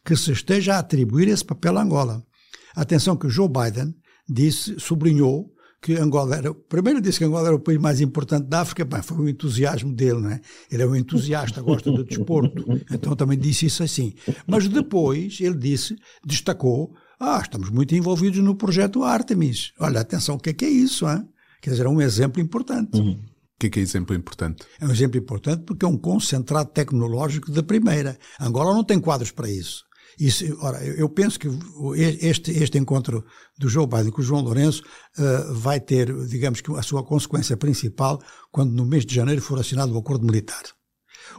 que 0.05 0.17
se 0.17 0.33
esteja 0.33 0.77
a 0.77 0.79
atribuir 0.79 1.29
esse 1.29 1.45
papel 1.45 1.77
a 1.77 1.83
Angola. 1.83 2.25
Atenção 2.79 3.17
que 3.17 3.27
o 3.27 3.31
Joe 3.31 3.49
Biden 3.49 3.93
disse, 4.29 4.79
sublinhou 4.79 5.53
que 5.83 5.95
Angola 5.95 6.37
era, 6.37 6.55
primeiro 6.55 7.01
disse 7.01 7.19
que 7.19 7.25
Angola 7.25 7.49
era 7.49 7.57
o 7.57 7.61
país 7.61 7.81
mais 7.81 8.01
importante 8.01 8.47
da 8.47 8.61
África, 8.61 8.85
bem, 8.85 9.03
foi 9.03 9.17
o 9.17 9.29
entusiasmo 9.29 9.93
dele, 9.93 10.21
não 10.21 10.31
é? 10.31 10.41
Ele 10.71 10.83
é 10.85 10.87
um 10.87 10.95
entusiasta, 10.95 11.61
gosta 11.61 11.91
do 11.91 12.05
desporto, 12.05 12.65
então 12.93 13.17
também 13.17 13.37
disse 13.37 13.67
isso 13.67 13.83
assim. 13.83 14.15
Mas 14.47 14.69
depois 14.69 15.41
ele 15.41 15.57
disse, 15.57 15.97
destacou, 16.25 16.95
ah, 17.19 17.41
estamos 17.43 17.69
muito 17.71 17.97
envolvidos 17.97 18.39
no 18.39 18.55
projeto 18.55 19.03
Artemis. 19.03 19.73
Olha, 19.81 20.01
atenção, 20.01 20.37
o 20.37 20.39
que 20.39 20.51
é 20.51 20.53
que 20.53 20.65
é 20.65 20.71
isso, 20.71 21.05
hein? 21.09 21.29
Quer 21.61 21.71
dizer, 21.71 21.87
é 21.87 21.89
um 21.89 22.01
exemplo 22.01 22.41
importante. 22.41 22.97
Uhum. 22.97 23.13
O 23.13 23.59
que 23.59 23.67
é, 23.67 23.71
que 23.71 23.81
é 23.81 23.83
exemplo 23.83 24.15
importante? 24.15 24.65
É 24.81 24.87
um 24.87 24.93
exemplo 24.93 25.19
importante 25.19 25.65
porque 25.65 25.85
é 25.85 25.89
um 25.89 25.99
concentrado 25.99 26.71
tecnológico 26.71 27.51
da 27.51 27.61
primeira. 27.61 28.17
Angola 28.41 28.73
não 28.73 28.85
tem 28.85 29.01
quadros 29.01 29.33
para 29.33 29.51
isso. 29.51 29.88
Isso, 30.19 30.45
ora, 30.61 30.85
eu 30.85 31.09
penso 31.09 31.39
que 31.39 31.49
este, 31.97 32.51
este 32.51 32.77
encontro 32.77 33.25
do 33.57 33.69
Joe 33.69 33.87
Biden 33.87 34.11
com 34.11 34.21
o 34.21 34.25
João 34.25 34.43
Lourenço 34.43 34.83
uh, 35.17 35.55
vai 35.55 35.79
ter, 35.81 36.13
digamos 36.27 36.61
que, 36.61 36.73
a 36.75 36.83
sua 36.83 37.05
consequência 37.05 37.57
principal 37.57 38.21
quando 38.51 38.73
no 38.73 38.85
mês 38.85 39.07
de 39.07 39.15
janeiro 39.15 39.41
for 39.41 39.61
assinado 39.61 39.95
o 39.95 39.99
acordo 39.99 40.27
militar. 40.27 40.78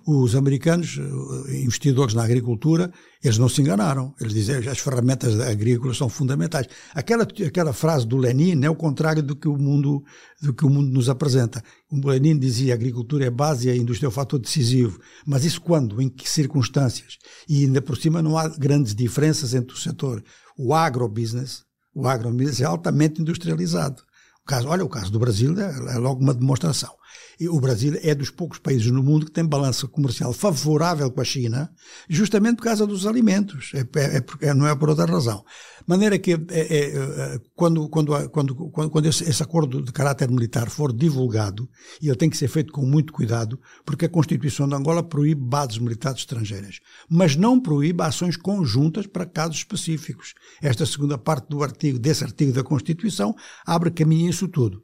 Os 0.06 0.36
americanos, 0.36 0.98
eh, 0.98 1.62
investidores 1.62 2.14
na 2.14 2.24
agricultura, 2.24 2.92
eles 3.24 3.38
não 3.38 3.50
se 3.50 3.62
enganaram. 3.62 4.14
Eles 4.20 4.34
dizem 4.34 4.62
que 4.62 4.70
as 4.70 4.80
ferramentas 4.80 5.40
agrícolas 5.40 5.98
são 5.98 6.10
fundamentais. 6.10 6.68
Aquela, 6.94 7.24
aquela 7.24 7.74
frase 7.74 8.08
do 8.08 8.18
Lenin 8.18 8.64
é 8.64 8.70
o 8.70 8.76
contrário 8.76 9.22
do 9.22 9.36
que 9.36 9.48
o 9.48 9.58
mundo, 9.58 10.04
do 10.42 10.54
que 10.54 10.66
o 10.66 10.70
mundo 10.70 10.90
nos 10.92 11.10
apresenta. 11.10 11.64
O 11.92 12.08
Lenin 12.08 12.38
dizia 12.38 12.74
a 12.74 12.76
agricultura 12.76 13.26
é 13.26 13.30
base 13.30 13.68
e 13.68 13.72
a 13.72 13.76
indústria 13.76 14.08
é 14.08 14.10
o 14.10 14.12
fator 14.12 14.40
decisivo. 14.40 15.00
Mas 15.26 15.44
isso 15.44 15.62
quando? 15.62 16.02
Em 16.02 16.10
que 16.10 16.30
circunstâncias? 16.30 17.18
E 17.48 17.66
ainda 17.66 17.82
por 17.82 17.98
cima 17.98 18.22
não 18.22 18.38
há 18.38 18.48
grandes 18.48 18.96
diferenças 18.96 19.54
entre 19.54 19.74
o 19.74 19.78
setor. 19.78 20.24
O 20.58 20.74
agrobusiness, 20.74 21.64
o 21.94 22.08
agrobusiness 22.08 22.62
é 22.62 22.66
altamente 22.66 23.22
industrializado. 23.22 24.02
O 24.44 24.46
caso, 24.46 24.68
olha, 24.68 24.84
o 24.84 24.90
caso 24.90 25.12
do 25.12 25.20
Brasil 25.20 25.54
é, 25.60 25.96
é 25.96 25.98
logo 25.98 26.22
uma 26.22 26.34
demonstração. 26.34 26.99
E 27.40 27.48
o 27.48 27.60
Brasil 27.60 27.98
é 28.02 28.14
dos 28.14 28.30
poucos 28.30 28.60
países 28.60 28.92
no 28.92 29.02
mundo 29.02 29.26
que 29.26 29.32
tem 29.32 29.46
balança 29.46 29.88
comercial 29.88 30.34
favorável 30.34 31.10
com 31.10 31.22
a 31.22 31.24
China, 31.24 31.72
justamente 32.10 32.58
por 32.58 32.64
causa 32.64 32.86
dos 32.86 33.06
alimentos. 33.06 33.72
É, 33.74 33.80
é, 34.00 34.50
é 34.50 34.54
não 34.54 34.68
é 34.68 34.76
por 34.76 34.90
outra 34.90 35.06
razão. 35.06 35.44
De 35.80 35.86
maneira 35.88 36.20
que, 36.20 36.34
é, 36.34 36.38
é, 36.50 36.96
é, 36.96 37.40
quando, 37.56 37.88
quando, 37.90 38.30
quando, 38.30 38.56
quando 38.70 39.06
esse, 39.06 39.24
esse, 39.24 39.42
acordo 39.42 39.82
de 39.82 39.92
caráter 39.92 40.30
militar 40.30 40.70
for 40.70 40.92
divulgado, 40.94 41.70
e 42.02 42.08
ele 42.08 42.18
tem 42.18 42.30
que 42.30 42.38
ser 42.38 42.48
feito 42.48 42.74
com 42.74 42.86
muito 42.86 43.14
cuidado, 43.14 43.60
porque 43.86 44.06
a 44.06 44.10
Constituição 44.10 44.68
de 44.68 44.76
Angola 44.76 45.02
proíbe 45.02 45.42
bases 45.42 45.78
militares 45.78 46.20
estrangeiras, 46.20 46.80
mas 47.10 47.36
não 47.36 47.60
proíbe 47.60 48.04
ações 48.04 48.36
conjuntas 48.36 49.08
para 49.08 49.26
casos 49.26 49.58
específicos. 49.58 50.34
Esta 50.62 50.86
segunda 50.86 51.18
parte 51.18 51.48
do 51.50 51.64
artigo, 51.64 51.98
desse 51.98 52.24
artigo 52.24 52.52
da 52.52 52.64
Constituição, 52.64 53.34
abre 53.66 53.90
caminho 53.92 54.28
a 54.28 54.30
isso 54.30 54.48
tudo. 54.48 54.84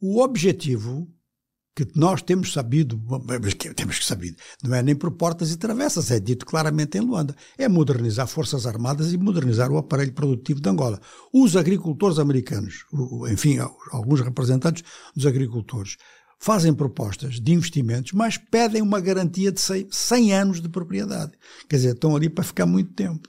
O 0.00 0.22
objetivo 0.22 1.08
que 1.74 1.86
nós 1.96 2.22
temos 2.22 2.52
sabido, 2.52 3.00
temos 3.74 3.98
que 3.98 4.04
saber, 4.04 4.36
não 4.62 4.74
é 4.74 4.82
nem 4.82 4.94
por 4.94 5.10
portas 5.10 5.50
e 5.50 5.56
travessas, 5.56 6.10
é 6.10 6.20
dito 6.20 6.46
claramente 6.46 6.96
em 6.96 7.00
Luanda, 7.00 7.34
é 7.58 7.68
modernizar 7.68 8.28
forças 8.28 8.64
armadas 8.64 9.12
e 9.12 9.18
modernizar 9.18 9.72
o 9.72 9.76
aparelho 9.76 10.12
produtivo 10.12 10.60
de 10.60 10.68
Angola. 10.68 11.00
Os 11.32 11.56
agricultores 11.56 12.18
americanos, 12.18 12.84
enfim, 13.28 13.58
alguns 13.90 14.20
representantes 14.20 14.84
dos 15.16 15.26
agricultores, 15.26 15.96
fazem 16.38 16.72
propostas 16.72 17.40
de 17.40 17.52
investimentos, 17.52 18.12
mas 18.12 18.36
pedem 18.36 18.82
uma 18.82 19.00
garantia 19.00 19.50
de 19.50 19.60
100 19.60 20.32
anos 20.32 20.60
de 20.60 20.68
propriedade. 20.68 21.32
Quer 21.68 21.76
dizer, 21.76 21.94
estão 21.94 22.14
ali 22.14 22.28
para 22.28 22.44
ficar 22.44 22.66
muito 22.66 22.92
tempo. 22.92 23.28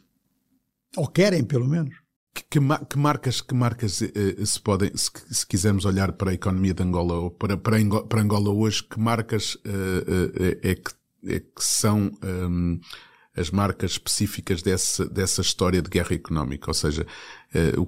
Ou 0.97 1.07
querem, 1.07 1.43
pelo 1.43 1.67
menos. 1.67 2.04
Que, 2.35 2.59
que, 2.89 2.97
marcas, 2.97 3.39
que 3.39 3.55
marcas 3.55 4.01
uh, 4.01 4.45
se 4.45 4.59
podem, 4.59 4.91
se, 4.93 5.09
se, 5.31 5.47
quisermos 5.47 5.85
olhar 5.85 6.11
para 6.11 6.31
a 6.31 6.33
economia 6.33 6.73
de 6.73 6.83
Angola 6.83 7.13
ou 7.13 7.31
para, 7.31 7.55
para, 7.55 7.77
Angola, 7.77 8.05
para 8.05 8.21
Angola 8.21 8.49
hoje, 8.49 8.83
que 8.83 8.99
marcas 8.99 9.55
uh, 9.55 9.59
uh, 9.59 10.59
é, 10.61 10.75
que, 10.75 10.91
é 11.27 11.39
que 11.39 11.63
são 11.63 12.11
um, 12.21 12.27
ehm, 12.27 12.79
as 13.35 13.51
marcas 13.51 13.91
específicas 13.91 14.61
dessa, 14.61 15.05
dessa 15.05 15.41
história 15.41 15.81
de 15.81 15.89
guerra 15.89 16.13
económica? 16.13 16.69
Ou 16.69 16.73
seja, 16.73 17.05
o, 17.77 17.87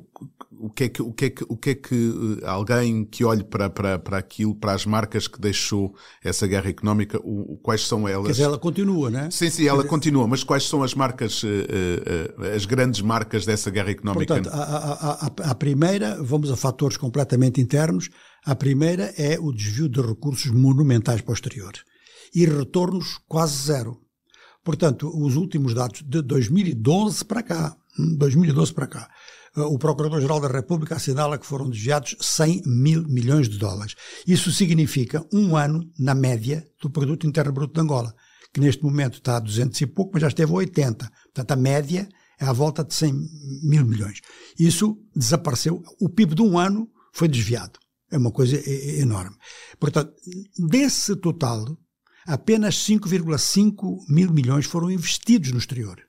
o 0.59 0.69
que 0.69 0.85
é 0.85 0.89
que, 0.89 1.01
o 1.01 1.13
que 1.13 1.25
é 1.25 1.29
que, 1.29 1.45
o 1.47 1.57
que 1.57 1.69
é 1.71 1.75
que 1.75 2.39
alguém 2.43 3.05
que 3.05 3.23
olhe 3.23 3.43
para, 3.43 3.69
para, 3.69 3.99
para 3.99 4.17
aquilo, 4.17 4.55
para 4.55 4.73
as 4.73 4.85
marcas 4.85 5.27
que 5.27 5.39
deixou 5.39 5.93
essa 6.23 6.47
guerra 6.47 6.69
económica, 6.69 7.19
o, 7.23 7.57
quais 7.61 7.81
são 7.85 8.07
elas? 8.07 8.27
Quer 8.27 8.31
dizer, 8.31 8.43
ela 8.43 8.57
continua, 8.57 9.09
não 9.09 9.19
é? 9.19 9.31
Sim, 9.31 9.49
sim, 9.49 9.67
ela 9.67 9.83
continua, 9.83 10.27
mas 10.27 10.43
quais 10.43 10.63
são 10.63 10.83
as 10.83 10.93
marcas, 10.93 11.43
uh, 11.43 11.47
as 12.55 12.65
grandes 12.65 13.01
marcas 13.01 13.45
dessa 13.45 13.69
guerra 13.69 13.91
económica? 13.91 14.35
Portanto, 14.35 14.53
a, 14.53 14.63
a, 14.63 15.27
a, 15.27 15.51
a 15.51 15.55
primeira, 15.55 16.21
vamos 16.23 16.51
a 16.51 16.55
fatores 16.55 16.97
completamente 16.97 17.61
internos, 17.61 18.09
a 18.45 18.55
primeira 18.55 19.13
é 19.17 19.37
o 19.39 19.51
desvio 19.51 19.89
de 19.89 20.01
recursos 20.01 20.51
monumentais 20.51 21.21
para 21.21 21.31
o 21.31 21.33
exterior 21.33 21.73
e 22.33 22.45
retornos 22.45 23.19
quase 23.27 23.57
zero. 23.63 23.99
Portanto, 24.68 25.09
os 25.18 25.38
últimos 25.38 25.74
dados 25.74 26.03
de 26.05 26.22
2012 26.22 27.24
para 27.24 27.41
cá, 27.41 27.78
2012 28.18 28.72
hum, 28.72 28.76
para 28.76 28.88
cá, 28.88 29.09
o 29.55 29.80
Procurador-Geral 29.80 30.41
da 30.41 30.49
República 30.49 30.97
assinala 30.97 31.38
que 31.38 31.45
foram 31.45 31.70
desviados 31.70 32.18
100 32.20 32.63
mil 32.65 33.07
milhões 33.07 33.47
de 33.47 33.57
dólares. 33.57 33.95
Isso 34.28 34.51
significa 34.51 35.26
um 35.32 35.55
ano, 35.55 35.89
na 35.97 36.13
média, 36.13 36.68
do 36.82 36.89
Produto 36.89 37.26
Interno 37.26 37.53
Bruto 37.53 37.76
de 37.76 37.80
Angola, 37.80 38.13
que 38.53 38.59
neste 38.59 38.84
momento 38.84 39.20
está 39.20 39.38
a 39.38 39.39
200 39.39 39.80
e 39.80 39.88
pouco, 39.88 40.11
mas 40.15 40.22
já 40.24 40.28
esteve 40.28 40.51
a 40.51 40.55
80. 40.55 41.09
Portanto, 41.34 41.51
a 41.53 41.55
média 41.55 42.09
é 42.38 42.43
à 42.43 42.51
volta 42.51 42.84
de 42.84 42.93
100 42.93 43.13
mil 43.63 43.86
milhões. 43.86 44.20
Isso 44.59 44.97
desapareceu. 45.15 45.82
O 45.97 46.09
PIB 46.09 46.36
de 46.36 46.41
um 46.41 46.59
ano 46.59 46.89
foi 47.13 47.30
desviado. 47.30 47.80
É 48.11 48.18
uma 48.18 48.34
coisa 48.34 48.61
enorme. 48.99 49.38
Portanto, 49.80 50.11
desse 50.59 51.15
total, 51.15 51.65
apenas 52.28 52.75
5,5 52.86 54.05
mil 54.07 54.32
milhões 54.32 54.65
foram 54.65 54.91
investidos 54.91 55.51
no 55.51 55.57
exterior 55.57 56.07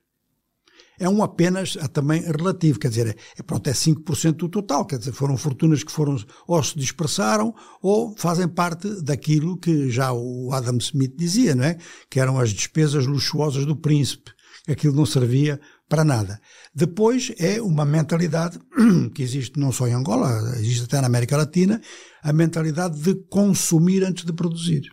é 0.99 1.07
um 1.07 1.23
apenas 1.23 1.77
também 1.93 2.21
relativo, 2.21 2.77
quer 2.77 2.89
dizer, 2.89 3.17
é, 3.37 3.41
pronto, 3.41 3.67
é 3.67 3.73
5% 3.73 4.33
do 4.33 4.49
total, 4.49 4.85
quer 4.85 4.99
dizer, 4.99 5.13
foram 5.13 5.37
fortunas 5.37 5.81
que 5.81 5.91
foram 5.91 6.17
ou 6.45 6.61
se 6.61 6.77
dispersaram 6.77 7.55
ou 7.81 8.13
fazem 8.17 8.47
parte 8.47 9.01
daquilo 9.01 9.57
que 9.57 9.89
já 9.89 10.11
o 10.11 10.51
Adam 10.51 10.77
Smith 10.77 11.15
dizia, 11.15 11.55
não 11.55 11.63
é? 11.63 11.77
Que 12.09 12.19
eram 12.19 12.37
as 12.37 12.49
despesas 12.49 13.07
luxuosas 13.07 13.65
do 13.65 13.75
príncipe. 13.75 14.31
Aquilo 14.67 14.93
não 14.93 15.05
servia 15.05 15.59
para 15.87 16.03
nada. 16.03 16.39
Depois 16.75 17.33
é 17.39 17.61
uma 17.61 17.85
mentalidade 17.85 18.59
que 19.15 19.23
existe 19.23 19.57
não 19.57 19.71
só 19.71 19.87
em 19.87 19.93
Angola, 19.93 20.53
existe 20.57 20.83
até 20.83 20.99
na 20.99 21.07
América 21.07 21.37
Latina, 21.37 21.81
a 22.21 22.33
mentalidade 22.33 22.99
de 22.99 23.15
consumir 23.29 24.03
antes 24.03 24.25
de 24.25 24.33
produzir. 24.33 24.83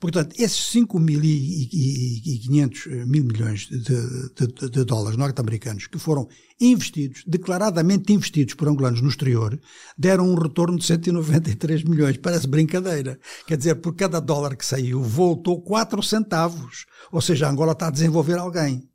Portanto, 0.00 0.34
esses 0.38 0.60
5.500 0.72 2.86
eh, 2.86 3.06
mil 3.06 3.24
milhões 3.24 3.68
de, 3.68 3.80
de, 3.80 4.70
de 4.70 4.84
dólares 4.84 5.16
norte-americanos 5.16 5.86
que 5.86 5.98
foram 5.98 6.28
investidos, 6.60 7.22
declaradamente 7.26 8.12
investidos 8.12 8.54
por 8.54 8.68
angolanos 8.68 9.00
no 9.00 9.08
exterior, 9.08 9.58
deram 9.96 10.28
um 10.28 10.34
retorno 10.34 10.78
de 10.78 10.84
193 10.84 11.84
milhões. 11.84 12.16
Parece 12.16 12.46
brincadeira. 12.46 13.18
Quer 13.46 13.56
dizer, 13.56 13.76
por 13.76 13.94
cada 13.94 14.20
dólar 14.20 14.56
que 14.56 14.66
saiu, 14.66 15.02
voltou 15.02 15.62
4 15.62 16.02
centavos. 16.02 16.86
Ou 17.12 17.20
seja, 17.20 17.46
a 17.46 17.50
Angola 17.50 17.72
está 17.72 17.88
a 17.88 17.92
desenvolver 17.92 18.38
alguém. 18.38 18.88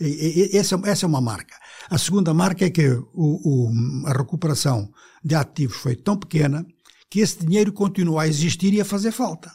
E, 0.00 0.50
e, 0.52 0.56
essa, 0.56 0.80
essa 0.84 1.06
é 1.06 1.08
uma 1.08 1.20
marca. 1.20 1.56
A 1.90 1.98
segunda 1.98 2.32
marca 2.32 2.64
é 2.64 2.70
que 2.70 2.88
o, 2.88 3.06
o, 3.14 3.72
a 4.06 4.12
recuperação 4.12 4.88
de 5.24 5.34
ativos 5.34 5.76
foi 5.76 5.96
tão 5.96 6.16
pequena 6.16 6.64
que 7.10 7.20
esse 7.20 7.44
dinheiro 7.44 7.72
continua 7.72 8.22
a 8.22 8.28
existir 8.28 8.72
e 8.74 8.80
a 8.80 8.84
fazer 8.84 9.12
falta. 9.12 9.50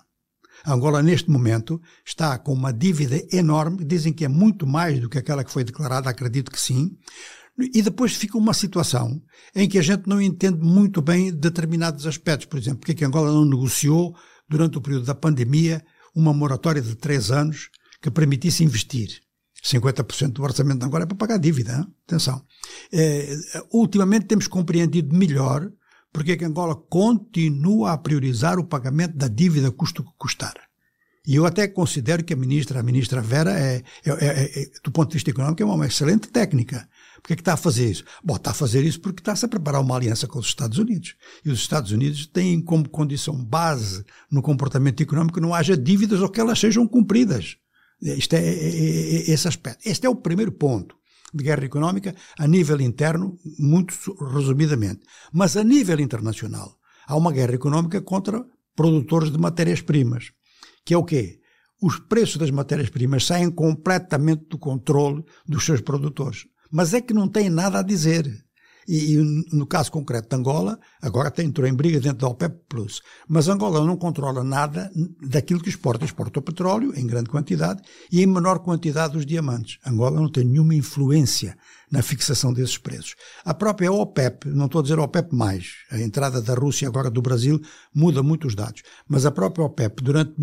Angola, 0.66 1.04
neste 1.04 1.30
momento, 1.30 1.82
está 2.06 2.38
com 2.38 2.54
uma 2.54 2.72
dívida 2.72 3.22
enorme, 3.32 3.84
dizem 3.84 4.14
que 4.14 4.24
é 4.24 4.28
muito 4.28 4.66
mais 4.66 5.00
do 5.00 5.10
que 5.10 5.18
aquela 5.18 5.44
que 5.44 5.52
foi 5.52 5.64
declarada, 5.64 6.10
acredito 6.10 6.52
que 6.52 6.60
sim. 6.60 6.92
E 7.74 7.82
depois 7.82 8.16
fica 8.16 8.38
uma 8.38 8.54
situação 8.54 9.22
em 9.56 9.68
que 9.68 9.78
a 9.78 9.82
gente 9.82 10.08
não 10.08 10.22
entende 10.22 10.60
muito 10.60 11.02
bem 11.02 11.32
determinados 11.32 12.08
aspectos. 12.08 12.48
Por 12.48 12.58
exemplo, 12.58 12.80
porque 12.80 12.94
é 12.94 12.96
que 12.96 13.06
Angola 13.06 13.32
não 13.32 13.46
negociou, 13.46 14.16
durante 14.50 14.78
o 14.78 14.82
período 14.82 15.06
da 15.06 15.16
pandemia, 15.16 15.84
uma 16.16 16.34
moratória 16.34 16.82
de 16.82 16.96
três 16.96 17.32
anos 17.32 17.70
que 18.02 18.12
permitisse 18.12 18.64
investir. 18.64 19.22
50% 19.64 20.34
do 20.34 20.44
orçamento 20.44 20.80
de 20.80 20.86
Angola 20.86 21.04
é 21.04 21.08
para 21.08 21.16
pagar 21.16 21.38
dívida. 21.38 21.78
Hein? 21.78 21.88
Atenção. 22.06 22.44
É, 22.92 23.36
ultimamente 23.72 24.26
temos 24.26 24.48
compreendido 24.48 25.16
melhor 25.16 25.72
é 26.32 26.38
que 26.38 26.46
Angola 26.46 26.76
continua 26.76 27.94
a 27.94 27.98
priorizar 27.98 28.60
o 28.60 28.66
pagamento 28.66 29.16
da 29.16 29.28
dívida 29.28 29.72
custo 29.72 30.04
que 30.04 30.12
custar. 30.18 30.54
E 31.26 31.36
eu 31.36 31.46
até 31.46 31.68
considero 31.68 32.24
que 32.24 32.34
a 32.34 32.38
ministra, 32.38 32.82
a 32.82 32.84
ministra 32.84 33.22
Vera, 33.22 33.58
é, 33.58 33.82
é, 34.06 34.12
é, 34.12 34.62
é 34.62 34.66
do 34.84 34.92
ponto 34.92 35.10
de 35.10 35.14
vista 35.14 35.30
económico, 35.30 35.64
é 35.64 35.66
uma 35.66 35.88
excelente 35.88 36.28
técnica. 36.28 36.88
Por 37.22 37.28
que 37.28 37.34
é 37.34 37.36
está 37.38 37.54
a 37.54 37.58
fazer 37.58 37.90
isso? 37.90 38.04
Bom, 38.22 38.36
está 38.36 38.52
a 38.52 38.54
fazer 38.54 38.84
isso 38.84 39.00
porque 39.00 39.22
está-se 39.22 39.46
a 39.46 39.48
preparar 39.48 39.82
uma 39.82 39.96
aliança 39.96 40.28
com 40.28 40.38
os 40.38 40.48
Estados 40.48 40.78
Unidos. 40.78 41.16
E 41.46 41.50
os 41.50 41.60
Estados 41.60 41.92
Unidos 41.92 42.28
têm 42.28 42.62
como 42.62 42.90
condição 42.90 43.34
base 43.42 44.04
no 44.30 44.42
comportamento 44.42 45.02
económico 45.02 45.36
que 45.36 45.42
não 45.42 45.54
haja 45.54 45.78
dívidas 45.78 46.20
ou 46.20 46.28
que 46.28 46.42
elas 46.42 46.60
sejam 46.60 46.86
cumpridas. 46.86 47.56
É, 48.04 48.10
é, 48.10 48.38
é, 48.38 49.30
é 49.30 49.32
esse 49.32 49.48
aspecto. 49.48 49.88
Este 49.88 50.06
é 50.06 50.10
o 50.10 50.16
primeiro 50.16 50.52
ponto 50.52 50.94
de 51.34 51.44
guerra 51.44 51.66
económica 51.66 52.16
a 52.38 52.48
nível 52.48 52.80
interno, 52.82 53.38
muito 53.60 53.94
resumidamente. 54.34 55.02
Mas 55.32 55.58
a 55.58 55.64
nível 55.64 56.00
internacional, 56.00 56.78
há 57.08 57.16
uma 57.16 57.32
guerra 57.32 57.56
económica 57.56 58.02
contra 58.02 58.46
produtores 58.76 59.32
de 59.32 59.38
matérias-primas. 59.38 60.32
Que 60.86 60.94
é 60.94 60.98
o 60.98 61.04
quê? 61.04 61.40
Os 61.82 62.00
preços 62.00 62.38
das 62.38 62.52
matérias-primas 62.52 63.26
saem 63.26 63.52
completamente 63.52 64.46
do 64.50 64.58
controle 64.58 65.24
dos 65.46 65.66
seus 65.66 65.82
produtores. 65.82 66.46
Mas 66.72 66.94
é 66.94 67.02
que 67.02 67.14
não 67.14 67.28
têm 67.28 67.50
nada 67.50 67.80
a 67.80 67.84
dizer. 67.84 68.26
E, 68.88 69.16
e, 69.16 69.18
no 69.52 69.66
caso 69.66 69.92
concreto 69.92 70.30
de 70.30 70.36
Angola, 70.36 70.80
agora 71.02 71.32
tem, 71.32 71.48
entrou 71.48 71.68
em 71.68 71.74
briga 71.74 72.00
dentro 72.00 72.20
da 72.20 72.28
OPEP 72.28 72.56
Plus. 72.68 73.02
Mas 73.28 73.48
Angola 73.48 73.86
não 73.86 73.98
controla 73.98 74.44
nada 74.44 74.92
daquilo 75.22 75.62
que 75.62 75.70
exporta. 75.70 76.06
Exporta 76.06 76.40
o 76.40 76.44
petróleo 76.44 76.94
em 76.96 77.06
grande 77.06 77.30
quantidade 77.30 77.82
e 78.12 78.22
em 78.22 78.26
menor 78.26 78.60
quantidade 78.60 79.18
os 79.18 79.26
diamantes. 79.26 79.78
Angola 79.86 80.20
não 80.20 80.30
tem 80.30 80.44
nenhuma 80.44 80.76
influência 80.76 81.58
na 81.94 82.02
fixação 82.02 82.52
desses 82.52 82.78
preços. 82.78 83.16
A 83.46 83.54
própria 83.54 83.92
OPEP, 83.92 84.50
não 84.50 84.66
estou 84.66 84.80
a 84.80 84.82
dizer 84.82 84.98
OPEP+, 84.98 85.30
a 85.92 86.00
entrada 86.00 86.42
da 86.42 86.56
Rússia 86.56 86.88
agora 86.88 87.08
do 87.10 87.22
Brasil 87.22 87.62
muda 87.94 88.24
muito 88.24 88.48
os 88.48 88.56
dados, 88.56 88.82
mas 89.08 89.28
a 89.28 89.32
própria 89.32 89.64
OPEP 89.64 90.04
durante 90.04 90.34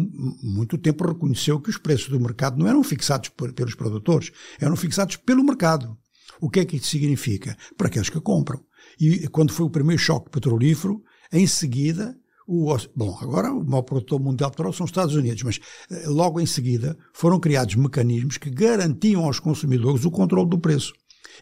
muito 0.42 0.78
tempo 0.78 1.08
reconheceu 1.08 1.60
que 1.60 1.70
os 1.70 1.76
preços 1.76 2.08
do 2.08 2.20
mercado 2.20 2.56
não 2.56 2.68
eram 2.68 2.84
fixados 2.84 3.30
por, 3.30 3.52
pelos 3.52 3.74
produtores, 3.74 4.30
eram 4.60 4.76
fixados 4.76 5.16
pelo 5.16 5.42
mercado. 5.42 5.98
O 6.40 6.48
que 6.50 6.60
é 6.60 6.64
que 6.64 6.76
isso 6.76 6.86
significa? 6.86 7.56
Para 7.76 7.88
aqueles 7.88 8.10
que 8.10 8.20
compram. 8.20 8.60
E 8.98 9.28
quando 9.28 9.52
foi 9.52 9.66
o 9.66 9.70
primeiro 9.70 10.00
choque 10.00 10.30
petrolífero, 10.30 11.02
em 11.32 11.46
seguida, 11.46 12.16
o, 12.46 12.76
bom, 12.96 13.16
agora 13.20 13.52
o 13.52 13.64
maior 13.64 13.82
produtor 13.82 14.20
mundial 14.20 14.50
de 14.50 14.56
petróleo 14.56 14.74
são 14.74 14.84
os 14.84 14.90
Estados 14.90 15.14
Unidos, 15.14 15.42
mas 15.44 15.60
eh, 15.90 16.08
logo 16.08 16.40
em 16.40 16.46
seguida 16.46 16.98
foram 17.12 17.38
criados 17.38 17.76
mecanismos 17.76 18.38
que 18.38 18.50
garantiam 18.50 19.24
aos 19.24 19.38
consumidores 19.38 20.04
o 20.04 20.10
controle 20.10 20.48
do 20.48 20.58
preço. 20.58 20.92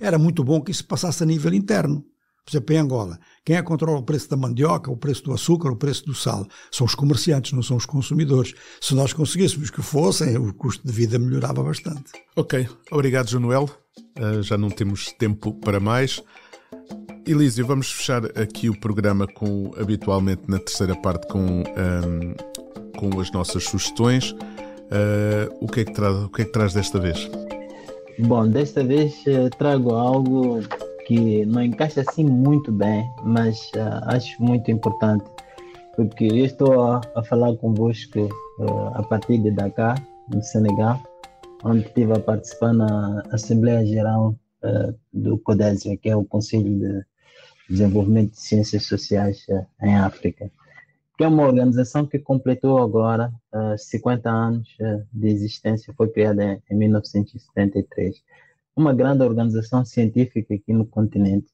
Era 0.01 0.19
muito 0.19 0.45
bom 0.45 0.61
que 0.61 0.71
isso 0.71 0.87
passasse 0.87 1.23
a 1.23 1.27
nível 1.27 1.55
interno. 1.55 2.05
Por 2.49 2.57
exemplo, 2.57 2.75
em 2.75 2.79
Angola, 2.79 3.19
quem 3.45 3.57
é 3.57 3.59
que 3.59 3.69
controla 3.69 3.99
o 3.99 4.03
preço 4.03 4.31
da 4.31 4.37
mandioca, 4.37 4.91
o 4.91 4.97
preço 4.97 5.23
do 5.25 5.35
açúcar, 5.35 5.71
o 5.71 5.77
preço 5.77 6.07
do 6.07 6.15
sal? 6.15 6.47
São 6.71 6.87
os 6.87 6.95
comerciantes, 6.95 7.53
não 7.53 7.63
são 7.63 7.77
os 7.77 7.85
consumidores. 7.85 8.55
Se 8.81 8.95
nós 8.95 9.13
conseguíssemos 9.13 9.69
que 9.69 9.83
fossem, 9.83 10.39
o 10.39 10.55
custo 10.55 10.87
de 10.87 10.91
vida 10.91 11.19
melhorava 11.19 11.63
bastante. 11.63 12.11
Ok, 12.35 12.67
obrigado, 12.91 13.29
Januel. 13.29 13.69
Uh, 14.19 14.43
já 14.43 14.57
não 14.57 14.71
temos 14.71 15.13
tempo 15.13 15.53
para 15.61 15.79
mais. 15.79 16.23
Elísio, 17.27 17.67
vamos 17.67 17.93
fechar 17.93 18.25
aqui 18.41 18.71
o 18.71 18.81
programa 18.81 19.27
com, 19.27 19.71
habitualmente 19.79 20.45
na 20.49 20.59
terceira 20.59 20.97
parte 20.97 21.29
com, 21.29 21.63
um, 21.63 22.35
com 22.97 23.21
as 23.21 23.31
nossas 23.31 23.65
sugestões. 23.65 24.33
Uh, 24.33 25.55
o, 25.61 25.67
que 25.67 25.81
é 25.81 25.85
que 25.85 25.93
traz, 25.93 26.17
o 26.17 26.31
que 26.31 26.41
é 26.41 26.45
que 26.47 26.53
traz 26.53 26.73
desta 26.73 26.99
vez? 26.99 27.31
Bom, 28.19 28.49
desta 28.49 28.83
vez 28.83 29.13
uh, 29.27 29.51
trago 29.59 29.91
algo 29.91 30.63
que 31.09 31.45
não 31.45 31.63
encaixa 31.63 32.05
assim 32.09 32.23
muito 32.23 32.71
bem, 32.71 33.05
mas 33.25 33.59
uh, 33.75 34.05
acho 34.05 34.41
muito 34.41 34.71
importante, 34.71 35.25
porque 35.97 36.27
eu 36.27 36.45
estou 36.45 36.81
a, 36.81 37.01
a 37.17 37.25
falar 37.25 37.57
convosco 37.57 38.29
a 38.95 39.03
partir 39.05 39.39
de 39.39 39.53
Dakar, 39.53 39.97
no 40.33 40.43
Senegal, 40.43 41.01
onde 41.65 41.87
estive 41.87 42.13
a 42.13 42.21
participar 42.21 42.73
na 42.73 43.23
Assembleia 43.33 43.85
Geral 43.85 44.35
uh, 44.63 44.95
do 45.13 45.39
CODESIA, 45.39 45.97
que 45.97 46.09
é 46.09 46.17
o 46.17 46.25
Conselho 46.25 46.79
de 46.79 47.05
Desenvolvimento 47.69 48.33
de 48.33 48.41
Ciências 48.41 48.87
Sociais 48.87 49.45
uh, 49.49 49.67
em 49.83 49.97
África, 49.97 50.51
que 51.17 51.25
é 51.25 51.29
uma 51.29 51.47
organização 51.47 52.07
que 52.07 52.19
completou 52.19 52.79
agora 52.79 53.33
uh, 53.53 53.73
eh, 53.73 53.77
50 53.77 54.31
anos 54.31 54.69
de 55.13 55.29
existência, 55.29 55.93
foi 55.97 56.09
criada 56.11 56.45
em, 56.45 56.63
em 56.71 56.77
1973. 56.77 58.23
Uma 58.79 58.95
grande 58.95 59.25
organização 59.25 59.85
científica 59.85 60.55
aqui 60.55 60.73
no 60.73 60.87
continente. 60.87 61.49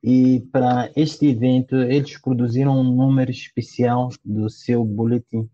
E 0.00 0.46
para 0.52 0.92
este 0.94 1.26
evento, 1.26 1.74
eles 1.74 2.16
produziram 2.20 2.78
um 2.78 2.84
número 2.84 3.32
especial 3.32 4.10
do 4.24 4.48
seu 4.48 4.84
boletim 4.84 5.50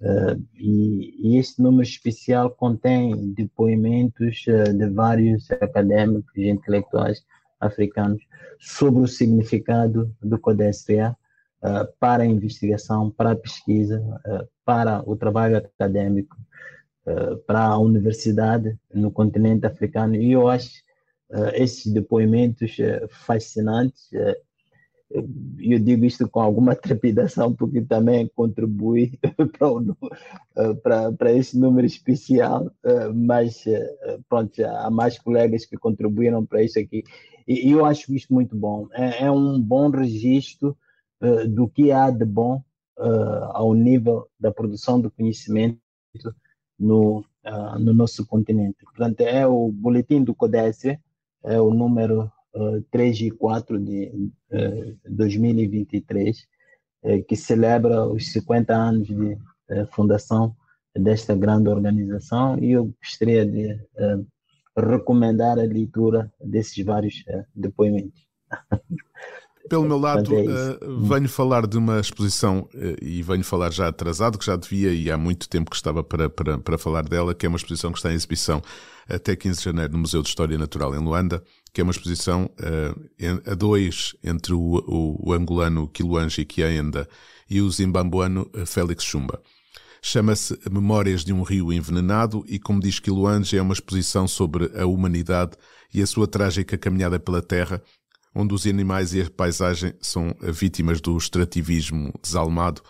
Uh, 0.00 0.42
e, 0.54 1.14
e, 1.22 1.38
este 1.38 1.60
número 1.60 1.82
especial 1.82 2.50
contém 2.50 3.32
depoimentos 3.32 4.44
uh, 4.46 4.72
de 4.72 4.88
vários 4.90 5.50
acadêmicos 5.50 6.32
e 6.36 6.48
intelectuais 6.48 7.24
africanos 7.58 8.22
sobre 8.58 9.02
o 9.02 9.06
significado 9.06 10.14
do 10.22 10.38
Codestria 10.38 11.16
uh, 11.62 11.88
para 11.98 12.22
a 12.22 12.26
investigação, 12.26 13.10
para 13.10 13.32
a 13.32 13.36
pesquisa, 13.36 14.02
para 14.64 15.02
o 15.08 15.16
trabalho 15.16 15.56
acadêmico, 15.56 16.36
para 17.46 17.64
a 17.66 17.78
universidade 17.78 18.76
no 18.92 19.10
continente 19.10 19.66
africano. 19.66 20.16
E 20.16 20.32
eu 20.32 20.48
acho 20.48 20.84
esses 21.54 21.92
depoimentos 21.92 22.76
fascinantes 23.10 24.10
eu 25.10 25.78
digo 25.78 26.04
isto 26.04 26.28
com 26.28 26.40
alguma 26.40 26.74
trepidação, 26.76 27.54
porque 27.54 27.80
também 27.80 28.28
contribui 28.34 29.18
para, 30.82 31.12
para 31.12 31.32
esse 31.32 31.58
número 31.58 31.86
especial, 31.86 32.70
eh, 32.84 33.08
mas 33.12 33.66
eh, 33.66 34.18
pronto, 34.28 34.52
há 34.64 34.90
mais 34.90 35.18
colegas 35.18 35.64
que 35.64 35.76
contribuíram 35.76 36.44
para 36.44 36.62
isso 36.62 36.78
aqui, 36.78 37.04
e 37.46 37.70
eu 37.70 37.84
acho 37.84 38.12
isto 38.12 38.34
muito 38.34 38.56
bom. 38.56 38.88
É, 38.92 39.24
é 39.24 39.30
um 39.30 39.60
bom 39.60 39.88
registro 39.90 40.76
eh, 41.20 41.46
do 41.46 41.68
que 41.68 41.92
há 41.92 42.10
de 42.10 42.24
bom 42.24 42.62
ao 43.52 43.74
nível 43.74 44.26
da 44.40 44.50
produção 44.50 44.98
do 44.98 45.10
conhecimento 45.10 45.78
no, 46.78 47.24
no 47.78 47.94
nosso 47.94 48.26
continente. 48.26 48.84
Portanto, 48.84 49.20
é 49.20 49.46
o 49.46 49.70
boletim 49.72 50.22
do 50.22 50.34
CODESE, 50.34 50.98
é 51.44 51.60
o 51.60 51.72
número 51.72 52.30
3 52.90 53.20
e 53.20 53.30
4 53.30 53.78
de 53.78 54.30
uh, 54.50 54.98
2023, 55.08 56.46
uh, 57.02 57.24
que 57.24 57.36
celebra 57.36 58.06
os 58.06 58.32
50 58.32 58.74
anos 58.74 59.08
de 59.08 59.34
uh, 59.34 59.86
fundação 59.92 60.56
desta 60.94 61.34
grande 61.34 61.68
organização 61.68 62.58
e 62.58 62.72
eu 62.72 62.86
gostaria 63.02 63.44
de 63.44 63.78
recomendar 64.74 65.58
a 65.58 65.62
leitura 65.62 66.32
desses 66.40 66.82
vários 66.82 67.22
depoimentos. 67.54 68.26
Pelo 69.68 69.84
meu 69.84 69.98
lado, 69.98 70.32
uh, 70.32 71.06
venho 71.06 71.28
falar 71.28 71.66
de 71.66 71.76
uma 71.76 72.00
exposição, 72.00 72.68
uh, 72.74 73.04
e 73.04 73.22
venho 73.22 73.44
falar 73.44 73.72
já 73.72 73.88
atrasado, 73.88 74.38
que 74.38 74.46
já 74.46 74.56
devia 74.56 74.92
e 74.92 75.10
há 75.10 75.16
muito 75.16 75.48
tempo 75.48 75.70
que 75.70 75.76
estava 75.76 76.02
para, 76.02 76.28
para, 76.28 76.58
para 76.58 76.78
falar 76.78 77.02
dela, 77.08 77.34
que 77.34 77.46
é 77.46 77.48
uma 77.48 77.56
exposição 77.56 77.90
que 77.92 77.98
está 77.98 78.10
em 78.10 78.14
exibição 78.14 78.62
até 79.08 79.36
15 79.36 79.58
de 79.58 79.64
janeiro 79.64 79.92
no 79.92 79.98
Museu 79.98 80.22
de 80.22 80.28
História 80.28 80.58
Natural 80.58 80.94
em 80.94 80.98
Luanda, 80.98 81.42
que 81.72 81.80
é 81.80 81.84
uma 81.84 81.92
exposição 81.92 82.50
uh, 82.60 83.50
a 83.50 83.54
dois 83.54 84.14
entre 84.22 84.52
o, 84.52 84.60
o, 84.60 85.30
o 85.30 85.32
angolano 85.32 85.88
Kiluanji 85.88 86.44
Kiaenda 86.44 87.08
e 87.48 87.60
o 87.60 87.70
zimbabuano 87.70 88.48
Félix 88.66 89.04
Chumba. 89.04 89.40
Chama-se 90.02 90.56
Memórias 90.70 91.24
de 91.24 91.32
um 91.32 91.42
Rio 91.42 91.72
Envenenado 91.72 92.44
e, 92.46 92.60
como 92.60 92.80
diz 92.80 93.00
Kiluanji, 93.00 93.58
é 93.58 93.62
uma 93.62 93.72
exposição 93.72 94.28
sobre 94.28 94.70
a 94.78 94.86
humanidade 94.86 95.52
e 95.92 96.00
a 96.00 96.06
sua 96.06 96.28
trágica 96.28 96.78
caminhada 96.78 97.18
pela 97.18 97.42
Terra, 97.42 97.82
onde 98.36 98.54
os 98.54 98.66
animais 98.66 99.14
e 99.14 99.22
a 99.22 99.30
paisagem 99.30 99.94
são 100.00 100.36
vítimas 100.40 101.00
do 101.00 101.16
extrativismo 101.16 102.12
desalmado. 102.22 102.82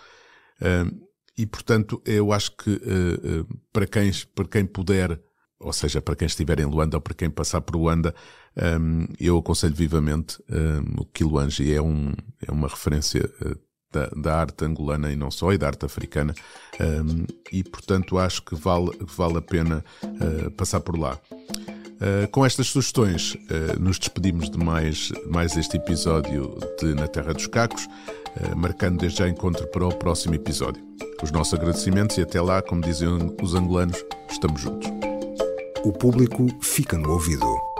E, 1.38 1.44
portanto, 1.44 2.00
eu 2.04 2.32
acho 2.32 2.56
que 2.56 2.70
uh, 2.70 3.40
uh, 3.42 3.58
para, 3.72 3.86
quem, 3.86 4.10
para 4.34 4.48
quem 4.48 4.64
puder 4.64 5.20
ou 5.58 5.72
seja, 5.72 6.02
para 6.02 6.14
quem 6.14 6.26
estiver 6.26 6.60
em 6.60 6.66
Luanda 6.66 6.98
ou 6.98 7.00
para 7.00 7.14
quem 7.14 7.30
passar 7.30 7.62
por 7.62 7.76
Luanda, 7.76 8.14
eu 9.18 9.38
aconselho 9.38 9.74
vivamente 9.74 10.38
o 10.98 11.06
Kiluanji 11.06 11.72
é, 11.72 11.80
um, 11.80 12.12
é 12.46 12.52
uma 12.52 12.68
referência 12.68 13.24
uh, 13.40 13.58
da, 13.90 14.06
da, 14.08 14.38
arte 14.38 14.66
angolana 14.66 15.10
e 15.10 15.16
não 15.16 15.30
só, 15.30 15.54
e 15.54 15.58
da 15.58 15.68
arte 15.68 15.86
africana, 15.86 16.34
e 17.50 17.64
portanto 17.64 18.18
acho 18.18 18.42
que 18.42 18.54
vale, 18.54 18.90
vale 19.00 19.38
a 19.38 19.42
pena 19.42 19.82
passar 20.58 20.80
por 20.80 20.98
lá. 20.98 21.18
Uh, 21.96 22.28
com 22.30 22.44
estas 22.44 22.66
sugestões, 22.66 23.34
uh, 23.34 23.80
nos 23.80 23.98
despedimos 23.98 24.50
de 24.50 24.58
mais, 24.58 25.10
mais 25.30 25.56
este 25.56 25.78
episódio 25.78 26.58
de 26.78 26.94
Na 26.94 27.08
Terra 27.08 27.32
dos 27.32 27.46
Cacos, 27.46 27.86
uh, 27.86 28.56
marcando 28.56 28.98
desde 28.98 29.18
já 29.20 29.28
encontro 29.28 29.66
para 29.68 29.86
o 29.86 29.94
próximo 29.94 30.34
episódio. 30.34 30.82
Os 31.22 31.30
nossos 31.30 31.54
agradecimentos 31.54 32.18
e 32.18 32.22
até 32.22 32.40
lá, 32.40 32.60
como 32.60 32.82
dizem 32.82 33.08
os 33.40 33.54
angolanos, 33.54 34.04
estamos 34.30 34.60
juntos. 34.60 34.90
o 35.84 35.92
público 35.92 36.46
fica 36.60 36.98
no 36.98 37.12
ouvido. 37.12 37.75